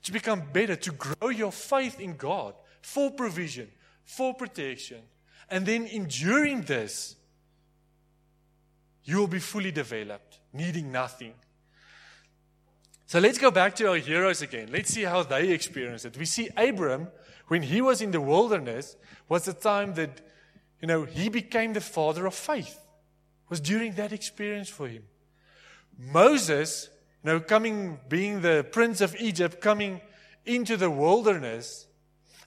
to 0.04 0.12
become 0.12 0.44
better, 0.52 0.76
to 0.76 0.92
grow 0.92 1.30
your 1.30 1.52
faith 1.52 2.00
in 2.00 2.18
God 2.18 2.56
for 2.82 3.12
provision, 3.12 3.70
for 4.04 4.34
protection. 4.34 5.02
And 5.50 5.66
then 5.66 5.86
enduring 5.86 6.64
this, 6.64 7.16
you 9.08 9.18
will 9.18 9.28
be 9.28 9.40
fully 9.40 9.72
developed, 9.72 10.40
needing 10.52 10.92
nothing. 10.92 11.34
So 13.06 13.20
let's 13.20 13.38
go 13.38 13.50
back 13.50 13.74
to 13.78 13.90
our 13.90 13.96
heroes 13.96 14.42
again. 14.42 14.68
Let's 14.70 14.94
see 14.94 15.04
how 15.04 15.24
they 15.24 15.52
experienced 15.52 16.06
it. 16.06 16.18
We 16.18 16.26
see 16.26 16.50
Abram, 16.58 17.08
when 17.48 17.64
he 17.64 17.80
was 17.80 18.02
in 18.02 18.12
the 18.12 18.20
wilderness, 18.20 18.98
was 19.30 19.46
the 19.46 19.54
time 19.54 19.94
that, 19.94 20.20
you 20.82 20.90
know, 20.90 21.06
he 21.06 21.30
became 21.30 21.72
the 21.72 21.80
father 21.80 22.26
of 22.26 22.36
faith. 22.36 22.76
It 22.76 23.50
was 23.50 23.62
during 23.62 23.94
that 23.94 24.12
experience 24.12 24.68
for 24.68 24.90
him. 24.90 25.04
Moses, 25.98 26.90
you 27.24 27.32
know, 27.32 27.40
coming, 27.40 28.02
being 28.10 28.42
the 28.42 28.68
prince 28.74 29.00
of 29.00 29.16
Egypt, 29.16 29.62
coming 29.62 30.02
into 30.46 30.76
the 30.76 30.92
wilderness, 30.92 31.88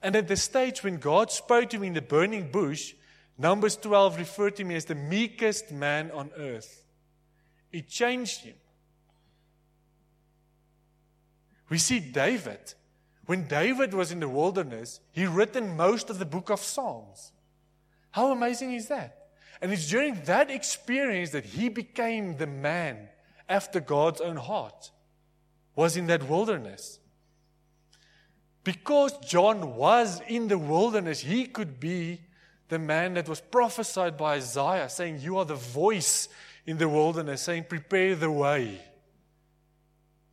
and 0.03 0.14
at 0.14 0.29
the 0.29 0.37
stage 0.37 0.85
when 0.85 0.99
God 0.99 1.33
spoke 1.33 1.70
to 1.70 1.77
him 1.77 1.85
in 1.85 1.94
the 1.94 2.03
burning 2.03 2.51
bush, 2.51 2.92
Numbers 3.40 3.76
12 3.76 4.18
referred 4.18 4.57
to 4.57 4.62
him 4.62 4.70
as 4.70 4.85
the 4.85 4.94
meekest 4.94 5.72
man 5.72 6.11
on 6.11 6.31
earth. 6.37 6.85
It 7.72 7.88
changed 7.88 8.42
him. 8.42 8.57
We 11.70 11.79
see 11.79 12.00
David. 12.00 12.74
When 13.24 13.48
David 13.48 13.94
was 13.94 14.12
in 14.12 14.20
the 14.20 14.29
wilderness, 14.29 15.00
he 15.12 15.24
written 15.24 15.74
most 15.74 16.11
of 16.11 16.18
the 16.18 16.26
book 16.26 16.50
of 16.50 16.61
Psalms. 16.61 17.33
How 18.11 18.31
amazing 18.31 18.74
is 18.74 18.88
that? 18.88 19.29
And 19.62 19.72
it's 19.72 19.88
during 19.88 20.22
that 20.24 20.50
experience 20.50 21.31
that 21.31 21.46
he 21.46 21.70
became 21.70 22.37
the 22.37 22.46
man 22.46 23.09
after 23.48 23.81
God's 23.81 24.20
own 24.20 24.37
heart. 24.37 24.90
Was 25.76 25.96
in 25.96 26.09
that 26.09 26.29
wilderness. 26.29 26.98
Because 28.64 29.16
John 29.26 29.76
was 29.76 30.20
in 30.29 30.48
the 30.48 30.59
wilderness, 30.59 31.20
he 31.20 31.46
could 31.46 31.81
be 31.81 32.20
the 32.70 32.78
man 32.78 33.14
that 33.14 33.28
was 33.28 33.40
prophesied 33.40 34.16
by 34.16 34.37
Isaiah, 34.37 34.88
saying, 34.88 35.18
You 35.20 35.38
are 35.38 35.44
the 35.44 35.56
voice 35.56 36.28
in 36.64 36.78
the 36.78 36.88
wilderness, 36.88 37.42
saying, 37.42 37.64
Prepare 37.68 38.14
the 38.14 38.30
way. 38.30 38.80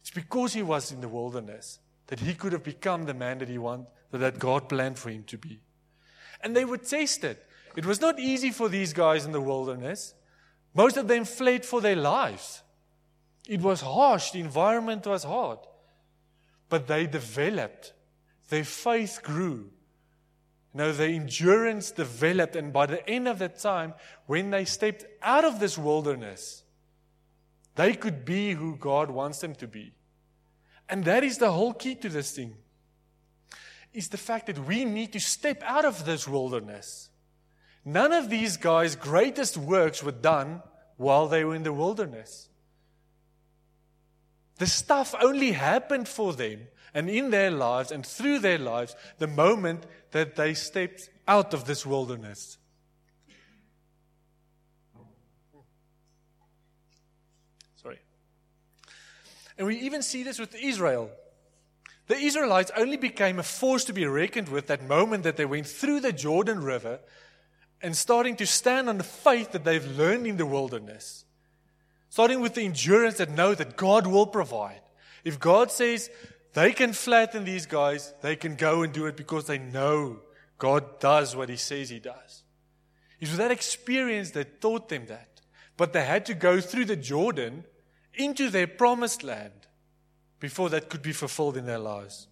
It's 0.02 0.12
because 0.12 0.54
he 0.54 0.62
was 0.62 0.92
in 0.92 1.02
the 1.02 1.10
wilderness 1.10 1.80
that 2.08 2.22
he 2.22 2.34
could 2.34 2.54
have 2.54 2.64
become 2.64 3.04
the 3.04 3.14
man 3.14 3.40
that 3.40 3.50
he 3.50 3.58
wanted, 3.58 3.88
that 4.12 4.40
God 4.40 4.70
planned 4.70 4.98
for 4.98 5.10
him 5.10 5.24
to 5.26 5.38
be. 5.38 5.60
And 6.42 6.56
they 6.56 6.64
were 6.64 6.78
tested. 6.78 7.38
It 7.76 7.86
was 7.86 8.00
not 8.00 8.20
easy 8.20 8.52
for 8.52 8.70
these 8.70 8.94
guys 8.94 9.26
in 9.26 9.32
the 9.32 9.42
wilderness. 9.42 10.14
Most 10.74 10.96
of 10.96 11.08
them 11.08 11.26
fled 11.26 11.66
for 11.66 11.82
their 11.82 11.96
lives. 11.96 12.62
It 13.48 13.62
was 13.62 13.82
harsh, 13.82 14.32
the 14.32 14.40
environment 14.40 15.08
was 15.08 15.24
hard. 15.24 15.60
But 16.70 16.88
they 16.88 17.08
developed 17.08 17.94
their 18.50 18.64
faith 18.64 19.22
grew. 19.24 19.72
You 20.76 20.92
the 20.92 21.08
endurance 21.08 21.92
developed. 21.92 22.56
And 22.56 22.72
by 22.72 22.86
the 22.86 23.08
end 23.10 23.28
of 23.28 23.40
that 23.40 23.60
time, 23.60 23.94
when 24.26 24.52
they 24.52 24.66
stepped 24.66 25.06
out 25.22 25.46
of 25.46 25.60
this 25.60 25.78
wilderness, 25.78 26.64
they 27.76 27.94
could 27.94 28.26
be 28.26 28.52
who 28.52 28.76
God 28.76 29.10
wants 29.10 29.40
them 29.40 29.56
to 29.56 29.68
be. 29.68 29.94
And 30.90 31.06
that 31.06 31.24
is 31.24 31.38
the 31.38 31.52
whole 31.52 31.74
key 31.74 31.96
to 31.96 32.10
this 32.10 32.32
thing. 32.32 32.56
Is 33.94 34.10
the 34.10 34.18
fact 34.18 34.48
that 34.48 34.66
we 34.68 34.86
need 34.86 35.14
to 35.14 35.20
step 35.20 35.64
out 35.64 35.86
of 35.86 36.06
this 36.06 36.28
wilderness. 36.28 37.10
None 37.84 38.14
of 38.14 38.30
these 38.30 38.58
guys' 38.58 38.96
greatest 38.96 39.58
works 39.58 40.04
were 40.04 40.12
done 40.12 40.62
while 40.98 41.28
they 41.28 41.44
were 41.44 41.56
in 41.56 41.64
the 41.64 41.74
wilderness. 41.74 42.50
The 44.58 44.68
stuff 44.68 45.14
only 45.22 45.52
happened 45.52 46.08
for 46.08 46.34
them 46.34 46.68
and 46.94 47.10
in 47.10 47.30
their 47.30 47.52
lives 47.52 47.92
and 47.92 48.06
through 48.06 48.40
their 48.40 48.58
lives 48.58 48.96
the 49.20 49.28
moment 49.28 49.86
that 50.18 50.36
they 50.36 50.56
stepped 50.56 51.12
out 51.28 51.54
of 51.54 51.66
this 51.66 51.86
wilderness. 51.86 52.58
Sorry. 57.76 58.00
And 59.60 59.68
we 59.68 59.78
even 59.82 60.02
see 60.02 60.24
this 60.24 60.40
with 60.40 60.56
Israel. 60.56 61.12
The 62.08 62.16
Israelites 62.16 62.72
only 62.76 62.98
became 62.98 63.38
a 63.38 63.44
force 63.44 63.84
to 63.86 63.94
be 63.94 64.08
reckoned 64.08 64.50
with 64.50 64.66
that 64.68 64.88
moment 64.88 65.24
that 65.24 65.38
they 65.38 65.46
went 65.46 65.68
through 65.68 66.00
the 66.00 66.14
Jordan 66.14 66.64
River 66.64 67.00
and 67.80 67.96
starting 67.96 68.36
to 68.38 68.48
stand 68.48 68.90
on 68.90 68.98
the 68.98 69.04
faith 69.04 69.52
that 69.52 69.66
they've 69.66 69.86
learned 69.86 70.26
in 70.26 70.38
the 70.38 70.48
wilderness. 70.48 71.26
Starting 72.10 72.42
with 72.42 72.56
the 72.56 72.66
endurance 72.66 73.18
that 73.18 73.30
know 73.30 73.54
that 73.54 73.78
God 73.78 74.08
will 74.08 74.26
provide. 74.26 74.82
If 75.24 75.40
God 75.40 75.72
says, 75.72 76.10
they 76.58 76.74
can 76.74 76.92
flatten 76.92 77.44
these 77.44 77.68
guys, 77.68 78.16
they 78.24 78.36
can 78.36 78.56
go 78.56 78.82
and 78.82 78.92
do 78.92 79.06
it 79.06 79.16
because 79.16 79.46
they 79.46 79.60
know 79.60 80.22
God 80.58 81.00
does 81.00 81.36
what 81.36 81.50
He 81.50 81.56
says 81.56 81.92
He 81.92 82.00
does. 82.00 82.42
It 83.20 83.28
was 83.28 83.38
that 83.38 83.52
experience 83.52 84.32
that 84.32 84.60
taught 84.60 84.90
them 84.90 85.06
that. 85.06 85.42
But 85.78 85.94
they 85.94 86.04
had 86.04 86.26
to 86.26 86.34
go 86.34 86.60
through 86.60 86.86
the 86.86 86.96
Jordan 86.96 87.64
into 88.16 88.50
their 88.50 88.66
promised 88.66 89.22
land 89.22 89.68
before 90.40 90.72
that 90.72 90.90
could 90.90 91.04
be 91.04 91.12
fulfilled 91.12 91.58
in 91.58 91.68
their 91.68 91.78
lives. 91.78 92.28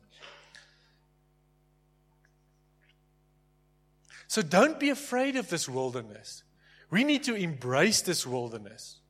So 4.25 4.41
don't 4.41 4.79
be 4.79 4.89
afraid 4.89 5.35
of 5.35 5.51
this 5.51 5.69
wilderness. 5.69 6.41
We 6.89 7.03
need 7.03 7.23
to 7.25 7.35
embrace 7.35 8.01
this 8.01 8.25
wilderness. 8.25 9.01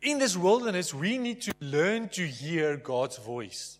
In 0.00 0.18
this 0.18 0.36
wilderness, 0.36 0.92
we 0.92 1.16
need 1.16 1.42
to 1.42 1.54
learn 1.60 2.08
to 2.08 2.26
hear 2.26 2.76
God's 2.76 3.18
voice. 3.18 3.78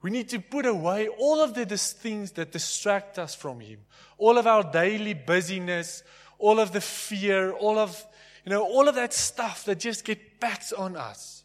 We 0.00 0.10
need 0.10 0.28
to 0.30 0.40
put 0.40 0.66
away 0.66 1.08
all 1.08 1.40
of 1.40 1.54
the 1.54 1.66
things 1.66 2.32
that 2.32 2.52
distract 2.52 3.18
us 3.18 3.34
from 3.34 3.60
Him, 3.60 3.80
all 4.16 4.38
of 4.38 4.46
our 4.46 4.62
daily 4.62 5.14
busyness, 5.14 6.02
all 6.38 6.60
of 6.60 6.72
the 6.72 6.80
fear, 6.80 7.52
all 7.52 7.78
of 7.78 8.04
you 8.48 8.54
know, 8.54 8.62
all 8.62 8.88
of 8.88 8.94
that 8.94 9.12
stuff 9.12 9.64
that 9.64 9.78
just 9.78 10.06
get 10.06 10.40
packed 10.40 10.72
on 10.72 10.96
us. 10.96 11.44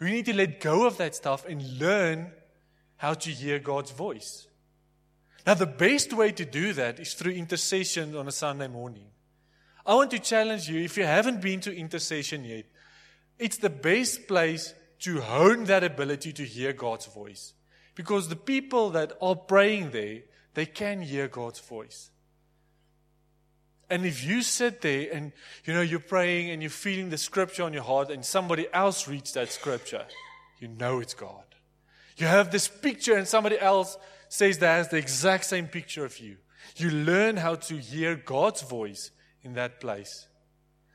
We 0.00 0.10
need 0.10 0.24
to 0.26 0.34
let 0.34 0.60
go 0.60 0.86
of 0.86 0.96
that 0.96 1.14
stuff 1.14 1.44
and 1.44 1.78
learn 1.78 2.32
how 2.96 3.12
to 3.14 3.30
hear 3.30 3.58
God's 3.58 3.90
voice. 3.90 4.46
Now, 5.46 5.52
the 5.54 5.66
best 5.66 6.12
way 6.14 6.32
to 6.32 6.44
do 6.46 6.72
that 6.72 7.00
is 7.00 7.12
through 7.14 7.32
intercession 7.32 8.16
on 8.16 8.28
a 8.28 8.32
Sunday 8.32 8.68
morning. 8.68 9.08
I 9.84 9.94
want 9.94 10.10
to 10.12 10.18
challenge 10.18 10.68
you, 10.68 10.80
if 10.80 10.96
you 10.96 11.04
haven't 11.04 11.42
been 11.42 11.60
to 11.60 11.76
intercession 11.76 12.44
yet, 12.44 12.64
it's 13.38 13.58
the 13.58 13.68
best 13.68 14.26
place 14.26 14.72
to 15.00 15.20
hone 15.20 15.64
that 15.64 15.84
ability 15.84 16.32
to 16.32 16.44
hear 16.44 16.72
God's 16.72 17.06
voice. 17.06 17.52
Because 17.98 18.28
the 18.28 18.36
people 18.36 18.90
that 18.90 19.12
are 19.20 19.34
praying 19.34 19.90
there, 19.90 20.20
they 20.54 20.66
can 20.66 21.02
hear 21.02 21.26
God's 21.26 21.58
voice. 21.58 22.12
And 23.90 24.06
if 24.06 24.22
you 24.22 24.42
sit 24.42 24.82
there 24.82 25.08
and 25.12 25.32
you 25.64 25.74
know 25.74 25.80
you're 25.80 25.98
praying 25.98 26.50
and 26.50 26.62
you're 26.62 26.70
feeling 26.70 27.10
the 27.10 27.18
scripture 27.18 27.64
on 27.64 27.72
your 27.72 27.82
heart 27.82 28.12
and 28.12 28.24
somebody 28.24 28.68
else 28.72 29.08
reads 29.08 29.32
that 29.32 29.50
scripture, 29.50 30.04
you 30.60 30.68
know 30.68 31.00
it's 31.00 31.12
God. 31.12 31.42
You 32.16 32.28
have 32.28 32.52
this 32.52 32.68
picture 32.68 33.16
and 33.16 33.26
somebody 33.26 33.58
else 33.58 33.98
says 34.28 34.58
that 34.58 34.76
has 34.76 34.90
the 34.90 34.98
exact 34.98 35.46
same 35.46 35.66
picture 35.66 36.04
of 36.04 36.20
you. 36.20 36.36
You 36.76 36.90
learn 36.90 37.36
how 37.36 37.56
to 37.56 37.78
hear 37.78 38.14
God's 38.14 38.62
voice 38.62 39.10
in 39.42 39.54
that 39.54 39.80
place. 39.80 40.28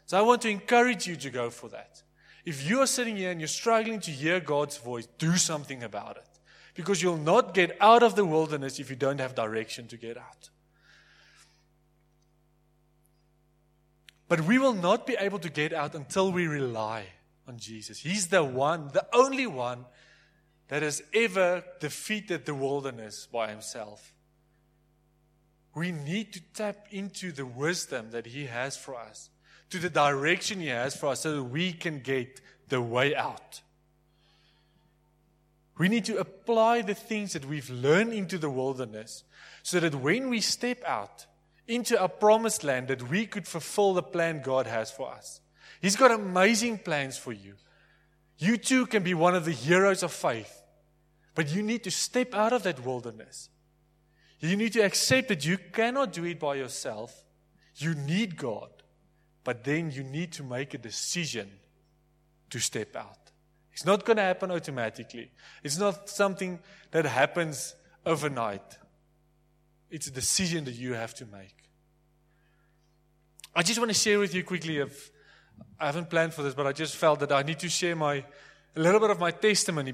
So 0.06 0.18
I 0.18 0.22
want 0.22 0.42
to 0.44 0.50
encourage 0.50 1.06
you 1.06 1.18
to 1.18 1.30
go 1.30 1.50
for 1.50 1.68
that. 1.68 2.02
If 2.46 2.66
you 2.66 2.80
are 2.80 2.88
sitting 2.88 3.18
here 3.18 3.32
and 3.32 3.42
you're 3.42 3.50
struggling 3.50 4.00
to 4.00 4.12
hear 4.12 4.40
God's 4.40 4.78
voice, 4.78 5.06
do 5.18 5.36
something 5.36 5.84
about 5.84 6.16
it. 6.16 6.33
Because 6.74 7.02
you'll 7.02 7.18
not 7.18 7.54
get 7.54 7.78
out 7.80 8.04
of 8.04 8.16
the 8.16 8.26
wilderness 8.26 8.80
if 8.80 8.90
you 8.90 8.96
don't 8.96 9.20
have 9.20 9.36
direction 9.36 9.88
to 9.88 9.98
get 9.98 10.18
out. 10.18 10.50
But 14.28 14.42
we 14.42 14.58
will 14.58 14.74
not 14.74 15.06
be 15.06 15.16
able 15.20 15.40
to 15.40 15.50
get 15.50 15.74
out 15.74 15.94
until 15.94 16.32
we 16.32 16.48
rely 16.48 17.06
on 17.48 17.58
Jesus. 17.58 18.00
He's 18.00 18.28
the 18.28 18.44
one, 18.44 18.90
the 18.94 19.06
only 19.14 19.46
one 19.46 19.86
that 20.70 20.82
has 20.82 21.04
ever 21.14 21.64
defeated 21.80 22.46
the 22.46 22.56
wilderness 22.56 23.28
by 23.32 23.50
himself. 23.50 24.14
We 25.76 25.92
need 25.92 26.34
to 26.34 26.42
tap 26.54 26.88
into 26.92 27.32
the 27.32 27.46
wisdom 27.46 28.12
that 28.12 28.28
He 28.28 28.46
has 28.46 28.78
for 28.78 28.96
us, 28.96 29.30
to 29.70 29.80
the 29.80 29.90
direction 29.90 30.60
He 30.60 30.68
has 30.68 30.96
for 30.96 31.08
us, 31.08 31.22
so 31.22 31.36
that 31.36 31.44
we 31.44 31.74
can 31.74 32.00
get 32.00 32.42
the 32.70 32.82
way 32.82 33.16
out. 33.16 33.62
We 35.78 35.90
need 35.90 36.06
to 36.06 36.18
apply 36.18 36.82
the 36.82 36.94
things 36.94 37.34
that 37.34 37.46
we've 37.46 37.70
learned 37.70 38.14
into 38.14 38.38
the 38.38 38.50
wilderness 38.50 39.24
so 39.64 39.80
that 39.80 39.96
when 39.96 40.30
we 40.30 40.40
step 40.40 40.84
out, 40.86 41.26
into 41.68 42.00
our 42.00 42.10
promised 42.10 42.64
land 42.64 42.88
that 42.88 43.10
we 43.10 43.26
could 43.26 43.48
fulfill 43.48 43.94
the 43.94 44.04
plan 44.04 44.42
God 44.42 44.68
has 44.68 44.92
for 44.92 45.12
us. 45.12 45.40
He's 45.82 45.96
got 45.96 46.12
amazing 46.12 46.80
plans 46.80 47.18
for 47.18 47.32
you. 47.32 47.56
You 48.38 48.58
too 48.58 48.86
can 48.86 49.04
be 49.04 49.14
one 49.14 49.36
of 49.36 49.46
the 49.46 49.52
heroes 49.52 50.04
of 50.04 50.12
faith, 50.12 50.62
but 51.36 51.54
you 51.54 51.64
need 51.64 51.84
to 51.84 51.92
step 51.92 52.34
out 52.34 52.54
of 52.54 52.64
that 52.64 52.86
wilderness. 52.86 53.50
You 54.40 54.58
need 54.58 54.74
to 54.74 54.82
accept 54.82 55.30
that 55.30 55.46
you 55.46 55.58
cannot 55.58 56.12
do 56.12 56.26
it 56.26 56.40
by 56.40 56.56
yourself. 56.56 57.24
You 57.78 57.96
need 57.96 58.38
God, 58.38 58.70
but 59.44 59.64
then 59.64 59.92
you 59.92 60.04
need 60.04 60.34
to 60.34 60.44
make 60.44 60.74
a 60.74 60.78
decision 60.78 61.50
to 62.50 62.60
step 62.60 62.96
out. 62.96 63.23
It's 63.74 63.86
not 63.86 64.06
going 64.06 64.18
to 64.18 64.24
happen 64.24 64.52
automatically. 64.52 65.32
It's 65.64 65.78
not 65.78 66.10
something 66.10 66.60
that 66.92 67.06
happens 67.06 67.76
overnight. 68.06 68.78
It's 69.90 70.08
a 70.08 70.12
decision 70.12 70.66
that 70.66 70.76
you 70.76 70.94
have 70.94 71.14
to 71.16 71.26
make. 71.26 71.56
I 73.56 73.64
just 73.64 73.80
want 73.80 73.90
to 73.90 73.98
share 73.98 74.20
with 74.20 74.34
you 74.34 74.44
quickly. 74.44 74.78
If, 74.78 75.12
I 75.80 75.88
haven't 75.88 76.10
planned 76.10 76.34
for 76.34 76.44
this, 76.44 76.54
but 76.54 76.66
I 76.66 76.72
just 76.72 76.96
felt 76.96 77.20
that 77.20 77.32
I 77.32 77.42
need 77.44 77.60
to 77.60 77.70
share 77.70 77.96
my 77.96 78.24
a 78.76 78.80
little 78.80 79.00
bit 79.00 79.12
of 79.12 79.20
my 79.20 79.32
testimony. 79.32 79.94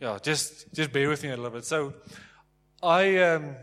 Yeah, 0.00 0.18
just 0.22 0.72
just 0.72 0.92
bear 0.92 1.08
with 1.08 1.22
me 1.22 1.30
a 1.30 1.36
little 1.36 1.50
bit. 1.50 1.64
So, 1.64 1.94
I 2.82 3.18
um, 3.18 3.56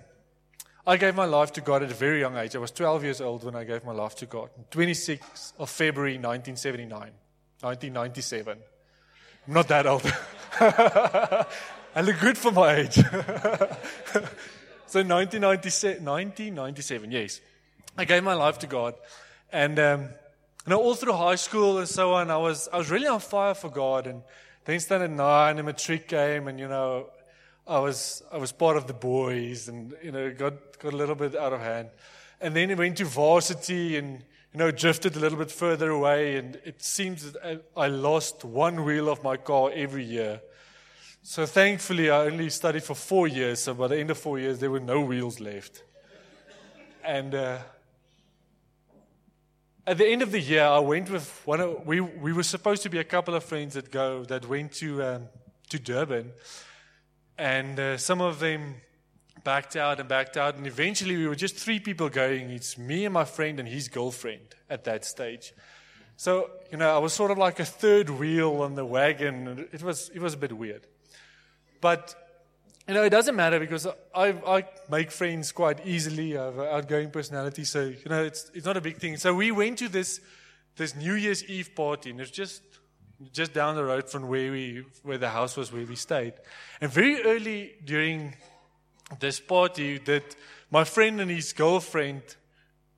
I 0.85 0.97
gave 0.97 1.15
my 1.15 1.25
life 1.25 1.53
to 1.53 1.61
God 1.61 1.83
at 1.83 1.91
a 1.91 1.93
very 1.93 2.19
young 2.19 2.35
age. 2.37 2.55
I 2.55 2.59
was 2.59 2.71
12 2.71 3.03
years 3.03 3.21
old 3.21 3.43
when 3.43 3.55
I 3.55 3.63
gave 3.63 3.85
my 3.85 3.91
life 3.93 4.15
to 4.15 4.25
God. 4.25 4.49
26th 4.71 5.53
of 5.59 5.69
February 5.69 6.13
1979, 6.13 6.89
1997. 7.61 8.57
I'm 9.47 9.53
not 9.53 9.67
that 9.67 9.87
old. 9.87 10.11
I 11.95 12.01
look 12.01 12.19
good 12.19 12.37
for 12.37 12.51
my 12.51 12.75
age. 12.75 12.99
So 14.89 15.01
1997, 15.01 16.03
1997, 16.03 17.11
yes. 17.11 17.41
I 17.95 18.05
gave 18.05 18.23
my 18.23 18.33
life 18.33 18.57
to 18.59 18.65
God. 18.67 18.95
And, 19.51 19.77
um, 19.77 20.01
you 20.01 20.71
know, 20.71 20.81
all 20.81 20.95
through 20.95 21.13
high 21.13 21.35
school 21.35 21.77
and 21.77 21.87
so 21.87 22.13
on, 22.13 22.31
I 22.31 22.37
was, 22.37 22.67
I 22.73 22.79
was 22.79 22.89
really 22.89 23.05
on 23.05 23.19
fire 23.19 23.53
for 23.53 23.69
God. 23.69 24.07
And 24.07 24.23
then 24.65 24.79
standard 24.79 25.11
nine, 25.11 25.59
and 25.59 25.67
matric 25.67 26.07
came, 26.07 26.47
and, 26.47 26.59
you 26.59 26.67
know, 26.67 27.11
I 27.67 27.77
was, 27.77 28.23
I 28.31 28.37
was 28.37 28.51
part 28.51 28.77
of 28.77 28.87
the 28.87 28.95
boys 28.95 29.67
and, 29.67 29.93
you 30.03 30.11
know, 30.11 30.33
got, 30.33 30.79
got 30.79 30.91
a 30.91 30.97
little 30.97 31.13
bit 31.13 31.35
out 31.35 31.53
of 31.53 31.61
hand. 31.61 31.89
And 32.41 32.55
then 32.55 32.71
it 32.71 32.77
went 32.79 32.97
to 32.97 33.05
varsity 33.05 33.95
and, 33.95 34.23
you 34.53 34.57
know, 34.59 34.71
drifted 34.71 35.15
a 35.15 35.19
little 35.19 35.37
bit 35.37 35.51
further 35.51 35.89
away. 35.89 36.37
And 36.37 36.59
it 36.65 36.81
seems 36.81 37.31
that 37.31 37.63
I, 37.77 37.87
lost 37.87 38.43
one 38.43 38.83
wheel 38.83 39.09
of 39.09 39.23
my 39.23 39.37
car 39.37 39.71
every 39.73 40.03
year. 40.03 40.41
So 41.21 41.45
thankfully, 41.45 42.09
I 42.09 42.21
only 42.25 42.49
studied 42.49 42.83
for 42.83 42.95
four 42.95 43.27
years. 43.27 43.59
So 43.59 43.73
by 43.73 43.87
the 43.87 43.97
end 43.97 44.09
of 44.09 44.17
four 44.17 44.39
years, 44.39 44.59
there 44.59 44.71
were 44.71 44.79
no 44.79 45.01
wheels 45.01 45.39
left. 45.39 45.83
And 47.03 47.35
uh, 47.35 47.59
at 49.85 49.97
the 49.97 50.07
end 50.07 50.21
of 50.21 50.31
the 50.31 50.39
year, 50.39 50.63
I 50.63 50.79
went 50.79 51.09
with 51.09 51.41
one. 51.45 51.59
Of, 51.59 51.85
we 51.85 51.99
we 51.99 52.31
were 52.31 52.43
supposed 52.43 52.83
to 52.83 52.89
be 52.89 52.99
a 52.99 53.03
couple 53.03 53.33
of 53.33 53.43
friends 53.43 53.73
that 53.73 53.91
go 53.91 54.23
that 54.25 54.47
went 54.47 54.73
to 54.73 55.03
um, 55.03 55.29
to 55.69 55.79
Durban, 55.79 56.31
and 57.37 57.79
uh, 57.79 57.97
some 57.97 58.21
of 58.21 58.39
them 58.39 58.75
backed 59.43 59.75
out 59.75 59.99
and 59.99 60.07
backed 60.09 60.37
out, 60.37 60.55
and 60.55 60.67
eventually 60.67 61.17
we 61.17 61.27
were 61.27 61.35
just 61.35 61.55
three 61.55 61.79
people 61.79 62.09
going. 62.09 62.49
It's 62.49 62.77
me 62.77 63.05
and 63.05 63.13
my 63.13 63.25
friend 63.25 63.59
and 63.59 63.67
his 63.67 63.87
girlfriend 63.87 64.55
at 64.69 64.83
that 64.85 65.05
stage. 65.05 65.53
So 66.17 66.49
you 66.71 66.77
know, 66.77 66.93
I 66.93 66.99
was 66.99 67.13
sort 67.13 67.31
of 67.31 67.37
like 67.37 67.59
a 67.59 67.65
third 67.65 68.09
wheel 68.09 68.61
on 68.61 68.75
the 68.75 68.85
wagon. 68.85 69.67
It 69.71 69.81
was 69.81 70.09
it 70.09 70.21
was 70.21 70.33
a 70.33 70.37
bit 70.37 70.53
weird. 70.53 70.85
But, 71.81 72.15
you 72.87 72.93
know, 72.93 73.03
it 73.03 73.09
doesn't 73.09 73.35
matter 73.35 73.59
because 73.59 73.87
I, 74.13 74.29
I 74.45 74.65
make 74.89 75.11
friends 75.11 75.51
quite 75.51 75.85
easily. 75.85 76.37
I 76.37 76.45
have 76.45 76.59
an 76.59 76.67
outgoing 76.67 77.11
personality. 77.11 77.63
So, 77.63 77.85
you 77.85 78.09
know, 78.09 78.23
it's, 78.23 78.51
it's 78.53 78.65
not 78.65 78.77
a 78.77 78.81
big 78.81 78.97
thing. 78.97 79.17
So 79.17 79.33
we 79.33 79.51
went 79.51 79.77
to 79.79 79.87
this, 79.87 80.19
this 80.75 80.95
New 80.95 81.13
Year's 81.13 81.43
Eve 81.45 81.75
party 81.75 82.09
and 82.09 82.19
it's 82.19 82.31
just, 82.31 82.61
just 83.31 83.53
down 83.53 83.75
the 83.75 83.83
road 83.83 84.09
from 84.09 84.27
where 84.27 84.51
we, 84.51 84.83
where 85.03 85.17
the 85.17 85.29
house 85.29 85.55
was 85.55 85.71
where 85.71 85.85
we 85.85 85.95
stayed. 85.95 86.33
And 86.81 86.91
very 86.91 87.21
early 87.23 87.75
during 87.85 88.35
this 89.19 89.39
party 89.39 89.97
that 89.99 90.35
my 90.69 90.83
friend 90.83 91.21
and 91.21 91.31
his 91.31 91.53
girlfriend 91.53 92.21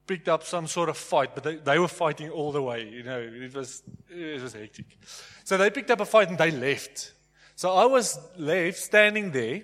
picked 0.07 0.27
up 0.27 0.43
some 0.43 0.67
sort 0.67 0.89
of 0.89 0.97
fight, 0.97 1.33
but 1.33 1.43
they, 1.43 1.55
they 1.55 1.79
were 1.79 1.87
fighting 1.87 2.29
all 2.29 2.51
the 2.51 2.61
way. 2.61 2.87
You 2.87 3.03
know, 3.03 3.19
it 3.19 3.53
was, 3.53 3.83
it 4.09 4.41
was 4.41 4.53
hectic. 4.53 4.97
So 5.43 5.57
they 5.57 5.69
picked 5.69 5.91
up 5.91 6.01
a 6.01 6.05
fight 6.05 6.29
and 6.29 6.37
they 6.37 6.51
left. 6.51 7.13
So 7.55 7.71
I 7.73 7.85
was 7.85 8.19
left 8.37 8.77
standing 8.77 9.31
there, 9.31 9.61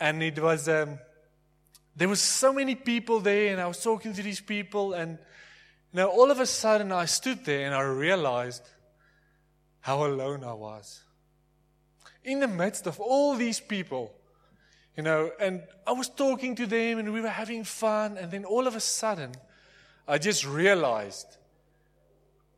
and 0.00 0.22
it 0.22 0.38
was 0.38 0.68
um, 0.68 0.98
there 1.96 2.08
was 2.08 2.20
so 2.20 2.52
many 2.52 2.76
people 2.76 3.20
there, 3.20 3.52
and 3.52 3.60
I 3.60 3.66
was 3.66 3.82
talking 3.82 4.14
to 4.14 4.22
these 4.22 4.40
people, 4.40 4.94
and 4.94 5.18
you 5.92 5.96
know, 5.96 6.08
all 6.08 6.30
of 6.30 6.38
a 6.38 6.46
sudden 6.46 6.92
I 6.92 7.06
stood 7.06 7.44
there 7.44 7.66
and 7.66 7.74
I 7.74 7.82
realized 7.82 8.62
how 9.80 10.06
alone 10.06 10.44
I 10.44 10.52
was. 10.52 11.02
in 12.28 12.40
the 12.40 12.48
midst 12.48 12.86
of 12.86 13.00
all 13.00 13.34
these 13.34 13.58
people. 13.58 14.12
You 14.98 15.04
know, 15.04 15.30
and 15.38 15.62
I 15.86 15.92
was 15.92 16.08
talking 16.08 16.56
to 16.56 16.66
them 16.66 16.98
and 16.98 17.12
we 17.12 17.20
were 17.20 17.28
having 17.28 17.62
fun. 17.62 18.16
And 18.16 18.32
then 18.32 18.44
all 18.44 18.66
of 18.66 18.74
a 18.74 18.80
sudden, 18.80 19.30
I 20.08 20.18
just 20.18 20.44
realized 20.44 21.36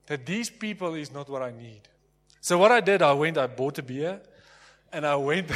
that 0.07 0.25
these 0.25 0.49
people 0.49 0.95
is 0.95 1.13
not 1.13 1.29
what 1.29 1.43
I 1.43 1.51
need. 1.51 1.83
So 2.41 2.57
what 2.57 2.73
I 2.73 2.81
did, 2.81 3.03
I 3.03 3.13
went, 3.13 3.37
I 3.37 3.47
bought 3.47 3.77
a 3.77 3.83
beer 3.83 4.23
and 4.91 5.05
I 5.05 5.17
went, 5.17 5.51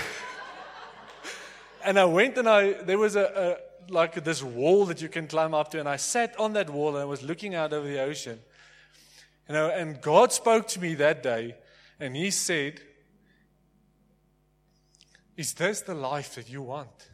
and 1.87 1.99
I 1.99 2.05
went 2.05 2.37
and 2.37 2.47
I, 2.47 2.75
there 2.75 2.99
was 2.99 3.16
a, 3.16 3.59
a, 3.88 3.90
like 3.90 4.23
this 4.23 4.42
wall 4.42 4.85
that 4.85 5.01
you 5.01 5.09
can 5.09 5.27
climb 5.27 5.55
up 5.55 5.70
to. 5.70 5.81
And 5.81 5.88
I 5.88 5.97
sat 5.97 6.38
on 6.38 6.53
that 6.53 6.68
wall 6.68 6.90
and 6.90 6.99
I 6.99 7.07
was 7.07 7.23
looking 7.23 7.55
out 7.55 7.73
over 7.73 7.88
the 7.88 8.03
ocean. 8.03 8.38
You 9.49 9.55
know, 9.55 9.70
and 9.70 10.03
God 10.03 10.35
spoke 10.35 10.68
to 10.68 10.81
me 10.83 10.97
that 10.97 11.23
day 11.23 11.55
and 11.99 12.14
he 12.14 12.31
said, 12.31 12.83
is 15.37 15.55
this 15.55 15.81
the 15.83 15.94
life 15.94 16.35
that 16.37 16.49
you 16.49 16.62
want? 16.62 17.11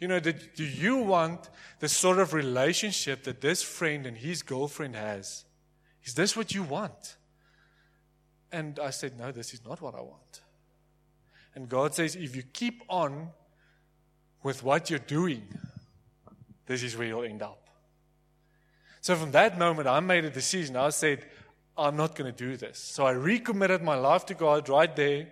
You 0.00 0.06
know, 0.06 0.20
do 0.20 0.32
you 0.56 0.98
want 0.98 1.50
the 1.80 1.88
sort 1.88 2.18
of 2.18 2.32
relationship 2.32 3.24
that 3.24 3.40
this 3.40 3.62
friend 3.62 4.06
and 4.06 4.16
his 4.16 4.42
girlfriend 4.42 4.94
has? 4.94 5.44
Is 6.04 6.14
this 6.14 6.36
what 6.36 6.54
you 6.54 6.62
want? 6.62 7.16
And 8.52 8.78
I 8.78 8.90
said, 8.90 9.18
No, 9.18 9.32
this 9.32 9.52
is 9.52 9.64
not 9.64 9.80
what 9.80 9.94
I 9.94 10.00
want. 10.00 10.42
And 11.54 11.68
God 11.68 11.94
says, 11.94 12.14
If 12.14 12.36
you 12.36 12.42
keep 12.44 12.82
on 12.88 13.30
with 14.42 14.62
what 14.62 14.88
you're 14.88 15.00
doing, 15.00 15.42
this 16.66 16.82
is 16.82 16.96
where 16.96 17.08
you'll 17.08 17.24
end 17.24 17.42
up. 17.42 17.68
So 19.00 19.16
from 19.16 19.32
that 19.32 19.58
moment, 19.58 19.88
I 19.88 20.00
made 20.00 20.24
a 20.24 20.30
decision. 20.30 20.76
I 20.76 20.90
said, 20.90 21.24
I'm 21.76 21.96
not 21.96 22.14
going 22.14 22.32
to 22.32 22.36
do 22.36 22.56
this. 22.56 22.78
So 22.78 23.06
I 23.06 23.12
recommitted 23.12 23.82
my 23.82 23.94
life 23.94 24.26
to 24.26 24.34
God 24.34 24.68
right 24.68 24.94
there. 24.94 25.28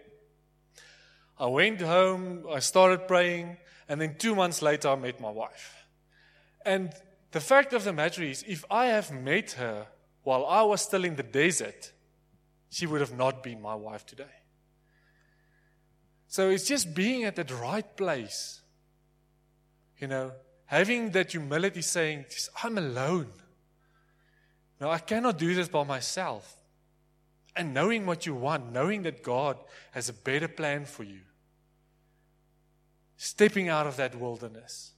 I 1.38 1.46
went 1.46 1.81
home, 1.81 2.46
I 2.51 2.61
started 2.61 3.07
praying, 3.07 3.59
and 3.88 4.01
then 4.01 4.16
two 4.18 4.35
months 4.35 4.62
later, 4.62 4.88
I 4.88 4.96
met 4.96 5.20
my 5.20 5.31
wife. 5.31 5.87
And 6.64 6.92
the 7.33 7.40
fact 7.40 7.72
of 7.72 7.85
the 7.85 7.92
matter 7.92 8.22
is, 8.22 8.44
if 8.49 8.64
I 8.70 8.87
have 8.87 9.11
met 9.12 9.53
her 9.53 9.87
while 10.22 10.46
I 10.46 10.62
was 10.62 10.81
still 10.81 11.05
in 11.05 11.16
the 11.16 11.22
desert, 11.22 11.92
she 12.70 12.87
would 12.87 13.01
have 13.01 13.16
not 13.16 13.42
been 13.42 13.61
my 13.61 13.75
wife 13.75 14.05
today. 14.07 14.25
So 16.29 16.51
it's 16.51 16.66
just 16.66 16.94
being 16.94 17.25
at 17.25 17.37
that 17.37 17.51
right 17.51 17.96
place, 17.96 18.61
you 19.99 20.09
know, 20.09 20.33
having 20.64 21.11
that 21.12 21.31
humility 21.31 21.83
saying, 21.83 22.25
I'm 22.62 22.77
alone. 22.77 23.31
No, 24.81 24.90
I 24.90 24.99
cannot 24.99 25.38
do 25.38 25.55
this 25.55 25.68
by 25.68 25.85
myself. 25.85 26.56
And 27.57 27.73
knowing 27.73 28.07
what 28.07 28.27
you 28.27 28.35
want, 28.35 28.73
knowing 28.73 29.03
that 29.03 29.23
God 29.23 29.57
has 29.92 30.09
a 30.09 30.12
better 30.12 30.49
plan 30.49 30.85
for 30.85 31.05
you. 31.05 31.21
Stepping 33.16 33.69
out 33.69 33.87
of 33.87 33.97
that 33.97 34.14
wilderness. 34.14 34.92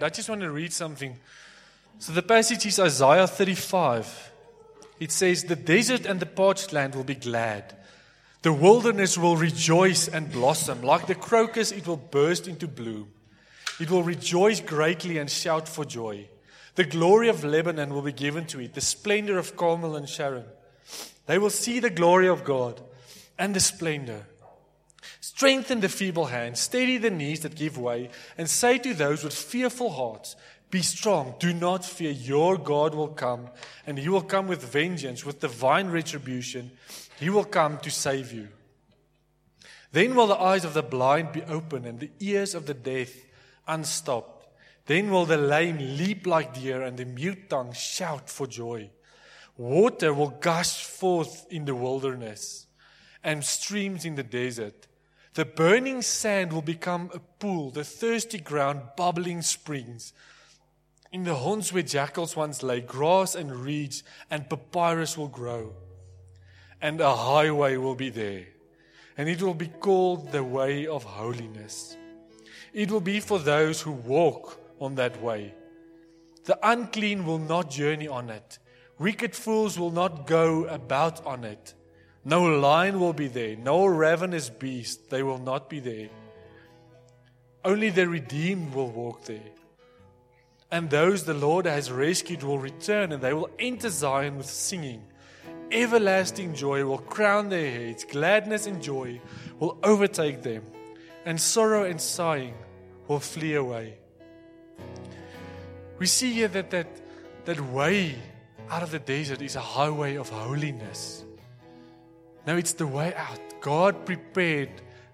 I 0.00 0.08
just 0.08 0.28
want 0.28 0.40
to 0.42 0.50
read 0.50 0.72
something. 0.72 1.18
So 1.98 2.12
the 2.12 2.22
passage 2.22 2.66
is 2.66 2.78
Isaiah 2.78 3.26
35. 3.26 4.32
It 5.00 5.12
says, 5.12 5.44
The 5.44 5.56
desert 5.56 6.06
and 6.06 6.20
the 6.20 6.26
parched 6.26 6.72
land 6.72 6.94
will 6.94 7.04
be 7.04 7.14
glad. 7.14 7.76
The 8.42 8.52
wilderness 8.52 9.18
will 9.18 9.36
rejoice 9.36 10.08
and 10.08 10.30
blossom. 10.30 10.82
Like 10.82 11.06
the 11.06 11.14
crocus, 11.14 11.72
it 11.72 11.86
will 11.86 11.96
burst 11.96 12.46
into 12.46 12.68
bloom. 12.68 13.08
It 13.80 13.90
will 13.90 14.02
rejoice 14.02 14.60
greatly 14.60 15.18
and 15.18 15.30
shout 15.30 15.68
for 15.68 15.84
joy. 15.84 16.28
The 16.76 16.84
glory 16.84 17.28
of 17.28 17.42
Lebanon 17.42 17.92
will 17.92 18.02
be 18.02 18.12
given 18.12 18.46
to 18.46 18.60
it, 18.60 18.74
the 18.74 18.80
splendor 18.80 19.38
of 19.38 19.56
Carmel 19.56 19.96
and 19.96 20.08
Sharon. 20.08 20.44
They 21.26 21.38
will 21.38 21.50
see 21.50 21.80
the 21.80 21.90
glory 21.90 22.28
of 22.28 22.44
God 22.44 22.80
and 23.38 23.54
the 23.54 23.60
splendor. 23.60 24.26
Strengthen 25.20 25.80
the 25.80 25.88
feeble 25.88 26.26
hands, 26.26 26.60
steady 26.60 26.98
the 26.98 27.10
knees 27.10 27.40
that 27.40 27.56
give 27.56 27.76
way, 27.76 28.10
and 28.38 28.48
say 28.48 28.78
to 28.78 28.94
those 28.94 29.22
with 29.22 29.34
fearful 29.34 29.90
hearts, 29.90 30.36
Be 30.70 30.82
strong, 30.82 31.34
do 31.38 31.52
not 31.52 31.84
fear. 31.84 32.10
Your 32.10 32.56
God 32.56 32.94
will 32.94 33.08
come, 33.08 33.50
and 33.86 33.98
he 33.98 34.08
will 34.08 34.22
come 34.22 34.46
with 34.46 34.62
vengeance, 34.62 35.24
with 35.24 35.40
divine 35.40 35.90
retribution. 35.90 36.70
He 37.18 37.28
will 37.28 37.44
come 37.44 37.78
to 37.78 37.90
save 37.90 38.32
you. 38.32 38.48
Then 39.92 40.14
will 40.14 40.26
the 40.26 40.40
eyes 40.40 40.64
of 40.64 40.74
the 40.74 40.82
blind 40.82 41.32
be 41.32 41.42
opened, 41.42 41.86
and 41.86 42.00
the 42.00 42.10
ears 42.20 42.54
of 42.54 42.66
the 42.66 42.74
deaf 42.74 43.12
unstopped. 43.66 44.48
Then 44.86 45.10
will 45.10 45.26
the 45.26 45.36
lame 45.36 45.78
leap 45.78 46.26
like 46.26 46.54
deer, 46.54 46.82
and 46.82 46.96
the 46.96 47.04
mute 47.04 47.50
tongue 47.50 47.72
shout 47.72 48.30
for 48.30 48.46
joy. 48.46 48.90
Water 49.56 50.12
will 50.12 50.30
gush 50.30 50.84
forth 50.84 51.46
in 51.50 51.64
the 51.64 51.74
wilderness, 51.74 52.66
and 53.24 53.42
streams 53.44 54.04
in 54.04 54.14
the 54.14 54.22
desert. 54.22 54.86
The 55.34 55.44
burning 55.44 56.02
sand 56.02 56.52
will 56.52 56.62
become 56.62 57.10
a 57.12 57.18
pool, 57.18 57.70
the 57.70 57.84
thirsty 57.84 58.38
ground 58.38 58.82
bubbling 58.96 59.42
springs. 59.42 60.12
In 61.12 61.24
the 61.24 61.34
haunts 61.34 61.72
where 61.72 61.82
jackals 61.82 62.36
once 62.36 62.62
lay, 62.62 62.80
grass 62.80 63.34
and 63.34 63.54
reeds 63.54 64.02
and 64.30 64.48
papyrus 64.48 65.16
will 65.16 65.28
grow. 65.28 65.74
And 66.80 67.00
a 67.00 67.14
highway 67.14 67.76
will 67.76 67.94
be 67.94 68.10
there, 68.10 68.46
and 69.16 69.28
it 69.28 69.42
will 69.42 69.54
be 69.54 69.68
called 69.68 70.32
the 70.32 70.44
way 70.44 70.86
of 70.86 71.04
holiness. 71.04 71.96
It 72.74 72.90
will 72.90 73.00
be 73.00 73.20
for 73.20 73.38
those 73.38 73.80
who 73.80 73.92
walk 73.92 74.60
on 74.78 74.96
that 74.96 75.22
way. 75.22 75.54
The 76.44 76.58
unclean 76.62 77.24
will 77.24 77.38
not 77.38 77.70
journey 77.70 78.08
on 78.08 78.28
it. 78.28 78.58
Wicked 78.98 79.36
fools 79.36 79.78
will 79.78 79.90
not 79.90 80.26
go 80.26 80.64
about 80.64 81.24
on 81.26 81.44
it. 81.44 81.74
No 82.24 82.42
lion 82.44 82.98
will 82.98 83.12
be 83.12 83.28
there, 83.28 83.56
no 83.56 83.86
ravenous 83.86 84.48
beast, 84.50 85.10
they 85.10 85.22
will 85.22 85.38
not 85.38 85.68
be 85.68 85.80
there. 85.80 86.08
Only 87.64 87.90
the 87.90 88.08
redeemed 88.08 88.74
will 88.74 88.90
walk 88.90 89.24
there. 89.24 89.52
And 90.70 90.90
those 90.90 91.24
the 91.24 91.34
Lord 91.34 91.66
has 91.66 91.92
rescued 91.92 92.42
will 92.42 92.58
return, 92.58 93.12
and 93.12 93.22
they 93.22 93.32
will 93.32 93.50
enter 93.58 93.90
Zion 93.90 94.36
with 94.36 94.46
singing. 94.46 95.04
Everlasting 95.70 96.54
joy 96.54 96.84
will 96.84 96.98
crown 96.98 97.48
their 97.48 97.70
heads, 97.70 98.04
gladness 98.04 98.66
and 98.66 98.82
joy 98.82 99.20
will 99.60 99.78
overtake 99.82 100.42
them, 100.42 100.62
and 101.24 101.40
sorrow 101.40 101.84
and 101.84 102.00
sighing 102.00 102.54
will 103.08 103.20
flee 103.20 103.54
away. 103.54 103.98
We 105.98 106.06
see 106.06 106.32
here 106.32 106.48
that 106.48 106.70
that, 106.70 106.88
that 107.44 107.60
way 107.60 108.16
out 108.70 108.82
of 108.82 108.90
the 108.90 108.98
desert 108.98 109.42
is 109.42 109.56
a 109.56 109.60
highway 109.60 110.16
of 110.16 110.28
holiness. 110.28 111.24
Now 112.46 112.56
it's 112.56 112.74
the 112.74 112.86
way 112.86 113.14
out. 113.14 113.40
God 113.60 114.06
prepared 114.06 114.70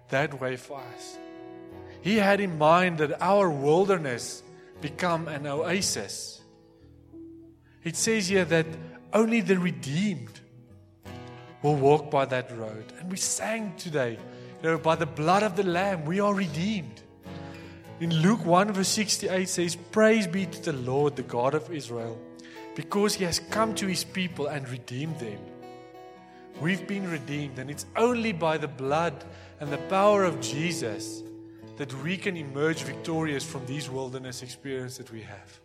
that 0.08 0.40
way 0.40 0.56
for 0.56 0.80
us. 0.94 1.18
He 2.02 2.16
had 2.16 2.40
in 2.40 2.58
mind 2.58 2.98
that 2.98 3.22
our 3.22 3.48
wilderness 3.48 4.42
become 4.80 5.28
an 5.28 5.46
oasis. 5.46 6.42
It 7.84 7.96
says 7.96 8.28
here 8.28 8.44
that 8.46 8.66
only 9.12 9.40
the 9.40 9.58
redeemed 9.58 10.40
will 11.62 11.76
walk 11.76 12.10
by 12.10 12.24
that 12.26 12.56
road. 12.56 12.92
And 12.98 13.10
we 13.10 13.16
sang 13.16 13.74
today, 13.76 14.18
you 14.62 14.70
know, 14.70 14.78
by 14.78 14.96
the 14.96 15.06
blood 15.06 15.42
of 15.42 15.56
the 15.56 15.62
Lamb, 15.62 16.04
we 16.04 16.20
are 16.20 16.34
redeemed. 16.34 17.02
In 18.00 18.12
Luke 18.14 18.44
1, 18.44 18.72
verse 18.72 18.88
68 18.88 19.48
says, 19.48 19.76
Praise 19.76 20.26
be 20.26 20.46
to 20.46 20.62
the 20.62 20.72
Lord, 20.72 21.14
the 21.14 21.22
God 21.22 21.54
of 21.54 21.70
Israel, 21.72 22.18
because 22.74 23.14
he 23.14 23.24
has 23.24 23.38
come 23.38 23.74
to 23.74 23.86
his 23.86 24.04
people 24.04 24.46
and 24.46 24.68
redeemed 24.68 25.18
them. 25.18 25.38
We've 26.60 26.86
been 26.86 27.10
redeemed, 27.10 27.58
and 27.58 27.70
it's 27.70 27.86
only 27.96 28.32
by 28.32 28.58
the 28.58 28.68
blood 28.68 29.24
and 29.60 29.72
the 29.72 29.78
power 29.78 30.24
of 30.24 30.40
Jesus 30.40 31.22
that 31.76 31.92
we 32.02 32.16
can 32.16 32.36
emerge 32.36 32.82
victorious 32.82 33.44
from 33.44 33.66
these 33.66 33.90
wilderness 33.90 34.42
experiences 34.42 34.98
that 34.98 35.10
we 35.10 35.22
have. 35.22 35.60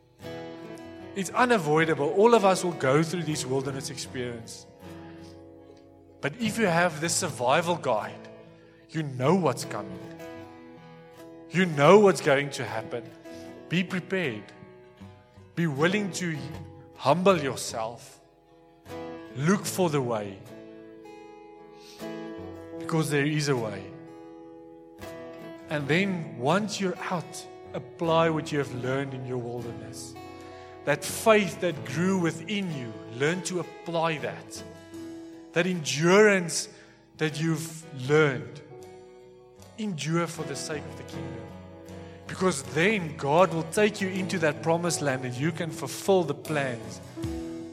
It's 1.15 1.29
unavoidable. 1.31 2.09
All 2.09 2.33
of 2.33 2.45
us 2.45 2.63
will 2.63 2.73
go 2.73 3.03
through 3.03 3.23
these 3.23 3.45
wilderness 3.45 3.89
experience. 3.89 4.65
But 6.21 6.33
if 6.39 6.57
you 6.57 6.65
have 6.65 7.01
this 7.01 7.13
survival 7.13 7.75
guide, 7.75 8.27
you 8.89 9.03
know 9.03 9.35
what's 9.35 9.65
coming. 9.65 9.99
You 11.51 11.65
know 11.65 11.99
what's 11.99 12.21
going 12.21 12.49
to 12.51 12.65
happen. 12.65 13.03
Be 13.69 13.83
prepared. 13.83 14.43
Be 15.55 15.67
willing 15.67 16.11
to 16.13 16.37
humble 16.97 17.39
yourself. 17.41 18.19
Look 19.35 19.65
for 19.65 19.89
the 19.89 20.01
way. 20.01 20.37
Because 22.79 23.09
there 23.09 23.25
is 23.25 23.49
a 23.49 23.55
way. 23.55 23.83
And 25.69 25.87
then 25.87 26.37
once 26.37 26.79
you're 26.79 26.97
out, 27.11 27.45
apply 27.73 28.29
what 28.29 28.51
you 28.51 28.57
have 28.59 28.73
learned 28.75 29.13
in 29.13 29.25
your 29.25 29.37
wilderness. 29.37 30.15
That 30.85 31.03
faith 31.03 31.59
that 31.61 31.85
grew 31.85 32.17
within 32.17 32.73
you, 32.75 32.93
learn 33.19 33.41
to 33.43 33.59
apply 33.59 34.19
that. 34.19 34.63
That 35.53 35.67
endurance 35.67 36.69
that 37.17 37.41
you've 37.41 37.83
learned 38.09 38.61
endure 39.77 40.27
for 40.27 40.43
the 40.43 40.55
sake 40.55 40.83
of 40.83 40.97
the 40.97 41.03
kingdom. 41.03 41.46
Because 42.27 42.61
then 42.63 43.15
God 43.17 43.53
will 43.53 43.63
take 43.63 44.01
you 44.01 44.09
into 44.09 44.37
that 44.39 44.61
promised 44.61 45.01
land 45.01 45.25
and 45.25 45.33
you 45.33 45.51
can 45.51 45.71
fulfill 45.71 46.23
the 46.23 46.33
plans 46.33 47.01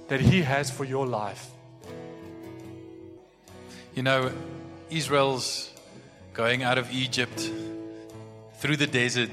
that 0.08 0.20
He 0.20 0.42
has 0.42 0.70
for 0.70 0.84
your 0.84 1.06
life. 1.06 1.50
You 3.94 4.02
know, 4.02 4.32
Israel's 4.90 5.70
going 6.32 6.62
out 6.62 6.78
of 6.78 6.90
Egypt 6.92 7.50
through 8.58 8.76
the 8.76 8.86
desert 8.86 9.30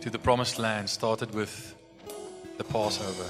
to 0.00 0.10
the 0.10 0.18
promised 0.18 0.58
land 0.58 0.90
started 0.90 1.34
with 1.34 1.74
the 2.58 2.64
Passover. 2.64 3.28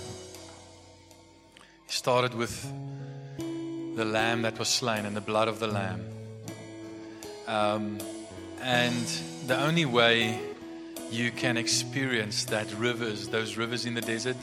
It 1.86 1.92
started 1.92 2.34
with 2.34 2.66
the 3.94 4.04
lamb 4.04 4.42
that 4.42 4.58
was 4.58 4.68
slain 4.68 5.04
and 5.04 5.14
the 5.14 5.20
blood 5.20 5.48
of 5.48 5.58
the 5.58 5.66
lamb. 5.66 6.06
Um, 7.46 7.98
and 8.62 9.06
the 9.46 9.60
only 9.60 9.84
way 9.84 10.40
you 11.12 11.30
can 11.30 11.56
experience 11.58 12.46
that 12.46 12.72
rivers, 12.74 13.28
those 13.28 13.56
rivers 13.56 13.84
in 13.84 13.94
the 13.94 14.00
desert. 14.00 14.36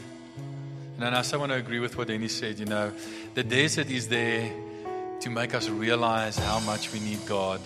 And 0.98 1.04
I 1.04 1.18
also 1.18 1.40
want 1.40 1.52
to 1.52 1.58
agree 1.58 1.80
with 1.80 1.98
what 1.98 2.10
Denny 2.10 2.28
said. 2.28 2.60
You 2.60 2.66
know, 2.66 2.92
the 3.34 3.44
desert 3.44 3.90
is 3.90 4.08
there 4.08 4.52
to 5.22 5.30
make 5.30 5.56
us 5.56 5.68
realize 5.68 6.38
how 6.38 6.60
much 6.60 6.94
we 6.94 7.00
need 7.00 7.26
God. 7.26 7.60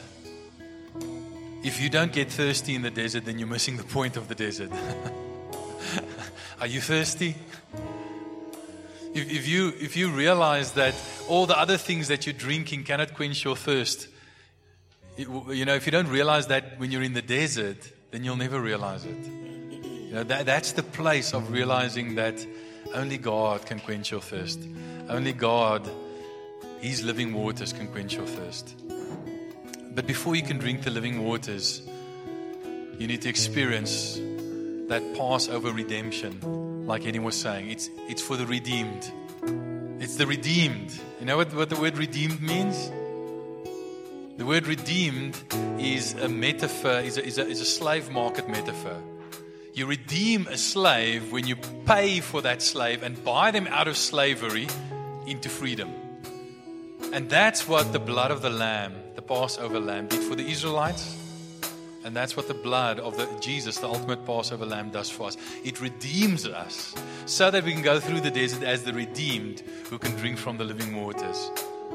If 1.64 1.82
you 1.82 1.90
don't 1.90 2.12
get 2.12 2.32
thirsty 2.32 2.76
in 2.76 2.82
the 2.82 2.92
desert, 2.92 3.26
then 3.26 3.40
you're 3.40 3.48
missing 3.48 3.78
the 3.78 3.84
point 3.84 4.18
of 4.18 4.28
the 4.28 4.36
desert. 4.36 4.72
Are 6.62 6.68
you 6.68 6.82
thirsty? 6.82 7.36
If, 9.14 9.32
if, 9.32 9.48
you, 9.48 9.74
if 9.80 9.96
you 9.96 10.10
realize 10.10 10.74
that 10.74 10.96
all 11.28 11.46
the 11.46 11.58
other 11.58 11.78
things 11.78 12.08
that 12.08 12.26
you're 12.26 12.34
drinking 12.34 12.84
cannot 12.84 13.14
quench 13.14 13.44
your 13.44 13.56
thirst, 13.56 14.08
it, 15.18 15.28
you 15.28 15.66
know, 15.66 15.76
if 15.76 15.86
you 15.86 15.92
don't 15.92 16.08
realize 16.08 16.48
that 16.48 16.80
when 16.80 16.92
you're 16.92 17.04
in 17.04 17.14
the 17.14 17.22
desert, 17.22 17.93
then 18.14 18.24
you'll 18.24 18.36
never 18.36 18.62
realize 18.62 19.06
it. 19.06 19.26
You 19.84 20.14
know, 20.14 20.24
that, 20.24 20.46
that's 20.46 20.74
the 20.74 20.84
place 20.84 21.34
of 21.34 21.52
realizing 21.52 22.14
that 22.16 22.46
only 22.94 23.18
God 23.18 23.66
can 23.66 23.80
quench 23.80 24.12
your 24.12 24.22
thirst. 24.22 24.60
Only 25.10 25.34
God, 25.34 25.90
His 26.80 27.04
living 27.04 27.34
waters, 27.34 27.74
can 27.74 27.88
quench 27.88 28.14
your 28.14 28.28
thirst. 28.28 28.76
But 29.96 30.06
before 30.06 30.36
you 30.36 30.44
can 30.44 30.60
drink 30.60 30.84
the 30.84 30.92
living 30.92 31.24
waters, 31.24 31.82
you 33.00 33.08
need 33.08 33.24
to 33.24 33.30
experience 33.30 34.20
that 34.90 35.02
Passover 35.18 35.72
redemption, 35.72 36.86
like 36.86 37.08
Eddie 37.08 37.18
was 37.18 37.36
saying. 37.36 37.72
It's, 37.72 37.90
it's 38.08 38.22
for 38.22 38.38
the 38.38 38.46
redeemed. 38.46 39.12
It's 40.00 40.18
the 40.18 40.28
redeemed. 40.28 40.94
You 41.20 41.26
know 41.26 41.38
what, 41.38 41.52
what 41.56 41.70
the 41.72 41.78
word 41.78 41.98
redeemed 41.98 42.44
means? 42.44 42.92
The 44.44 44.50
word 44.50 44.68
redeemed 44.68 45.42
is 45.80 46.16
a 46.16 46.28
metaphor, 46.28 47.00
is 47.00 47.18
a, 47.18 47.24
is, 47.24 47.38
a, 47.38 47.48
is 47.48 47.62
a 47.62 47.66
slave 47.66 48.12
market 48.12 48.50
metaphor. 48.50 49.02
You 49.74 49.86
redeem 49.86 50.48
a 50.48 50.58
slave 50.58 51.32
when 51.32 51.48
you 51.48 51.56
pay 51.86 52.20
for 52.20 52.42
that 52.42 52.62
slave 52.62 53.04
and 53.04 53.24
buy 53.24 53.52
them 53.52 53.68
out 53.68 53.88
of 53.88 53.96
slavery 53.96 54.68
into 55.26 55.48
freedom. 55.48 55.94
And 57.14 57.30
that's 57.30 57.70
what 57.70 57.94
the 57.94 58.00
blood 58.00 58.32
of 58.32 58.42
the 58.42 58.50
Lamb, 58.50 58.94
the 59.16 59.22
Passover 59.22 59.80
Lamb, 59.80 60.08
did 60.10 60.22
for 60.22 60.36
the 60.36 60.46
Israelites. 60.46 61.18
And 62.04 62.14
that's 62.14 62.36
what 62.36 62.50
the 62.50 62.54
blood 62.54 63.00
of 63.00 63.16
the 63.16 63.30
Jesus, 63.40 63.78
the 63.78 63.88
ultimate 63.88 64.26
Passover 64.26 64.66
lamb, 64.66 64.90
does 64.90 65.10
for 65.10 65.28
us. 65.28 65.38
It 65.64 65.80
redeems 65.80 66.46
us 66.46 66.94
so 67.28 67.50
that 67.50 67.64
we 67.64 67.72
can 67.72 67.82
go 67.82 68.02
through 68.02 68.20
the 68.20 68.30
desert 68.30 68.64
as 68.64 68.84
the 68.84 68.92
redeemed 68.92 69.62
who 69.90 69.98
can 69.98 70.12
drink 70.18 70.38
from 70.38 70.58
the 70.58 70.66
living 70.66 71.02
waters 71.02 71.50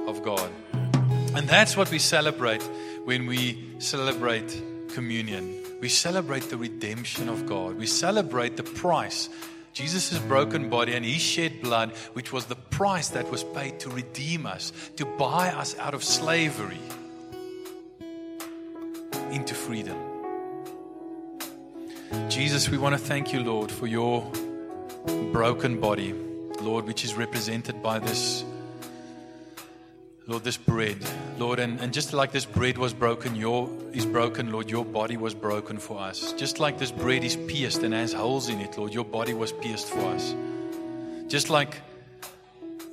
of 0.06 0.22
God. 0.22 0.50
And 1.34 1.48
that's 1.48 1.76
what 1.76 1.90
we 1.90 1.98
celebrate 1.98 2.62
when 3.04 3.26
we 3.26 3.58
celebrate 3.78 4.62
communion. 4.94 5.54
We 5.80 5.88
celebrate 5.88 6.50
the 6.50 6.56
redemption 6.56 7.28
of 7.28 7.46
God. 7.46 7.76
We 7.76 7.86
celebrate 7.86 8.56
the 8.56 8.64
price. 8.64 9.28
Jesus' 9.72 10.18
broken 10.18 10.68
body 10.68 10.94
and 10.94 11.04
his 11.04 11.20
shed 11.20 11.62
blood, 11.62 11.92
which 12.14 12.32
was 12.32 12.46
the 12.46 12.56
price 12.56 13.10
that 13.10 13.30
was 13.30 13.44
paid 13.44 13.78
to 13.80 13.90
redeem 13.90 14.46
us, 14.46 14.72
to 14.96 15.04
buy 15.04 15.50
us 15.50 15.78
out 15.78 15.94
of 15.94 16.02
slavery 16.02 16.80
into 19.30 19.54
freedom. 19.54 19.96
Jesus, 22.28 22.68
we 22.68 22.78
want 22.78 22.94
to 22.94 22.98
thank 22.98 23.32
you, 23.32 23.40
Lord, 23.44 23.70
for 23.70 23.86
your 23.86 24.28
broken 25.32 25.78
body, 25.78 26.12
Lord, 26.60 26.86
which 26.86 27.04
is 27.04 27.14
represented 27.14 27.82
by 27.82 27.98
this 27.98 28.44
Lord, 30.28 30.44
this 30.44 30.58
bread, 30.58 30.98
Lord, 31.38 31.58
and, 31.58 31.80
and 31.80 31.90
just 31.90 32.12
like 32.12 32.32
this 32.32 32.44
bread 32.44 32.76
was 32.76 32.92
broken, 32.92 33.34
your 33.34 33.70
is 33.94 34.04
broken, 34.04 34.52
Lord, 34.52 34.68
your 34.68 34.84
body 34.84 35.16
was 35.16 35.32
broken 35.32 35.78
for 35.78 35.98
us. 35.98 36.34
Just 36.34 36.60
like 36.60 36.78
this 36.78 36.90
bread 36.90 37.24
is 37.24 37.34
pierced 37.34 37.82
and 37.82 37.94
has 37.94 38.12
holes 38.12 38.50
in 38.50 38.60
it, 38.60 38.76
Lord, 38.76 38.92
your 38.92 39.06
body 39.06 39.32
was 39.32 39.52
pierced 39.52 39.88
for 39.88 40.00
us. 40.00 40.34
Just 41.28 41.48
like 41.48 41.80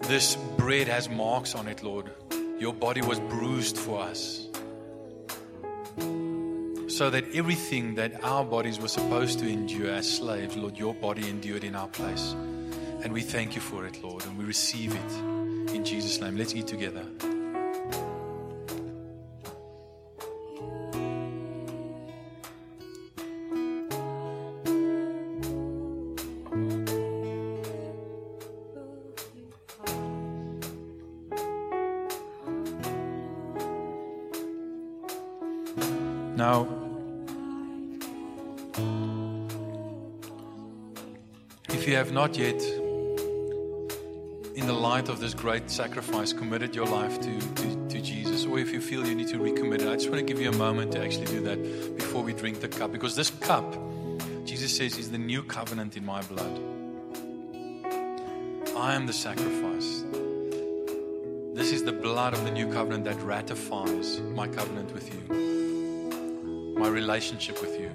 this 0.03 0.35
bread 0.55 0.87
has 0.87 1.09
marks 1.09 1.55
on 1.55 1.67
it, 1.67 1.83
Lord, 1.83 2.09
your 2.57 2.73
body 2.73 3.01
was 3.01 3.19
bruised 3.19 3.77
for 3.77 3.99
us. 3.99 4.47
So 6.87 7.09
that 7.09 7.25
everything 7.35 7.95
that 7.95 8.23
our 8.23 8.45
bodies 8.45 8.79
were 8.79 8.87
supposed 8.87 9.39
to 9.39 9.47
endure 9.49 9.91
as 9.91 10.09
slaves, 10.09 10.55
Lord, 10.55 10.77
your 10.77 10.93
body 10.93 11.27
endured 11.27 11.65
in 11.65 11.75
our 11.75 11.89
place. 11.89 12.31
And 13.03 13.11
we 13.11 13.21
thank 13.21 13.55
you 13.55 13.61
for 13.61 13.85
it, 13.85 14.01
Lord, 14.01 14.25
and 14.25 14.37
we 14.37 14.45
receive 14.45 14.95
it. 14.95 15.34
In 15.73 15.83
Jesus' 15.83 16.19
name, 16.21 16.37
let's 16.37 16.53
eat 16.53 16.67
together. 16.67 17.05
Now, 36.35 36.67
if 41.69 41.87
you 41.87 41.95
have 41.95 42.11
not 42.11 42.37
yet 42.37 42.61
in 44.65 44.73
the 44.73 44.81
light 44.81 45.09
of 45.09 45.19
this 45.19 45.35
great 45.35 45.69
sacrifice, 45.69 46.33
committed 46.33 46.75
your 46.75 46.87
life 46.87 47.21
to, 47.21 47.39
to, 47.39 47.87
to, 47.87 48.01
Jesus, 48.01 48.47
or 48.47 48.57
if 48.57 48.73
you 48.73 48.81
feel 48.81 49.05
you 49.05 49.13
need 49.13 49.27
to 49.27 49.37
recommit 49.37 49.81
it, 49.81 49.87
I 49.87 49.93
just 49.93 50.09
want 50.09 50.17
to 50.17 50.25
give 50.25 50.41
you 50.41 50.49
a 50.49 50.55
moment 50.55 50.93
to 50.93 51.03
actually 51.03 51.27
do 51.27 51.41
that 51.41 51.61
before 51.95 52.23
we 52.23 52.33
drink 52.33 52.61
the 52.61 52.67
cup. 52.67 52.91
Because 52.91 53.15
this 53.15 53.29
cup, 53.29 53.77
Jesus 54.43 54.75
says, 54.75 54.97
is 54.97 55.11
the 55.11 55.19
new 55.19 55.43
covenant 55.43 55.97
in 55.97 56.03
my 56.03 56.23
blood. 56.23 56.59
I 58.75 58.95
am 58.95 59.05
the 59.05 59.13
sacrifice. 59.13 60.03
This 61.53 61.71
is 61.71 61.83
the 61.83 61.93
blood 61.93 62.33
of 62.33 62.43
the 62.43 62.49
new 62.49 62.73
covenant 62.73 63.03
that 63.03 63.21
ratifies 63.21 64.19
my 64.19 64.47
covenant 64.47 64.91
with 64.95 65.13
you, 65.13 66.73
my 66.75 66.87
relationship 66.87 67.61
with 67.61 67.79
you, 67.79 67.91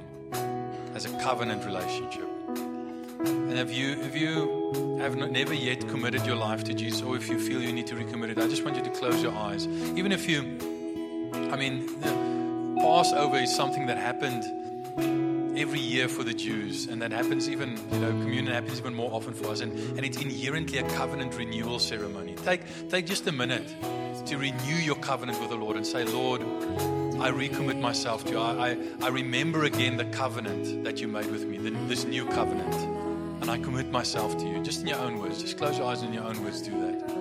as 0.94 1.04
a 1.04 1.18
covenant 1.18 1.66
relationship. 1.66 2.29
And 3.50 3.58
if 3.58 3.74
you, 3.74 4.00
if 4.00 4.14
you 4.14 4.98
have 5.00 5.16
not, 5.16 5.32
never 5.32 5.52
yet 5.52 5.80
committed 5.88 6.24
your 6.24 6.36
life 6.36 6.62
to 6.64 6.72
Jesus, 6.72 7.02
or 7.02 7.16
if 7.16 7.28
you 7.28 7.36
feel 7.36 7.60
you 7.60 7.72
need 7.72 7.88
to 7.88 7.96
recommit 7.96 8.30
it, 8.30 8.38
I 8.38 8.46
just 8.46 8.64
want 8.64 8.76
you 8.76 8.82
to 8.84 8.90
close 8.90 9.20
your 9.20 9.34
eyes. 9.34 9.66
Even 9.66 10.12
if 10.12 10.28
you, 10.28 10.56
I 11.50 11.56
mean, 11.56 11.88
Passover 12.78 13.38
is 13.38 13.52
something 13.52 13.86
that 13.86 13.98
happened 13.98 14.44
every 15.58 15.80
year 15.80 16.08
for 16.08 16.22
the 16.22 16.32
Jews, 16.32 16.86
and 16.86 17.02
that 17.02 17.10
happens 17.10 17.48
even, 17.48 17.76
you 17.90 17.98
know, 17.98 18.10
communion 18.10 18.46
happens 18.46 18.78
even 18.78 18.94
more 18.94 19.12
often 19.12 19.34
for 19.34 19.48
us, 19.48 19.62
and, 19.62 19.72
and 19.98 20.06
it's 20.06 20.22
inherently 20.22 20.78
a 20.78 20.88
covenant 20.90 21.36
renewal 21.36 21.80
ceremony. 21.80 22.36
Take, 22.36 22.60
take 22.88 23.04
just 23.04 23.26
a 23.26 23.32
minute 23.32 23.66
to 24.26 24.38
renew 24.38 24.76
your 24.76 24.94
covenant 24.94 25.40
with 25.40 25.50
the 25.50 25.56
Lord 25.56 25.76
and 25.76 25.84
say, 25.84 26.04
Lord, 26.04 26.42
I 27.20 27.32
recommit 27.32 27.80
myself 27.80 28.24
to 28.26 28.30
you. 28.30 28.38
I, 28.38 28.70
I, 28.70 28.76
I 29.02 29.08
remember 29.08 29.64
again 29.64 29.96
the 29.96 30.04
covenant 30.04 30.84
that 30.84 31.00
you 31.00 31.08
made 31.08 31.26
with 31.26 31.44
me, 31.44 31.58
the, 31.58 31.70
this 31.88 32.04
new 32.04 32.24
covenant. 32.26 32.99
I 33.50 33.58
commit 33.58 33.90
myself 33.90 34.38
to 34.38 34.46
you. 34.46 34.62
Just 34.62 34.82
in 34.82 34.86
your 34.86 34.98
own 34.98 35.18
words. 35.18 35.42
Just 35.42 35.58
close 35.58 35.76
your 35.76 35.88
eyes 35.88 36.04
in 36.04 36.12
your 36.12 36.22
own 36.22 36.40
words 36.44 36.62
do 36.62 36.70
that. 36.82 37.19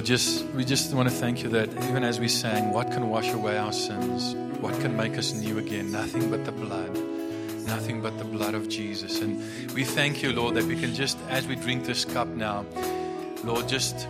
Lord, 0.00 0.06
just 0.06 0.46
we 0.54 0.64
just 0.64 0.94
want 0.94 1.10
to 1.10 1.14
thank 1.14 1.42
you 1.42 1.50
that 1.50 1.68
even 1.84 2.04
as 2.04 2.18
we 2.18 2.26
sang, 2.26 2.72
what 2.72 2.90
can 2.90 3.10
wash 3.10 3.28
away 3.32 3.58
our 3.58 3.70
sins? 3.70 4.34
What 4.62 4.72
can 4.80 4.96
make 4.96 5.18
us 5.18 5.34
new 5.34 5.58
again? 5.58 5.92
Nothing 5.92 6.30
but 6.30 6.46
the 6.46 6.52
blood. 6.52 6.98
Nothing 7.66 8.00
but 8.00 8.16
the 8.16 8.24
blood 8.24 8.54
of 8.54 8.66
Jesus. 8.66 9.20
And 9.20 9.42
we 9.74 9.84
thank 9.84 10.22
you, 10.22 10.32
Lord, 10.32 10.54
that 10.54 10.64
we 10.64 10.80
can 10.80 10.94
just, 10.94 11.18
as 11.28 11.46
we 11.46 11.54
drink 11.54 11.84
this 11.84 12.06
cup 12.06 12.28
now, 12.28 12.64
Lord, 13.44 13.68
just 13.68 14.08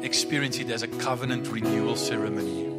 experience 0.00 0.58
it 0.58 0.70
as 0.70 0.82
a 0.82 0.88
covenant 0.88 1.46
renewal 1.48 1.96
ceremony. 1.96 2.70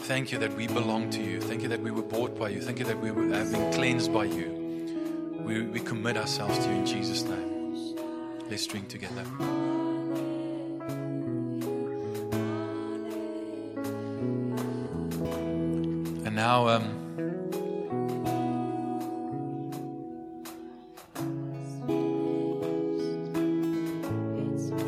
Thank 0.00 0.32
you 0.32 0.38
that 0.38 0.52
we 0.54 0.66
belong 0.66 1.08
to 1.10 1.22
you. 1.22 1.40
Thank 1.40 1.62
you 1.62 1.68
that 1.68 1.82
we 1.82 1.92
were 1.92 2.02
bought 2.02 2.36
by 2.36 2.48
you. 2.48 2.60
Thank 2.60 2.80
you 2.80 2.84
that 2.86 2.98
we 2.98 3.10
have 3.10 3.52
been 3.52 3.72
cleansed 3.72 4.12
by 4.12 4.24
you. 4.24 5.38
We, 5.46 5.62
we 5.62 5.78
commit 5.78 6.16
ourselves 6.16 6.58
to 6.58 6.64
you 6.64 6.78
in 6.78 6.84
Jesus' 6.84 7.22
name. 7.22 7.94
Let's 8.50 8.66
drink 8.66 8.88
together. 8.88 9.24
Now, 16.52 16.68
um, 16.68 16.84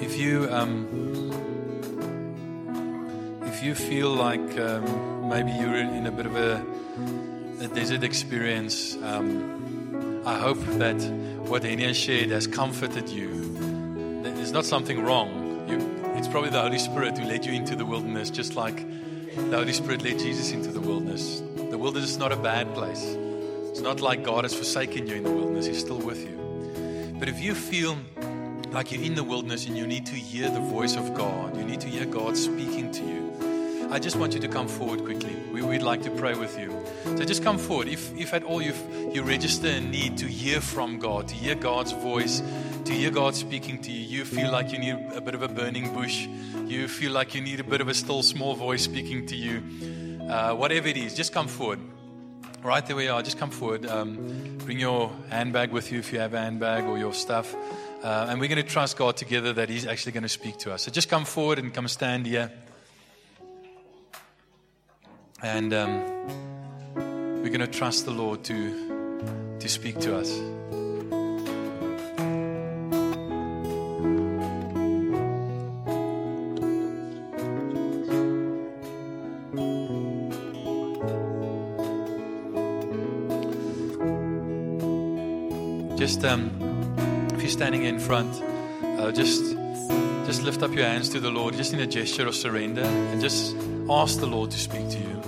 if 0.03 0.19
you 0.19 0.47
um, 0.51 0.75
if 3.45 3.63
you 3.63 3.75
feel 3.75 4.11
like 4.11 4.59
um, 4.59 5.31
maybe 5.31 5.53
you're 5.53 5.77
in 5.77 6.07
a 6.07 6.13
bit 6.13 6.27
of 6.27 6.37
a, 6.37 6.63
a 7.61 7.69
desert 7.69 8.03
experience, 8.03 8.99
um, 9.03 10.23
I 10.27 10.39
hope 10.39 10.61
that 10.83 11.01
what 11.49 11.63
Enia 11.63 11.95
shared 11.95 12.29
has 12.29 12.47
comforted 12.47 13.09
you. 13.09 13.31
There's 14.23 14.53
not 14.53 14.67
something 14.67 15.03
wrong. 15.03 15.67
You, 15.67 15.79
it's 16.19 16.29
probably 16.29 16.51
the 16.51 16.61
Holy 16.61 16.79
Spirit 16.79 17.17
who 17.17 17.25
led 17.25 17.47
you 17.47 17.55
into 17.55 17.75
the 17.75 17.87
wilderness, 17.87 18.29
just 18.29 18.55
like 18.55 18.85
the 19.35 19.57
Holy 19.57 19.73
Spirit 19.73 20.03
led 20.03 20.19
Jesus 20.19 20.53
into 20.53 20.71
the 20.71 20.81
wilderness. 20.81 21.43
Wilderness 21.85 22.13
is 22.13 22.17
not 22.17 22.33
a 22.33 22.37
bad 22.37 22.73
place. 22.73 23.05
It's 23.69 23.83
not 23.83 24.01
like 24.01 24.25
God 24.25 24.45
has 24.45 24.55
forsaken 24.55 25.07
you 25.07 25.17
in 25.17 25.23
the 25.23 25.31
wilderness, 25.31 25.67
He's 25.67 25.81
still 25.81 25.99
with 25.99 26.19
you. 26.19 27.15
But 27.19 27.29
if 27.29 27.39
you 27.43 27.55
feel 27.55 27.99
like 28.71 28.91
you're 28.91 29.03
in 29.03 29.15
the 29.15 29.23
wilderness 29.23 29.67
and 29.67 29.77
you 29.77 29.87
need 29.87 30.07
to 30.07 30.15
hear 30.15 30.49
the 30.49 30.61
voice 30.61 30.97
of 30.97 31.13
God, 31.13 31.55
you 31.59 31.63
need 31.63 31.83
to 31.83 31.87
hear 31.87 32.07
God 32.07 32.39
speaking 32.39 32.91
to 32.91 33.05
you, 33.05 33.89
I 33.91 33.99
just 33.99 34.17
want 34.17 34.33
you 34.33 34.41
to 34.41 34.49
come 34.49 34.67
forward 34.67 35.05
quickly. 35.05 35.37
We, 35.53 35.61
would 35.61 35.83
like 35.83 36.03
to 36.05 36.11
pray 36.11 36.33
with 36.33 36.59
you. 36.59 36.75
So 37.05 37.23
just 37.23 37.45
come 37.45 37.59
forward. 37.59 37.89
If, 37.89 38.17
if 38.17 38.33
at 38.33 38.45
all 38.45 38.63
you 38.63 38.73
you 39.13 39.23
register 39.23 39.69
a 39.69 39.81
need 39.81 40.17
to 40.17 40.27
hear 40.27 40.63
from 40.63 40.99
God, 40.99 41.29
to 41.29 41.35
hear 41.35 41.55
God's 41.55 41.93
voice, 41.93 42.43
to 42.87 42.95
hear 42.95 43.11
God 43.11 43.35
speaking 43.35 43.83
to 43.83 43.93
you, 43.93 44.21
you 44.21 44.25
feel 44.25 44.51
like 44.51 44.73
you 44.73 44.79
need 44.79 44.97
a 45.15 45.21
bit 45.21 45.35
of 45.35 45.43
a 45.43 45.49
burning 45.49 45.93
bush, 45.93 46.27
you 46.65 46.89
feel 46.89 47.13
like 47.13 47.35
you 47.35 47.43
need 47.43 47.61
a 47.61 47.65
bit 47.65 47.83
of 47.83 47.89
a 47.89 47.95
still 47.95 48.23
small 48.23 48.55
voice 48.55 48.83
speaking 48.83 49.27
to 49.27 49.37
you, 49.37 49.63
uh, 50.29 50.55
whatever 50.55 50.89
it 50.89 50.97
is, 50.97 51.15
just 51.15 51.33
come 51.33 51.49
forward. 51.49 51.81
Right 52.63 52.85
there 52.87 52.97
we 52.97 53.09
are. 53.09 53.23
Just 53.23 53.39
come 53.39 53.51
forward. 53.51 53.85
Um, 53.85 54.57
bring 54.65 54.79
your 54.79 55.13
handbag 55.29 55.71
with 55.71 55.93
you 55.93 55.99
if 55.99 56.13
you 56.13 56.19
have 56.19 56.33
a 56.33 56.39
handbag 56.39 56.85
or 56.85 56.99
your 56.99 57.13
stuff. 57.13 57.55
Uh, 58.03 58.27
and 58.29 58.41
we're 58.41 58.49
going 58.49 58.63
to 58.63 58.69
trust 58.69 58.97
God 58.97 59.17
together 59.17 59.53
that 59.53 59.69
He's 59.69 59.87
actually 59.87 60.13
going 60.13 60.23
to 60.23 60.29
speak 60.29 60.59
to 60.59 60.73
us. 60.73 60.83
So 60.83 60.91
just 60.91 61.09
come 61.09 61.25
forward 61.25 61.59
and 61.59 61.75
come 61.75 61.89
stand 61.89 62.27
here. 62.27 62.51
And 65.43 65.75
um, 65.75 66.05
we're 66.95 67.51
going 67.51 67.61
to 67.61 67.67
trust 67.67 68.07
the 68.07 68.13
Lord 68.13 68.45
to, 68.45 69.57
to 69.61 69.69
speak 69.69 70.01
to 70.01 70.17
us. 70.17 70.41
Um, 86.25 87.29
if 87.35 87.43
you're 87.43 87.51
standing 87.51 87.85
in 87.85 87.99
front, 87.99 88.43
uh, 88.99 89.13
just 89.13 89.43
just 90.25 90.43
lift 90.43 90.63
up 90.63 90.73
your 90.73 90.87
hands 90.87 91.11
to 91.11 91.21
the 91.21 91.31
Lord, 91.31 91.55
just 91.55 91.75
in 91.75 91.81
a 91.81 91.87
gesture 91.87 92.27
of 92.27 92.35
surrender, 92.35 92.83
and 92.83 93.21
just 93.21 93.55
ask 93.91 94.21
the 94.21 94.27
Lord 94.27 94.51
to 94.51 94.59
speak 94.59 94.89
to 94.91 94.99
you. 94.99 95.21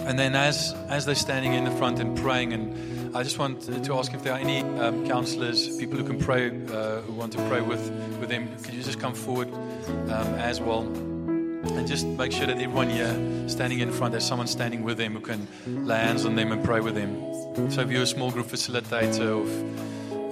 And 0.00 0.18
then, 0.18 0.34
as 0.34 0.74
as 0.88 1.06
they're 1.06 1.14
standing 1.14 1.54
in 1.54 1.64
the 1.64 1.70
front 1.70 1.98
and 1.98 2.16
praying, 2.18 2.52
and 2.52 3.16
I 3.16 3.22
just 3.22 3.38
want 3.38 3.62
to 3.62 3.94
ask 3.94 4.12
if 4.12 4.22
there 4.22 4.34
are 4.34 4.38
any 4.38 4.60
um, 4.78 5.06
counselors, 5.06 5.76
people 5.78 5.96
who 5.96 6.04
can 6.04 6.18
pray, 6.18 6.48
uh, 6.48 7.00
who 7.00 7.14
want 7.14 7.32
to 7.32 7.38
pray 7.48 7.62
with 7.62 7.80
with 8.20 8.28
them. 8.28 8.54
Could 8.62 8.74
you 8.74 8.82
just 8.82 9.00
come 9.00 9.14
forward 9.14 9.50
um, 10.10 10.34
as 10.34 10.60
well? 10.60 11.09
And 11.62 11.86
just 11.86 12.06
make 12.06 12.32
sure 12.32 12.46
that 12.46 12.58
everyone 12.58 12.88
here 12.88 13.48
standing 13.48 13.80
in 13.80 13.92
front, 13.92 14.12
there's 14.12 14.24
someone 14.24 14.46
standing 14.46 14.82
with 14.82 14.96
them 14.96 15.12
who 15.12 15.20
can 15.20 15.46
lay 15.86 15.98
hands 15.98 16.24
on 16.24 16.34
them 16.34 16.52
and 16.52 16.64
pray 16.64 16.80
with 16.80 16.94
them. 16.94 17.70
So 17.70 17.82
if 17.82 17.90
you're 17.90 18.02
a 18.02 18.06
small 18.06 18.30
group 18.30 18.46
facilitator, 18.46 19.36
or 19.36 19.44
if, 19.46 19.52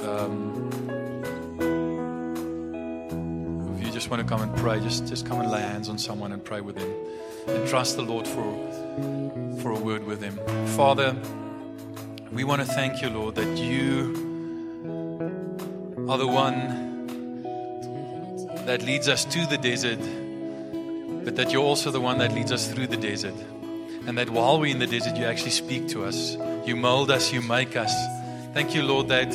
um, 0.08 0.70
if 3.78 3.84
you 3.86 3.92
just 3.92 4.08
want 4.10 4.22
to 4.22 4.28
come 4.28 4.40
and 4.40 4.56
pray, 4.56 4.80
just, 4.80 5.06
just 5.06 5.26
come 5.26 5.40
and 5.40 5.50
lay 5.50 5.60
hands 5.60 5.88
on 5.88 5.98
someone 5.98 6.32
and 6.32 6.42
pray 6.42 6.62
with 6.62 6.76
them. 6.76 6.90
And 7.46 7.68
trust 7.68 7.96
the 7.96 8.02
Lord 8.02 8.26
for, 8.26 9.60
for 9.60 9.72
a 9.72 9.78
word 9.78 10.04
with 10.04 10.20
them. 10.20 10.38
Father, 10.76 11.14
we 12.32 12.44
want 12.44 12.62
to 12.62 12.66
thank 12.66 13.02
you, 13.02 13.10
Lord, 13.10 13.34
that 13.34 13.58
you 13.58 14.14
are 16.08 16.16
the 16.16 16.26
one 16.26 16.86
that 18.64 18.82
leads 18.82 19.08
us 19.08 19.24
to 19.26 19.46
the 19.46 19.58
desert 19.58 19.98
but 21.28 21.36
that 21.36 21.52
you're 21.52 21.62
also 21.62 21.90
the 21.90 22.00
one 22.00 22.16
that 22.16 22.32
leads 22.32 22.50
us 22.50 22.72
through 22.72 22.86
the 22.86 22.96
desert. 22.96 23.34
And 24.06 24.16
that 24.16 24.30
while 24.30 24.58
we're 24.58 24.72
in 24.72 24.78
the 24.78 24.86
desert, 24.86 25.14
you 25.14 25.26
actually 25.26 25.50
speak 25.50 25.86
to 25.88 26.06
us. 26.06 26.38
You 26.64 26.74
mold 26.74 27.10
us, 27.10 27.34
you 27.34 27.42
make 27.42 27.76
us. 27.76 27.92
Thank 28.54 28.74
you, 28.74 28.82
Lord, 28.82 29.08
that 29.08 29.30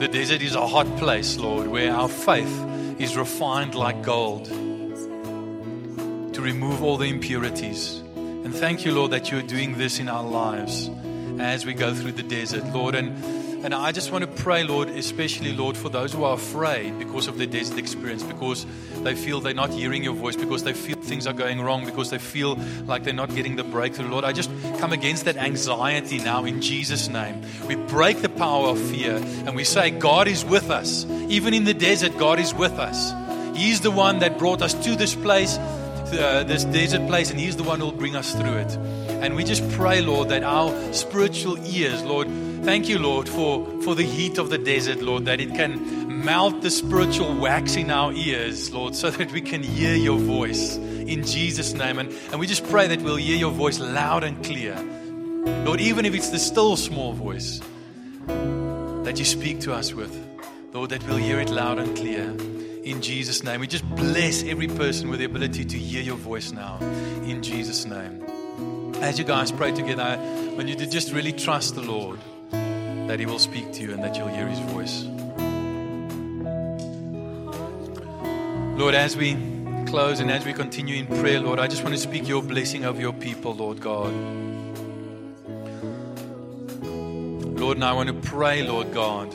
the 0.00 0.08
desert 0.08 0.42
is 0.42 0.56
a 0.56 0.66
hot 0.66 0.88
place, 0.96 1.36
Lord, 1.36 1.68
where 1.68 1.94
our 1.94 2.08
faith 2.08 2.52
is 2.98 3.16
refined 3.16 3.76
like 3.76 4.02
gold 4.02 4.46
to 4.46 6.40
remove 6.40 6.82
all 6.82 6.96
the 6.96 7.08
impurities. 7.08 8.02
And 8.16 8.52
thank 8.52 8.84
you, 8.84 8.90
Lord, 8.90 9.12
that 9.12 9.30
you're 9.30 9.40
doing 9.40 9.78
this 9.78 10.00
in 10.00 10.08
our 10.08 10.24
lives 10.24 10.90
as 11.38 11.64
we 11.64 11.72
go 11.72 11.94
through 11.94 12.14
the 12.14 12.24
desert, 12.24 12.64
Lord. 12.74 12.96
And 12.96 13.38
and 13.64 13.74
I 13.74 13.90
just 13.90 14.12
want 14.12 14.22
to 14.22 14.42
pray, 14.42 14.62
Lord, 14.62 14.88
especially, 14.88 15.52
Lord, 15.52 15.76
for 15.76 15.88
those 15.88 16.12
who 16.12 16.22
are 16.22 16.34
afraid 16.34 16.96
because 16.96 17.26
of 17.26 17.38
their 17.38 17.46
desert 17.48 17.76
experience, 17.76 18.22
because 18.22 18.66
they 19.04 19.14
feel 19.14 19.40
they're 19.40 19.54
not 19.54 19.70
hearing 19.70 20.04
your 20.04 20.14
voice, 20.14 20.36
because 20.36 20.64
they 20.64 20.72
feel 20.72 20.96
things 20.96 21.26
are 21.26 21.32
going 21.32 21.60
wrong, 21.60 21.84
because 21.84 22.10
they 22.10 22.18
feel 22.18 22.56
like 22.86 23.04
they're 23.04 23.12
not 23.12 23.34
getting 23.34 23.56
the 23.56 23.64
breakthrough. 23.64 24.08
Lord, 24.08 24.24
I 24.24 24.32
just 24.32 24.50
come 24.78 24.92
against 24.92 25.24
that 25.24 25.36
anxiety 25.36 26.18
now 26.18 26.44
in 26.44 26.60
Jesus' 26.60 27.08
name. 27.08 27.42
We 27.66 27.74
break 27.74 28.22
the 28.22 28.28
power 28.28 28.68
of 28.68 28.78
fear 28.78 29.16
and 29.16 29.54
we 29.54 29.64
say, 29.64 29.90
God 29.90 30.28
is 30.28 30.44
with 30.44 30.70
us. 30.70 31.04
Even 31.28 31.54
in 31.54 31.64
the 31.64 31.74
desert, 31.74 32.16
God 32.18 32.38
is 32.38 32.54
with 32.54 32.72
us. 32.72 33.12
He's 33.56 33.80
the 33.80 33.90
one 33.90 34.20
that 34.20 34.38
brought 34.38 34.62
us 34.62 34.74
to 34.84 34.94
this 34.94 35.14
place, 35.14 35.58
uh, 35.58 36.44
this 36.46 36.64
desert 36.64 37.06
place, 37.06 37.30
and 37.30 37.40
He's 37.40 37.56
the 37.56 37.64
one 37.64 37.80
who 37.80 37.86
will 37.86 37.92
bring 37.92 38.16
us 38.16 38.34
through 38.34 38.56
it. 38.58 38.76
And 39.20 39.34
we 39.34 39.44
just 39.44 39.68
pray, 39.70 40.00
Lord, 40.00 40.28
that 40.28 40.44
our 40.44 40.92
spiritual 40.92 41.58
ears, 41.66 42.02
Lord, 42.04 42.28
Thank 42.68 42.88
you, 42.88 42.98
Lord, 42.98 43.30
for, 43.30 43.66
for 43.82 43.94
the 43.94 44.02
heat 44.02 44.36
of 44.36 44.50
the 44.50 44.58
desert, 44.58 45.00
Lord, 45.00 45.24
that 45.24 45.40
it 45.40 45.54
can 45.54 45.97
melt 46.24 46.62
the 46.62 46.70
spiritual 46.70 47.34
wax 47.36 47.76
in 47.76 47.90
our 47.90 48.12
ears, 48.12 48.72
Lord, 48.72 48.94
so 48.94 49.10
that 49.10 49.32
we 49.32 49.40
can 49.40 49.62
hear 49.62 49.94
your 49.94 50.18
voice 50.18 50.76
in 50.76 51.24
Jesus' 51.24 51.72
name. 51.72 51.98
And, 51.98 52.12
and 52.30 52.40
we 52.40 52.46
just 52.46 52.64
pray 52.68 52.88
that 52.88 53.00
we'll 53.02 53.16
hear 53.16 53.36
your 53.36 53.52
voice 53.52 53.78
loud 53.78 54.24
and 54.24 54.44
clear. 54.44 54.76
Lord, 55.64 55.80
even 55.80 56.04
if 56.04 56.14
it's 56.14 56.30
the 56.30 56.38
still 56.38 56.76
small 56.76 57.12
voice 57.12 57.60
that 58.26 59.18
you 59.18 59.24
speak 59.24 59.60
to 59.60 59.72
us 59.72 59.94
with, 59.94 60.14
Lord, 60.72 60.90
that 60.90 61.06
we'll 61.06 61.16
hear 61.16 61.40
it 61.40 61.50
loud 61.50 61.78
and 61.78 61.96
clear. 61.96 62.24
In 62.84 63.02
Jesus' 63.02 63.42
name. 63.42 63.60
We 63.60 63.66
just 63.66 63.88
bless 63.96 64.42
every 64.44 64.68
person 64.68 65.10
with 65.10 65.18
the 65.18 65.26
ability 65.26 65.64
to 65.64 65.78
hear 65.78 66.02
your 66.02 66.16
voice 66.16 66.52
now. 66.52 66.78
In 67.24 67.42
Jesus' 67.42 67.84
name. 67.84 68.24
As 68.96 69.18
you 69.18 69.24
guys 69.24 69.52
pray 69.52 69.72
together, 69.72 70.18
want 70.56 70.68
you 70.68 70.74
just 70.74 71.12
really 71.12 71.32
trust 71.32 71.74
the 71.74 71.82
Lord 71.82 72.18
that 72.50 73.20
He 73.20 73.26
will 73.26 73.38
speak 73.38 73.72
to 73.74 73.82
you 73.82 73.92
and 73.92 74.02
that 74.02 74.16
you'll 74.16 74.28
hear 74.28 74.46
His 74.46 74.58
voice. 74.60 75.17
Lord, 78.78 78.94
as 78.94 79.16
we 79.16 79.36
close 79.86 80.20
and 80.20 80.30
as 80.30 80.46
we 80.46 80.52
continue 80.52 80.94
in 80.94 81.08
prayer, 81.08 81.40
Lord, 81.40 81.58
I 81.58 81.66
just 81.66 81.82
want 81.82 81.96
to 81.96 82.00
speak 82.00 82.28
your 82.28 82.44
blessing 82.44 82.84
of 82.84 83.00
your 83.00 83.12
people, 83.12 83.52
Lord 83.52 83.80
God. 83.80 84.12
Lord, 87.58 87.76
and 87.76 87.84
I 87.84 87.92
want 87.92 88.06
to 88.06 88.14
pray, 88.30 88.62
Lord 88.62 88.94
God, 88.94 89.32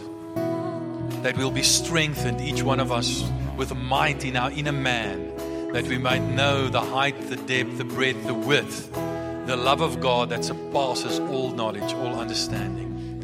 that 1.23 1.35
we'll 1.35 1.51
be 1.51 1.61
strengthened, 1.61 2.39
each 2.39 2.63
one 2.63 2.79
of 2.79 2.89
us, 2.89 3.29
with 3.57 3.75
might 3.75 4.23
in 4.23 4.37
our 4.37 4.49
inner 4.49 4.71
man, 4.71 5.35
that 5.73 5.87
we 5.87 5.97
might 5.97 6.21
know 6.21 6.69
the 6.69 6.79
height, 6.79 7.19
the 7.27 7.35
depth, 7.35 7.77
the 7.77 7.83
breadth, 7.83 8.25
the 8.25 8.33
width, 8.33 8.93
the 8.93 9.57
love 9.57 9.81
of 9.81 9.99
God 9.99 10.29
that 10.29 10.45
surpasses 10.45 11.19
all 11.19 11.51
knowledge, 11.51 11.93
all 11.95 12.15
understanding. 12.17 13.21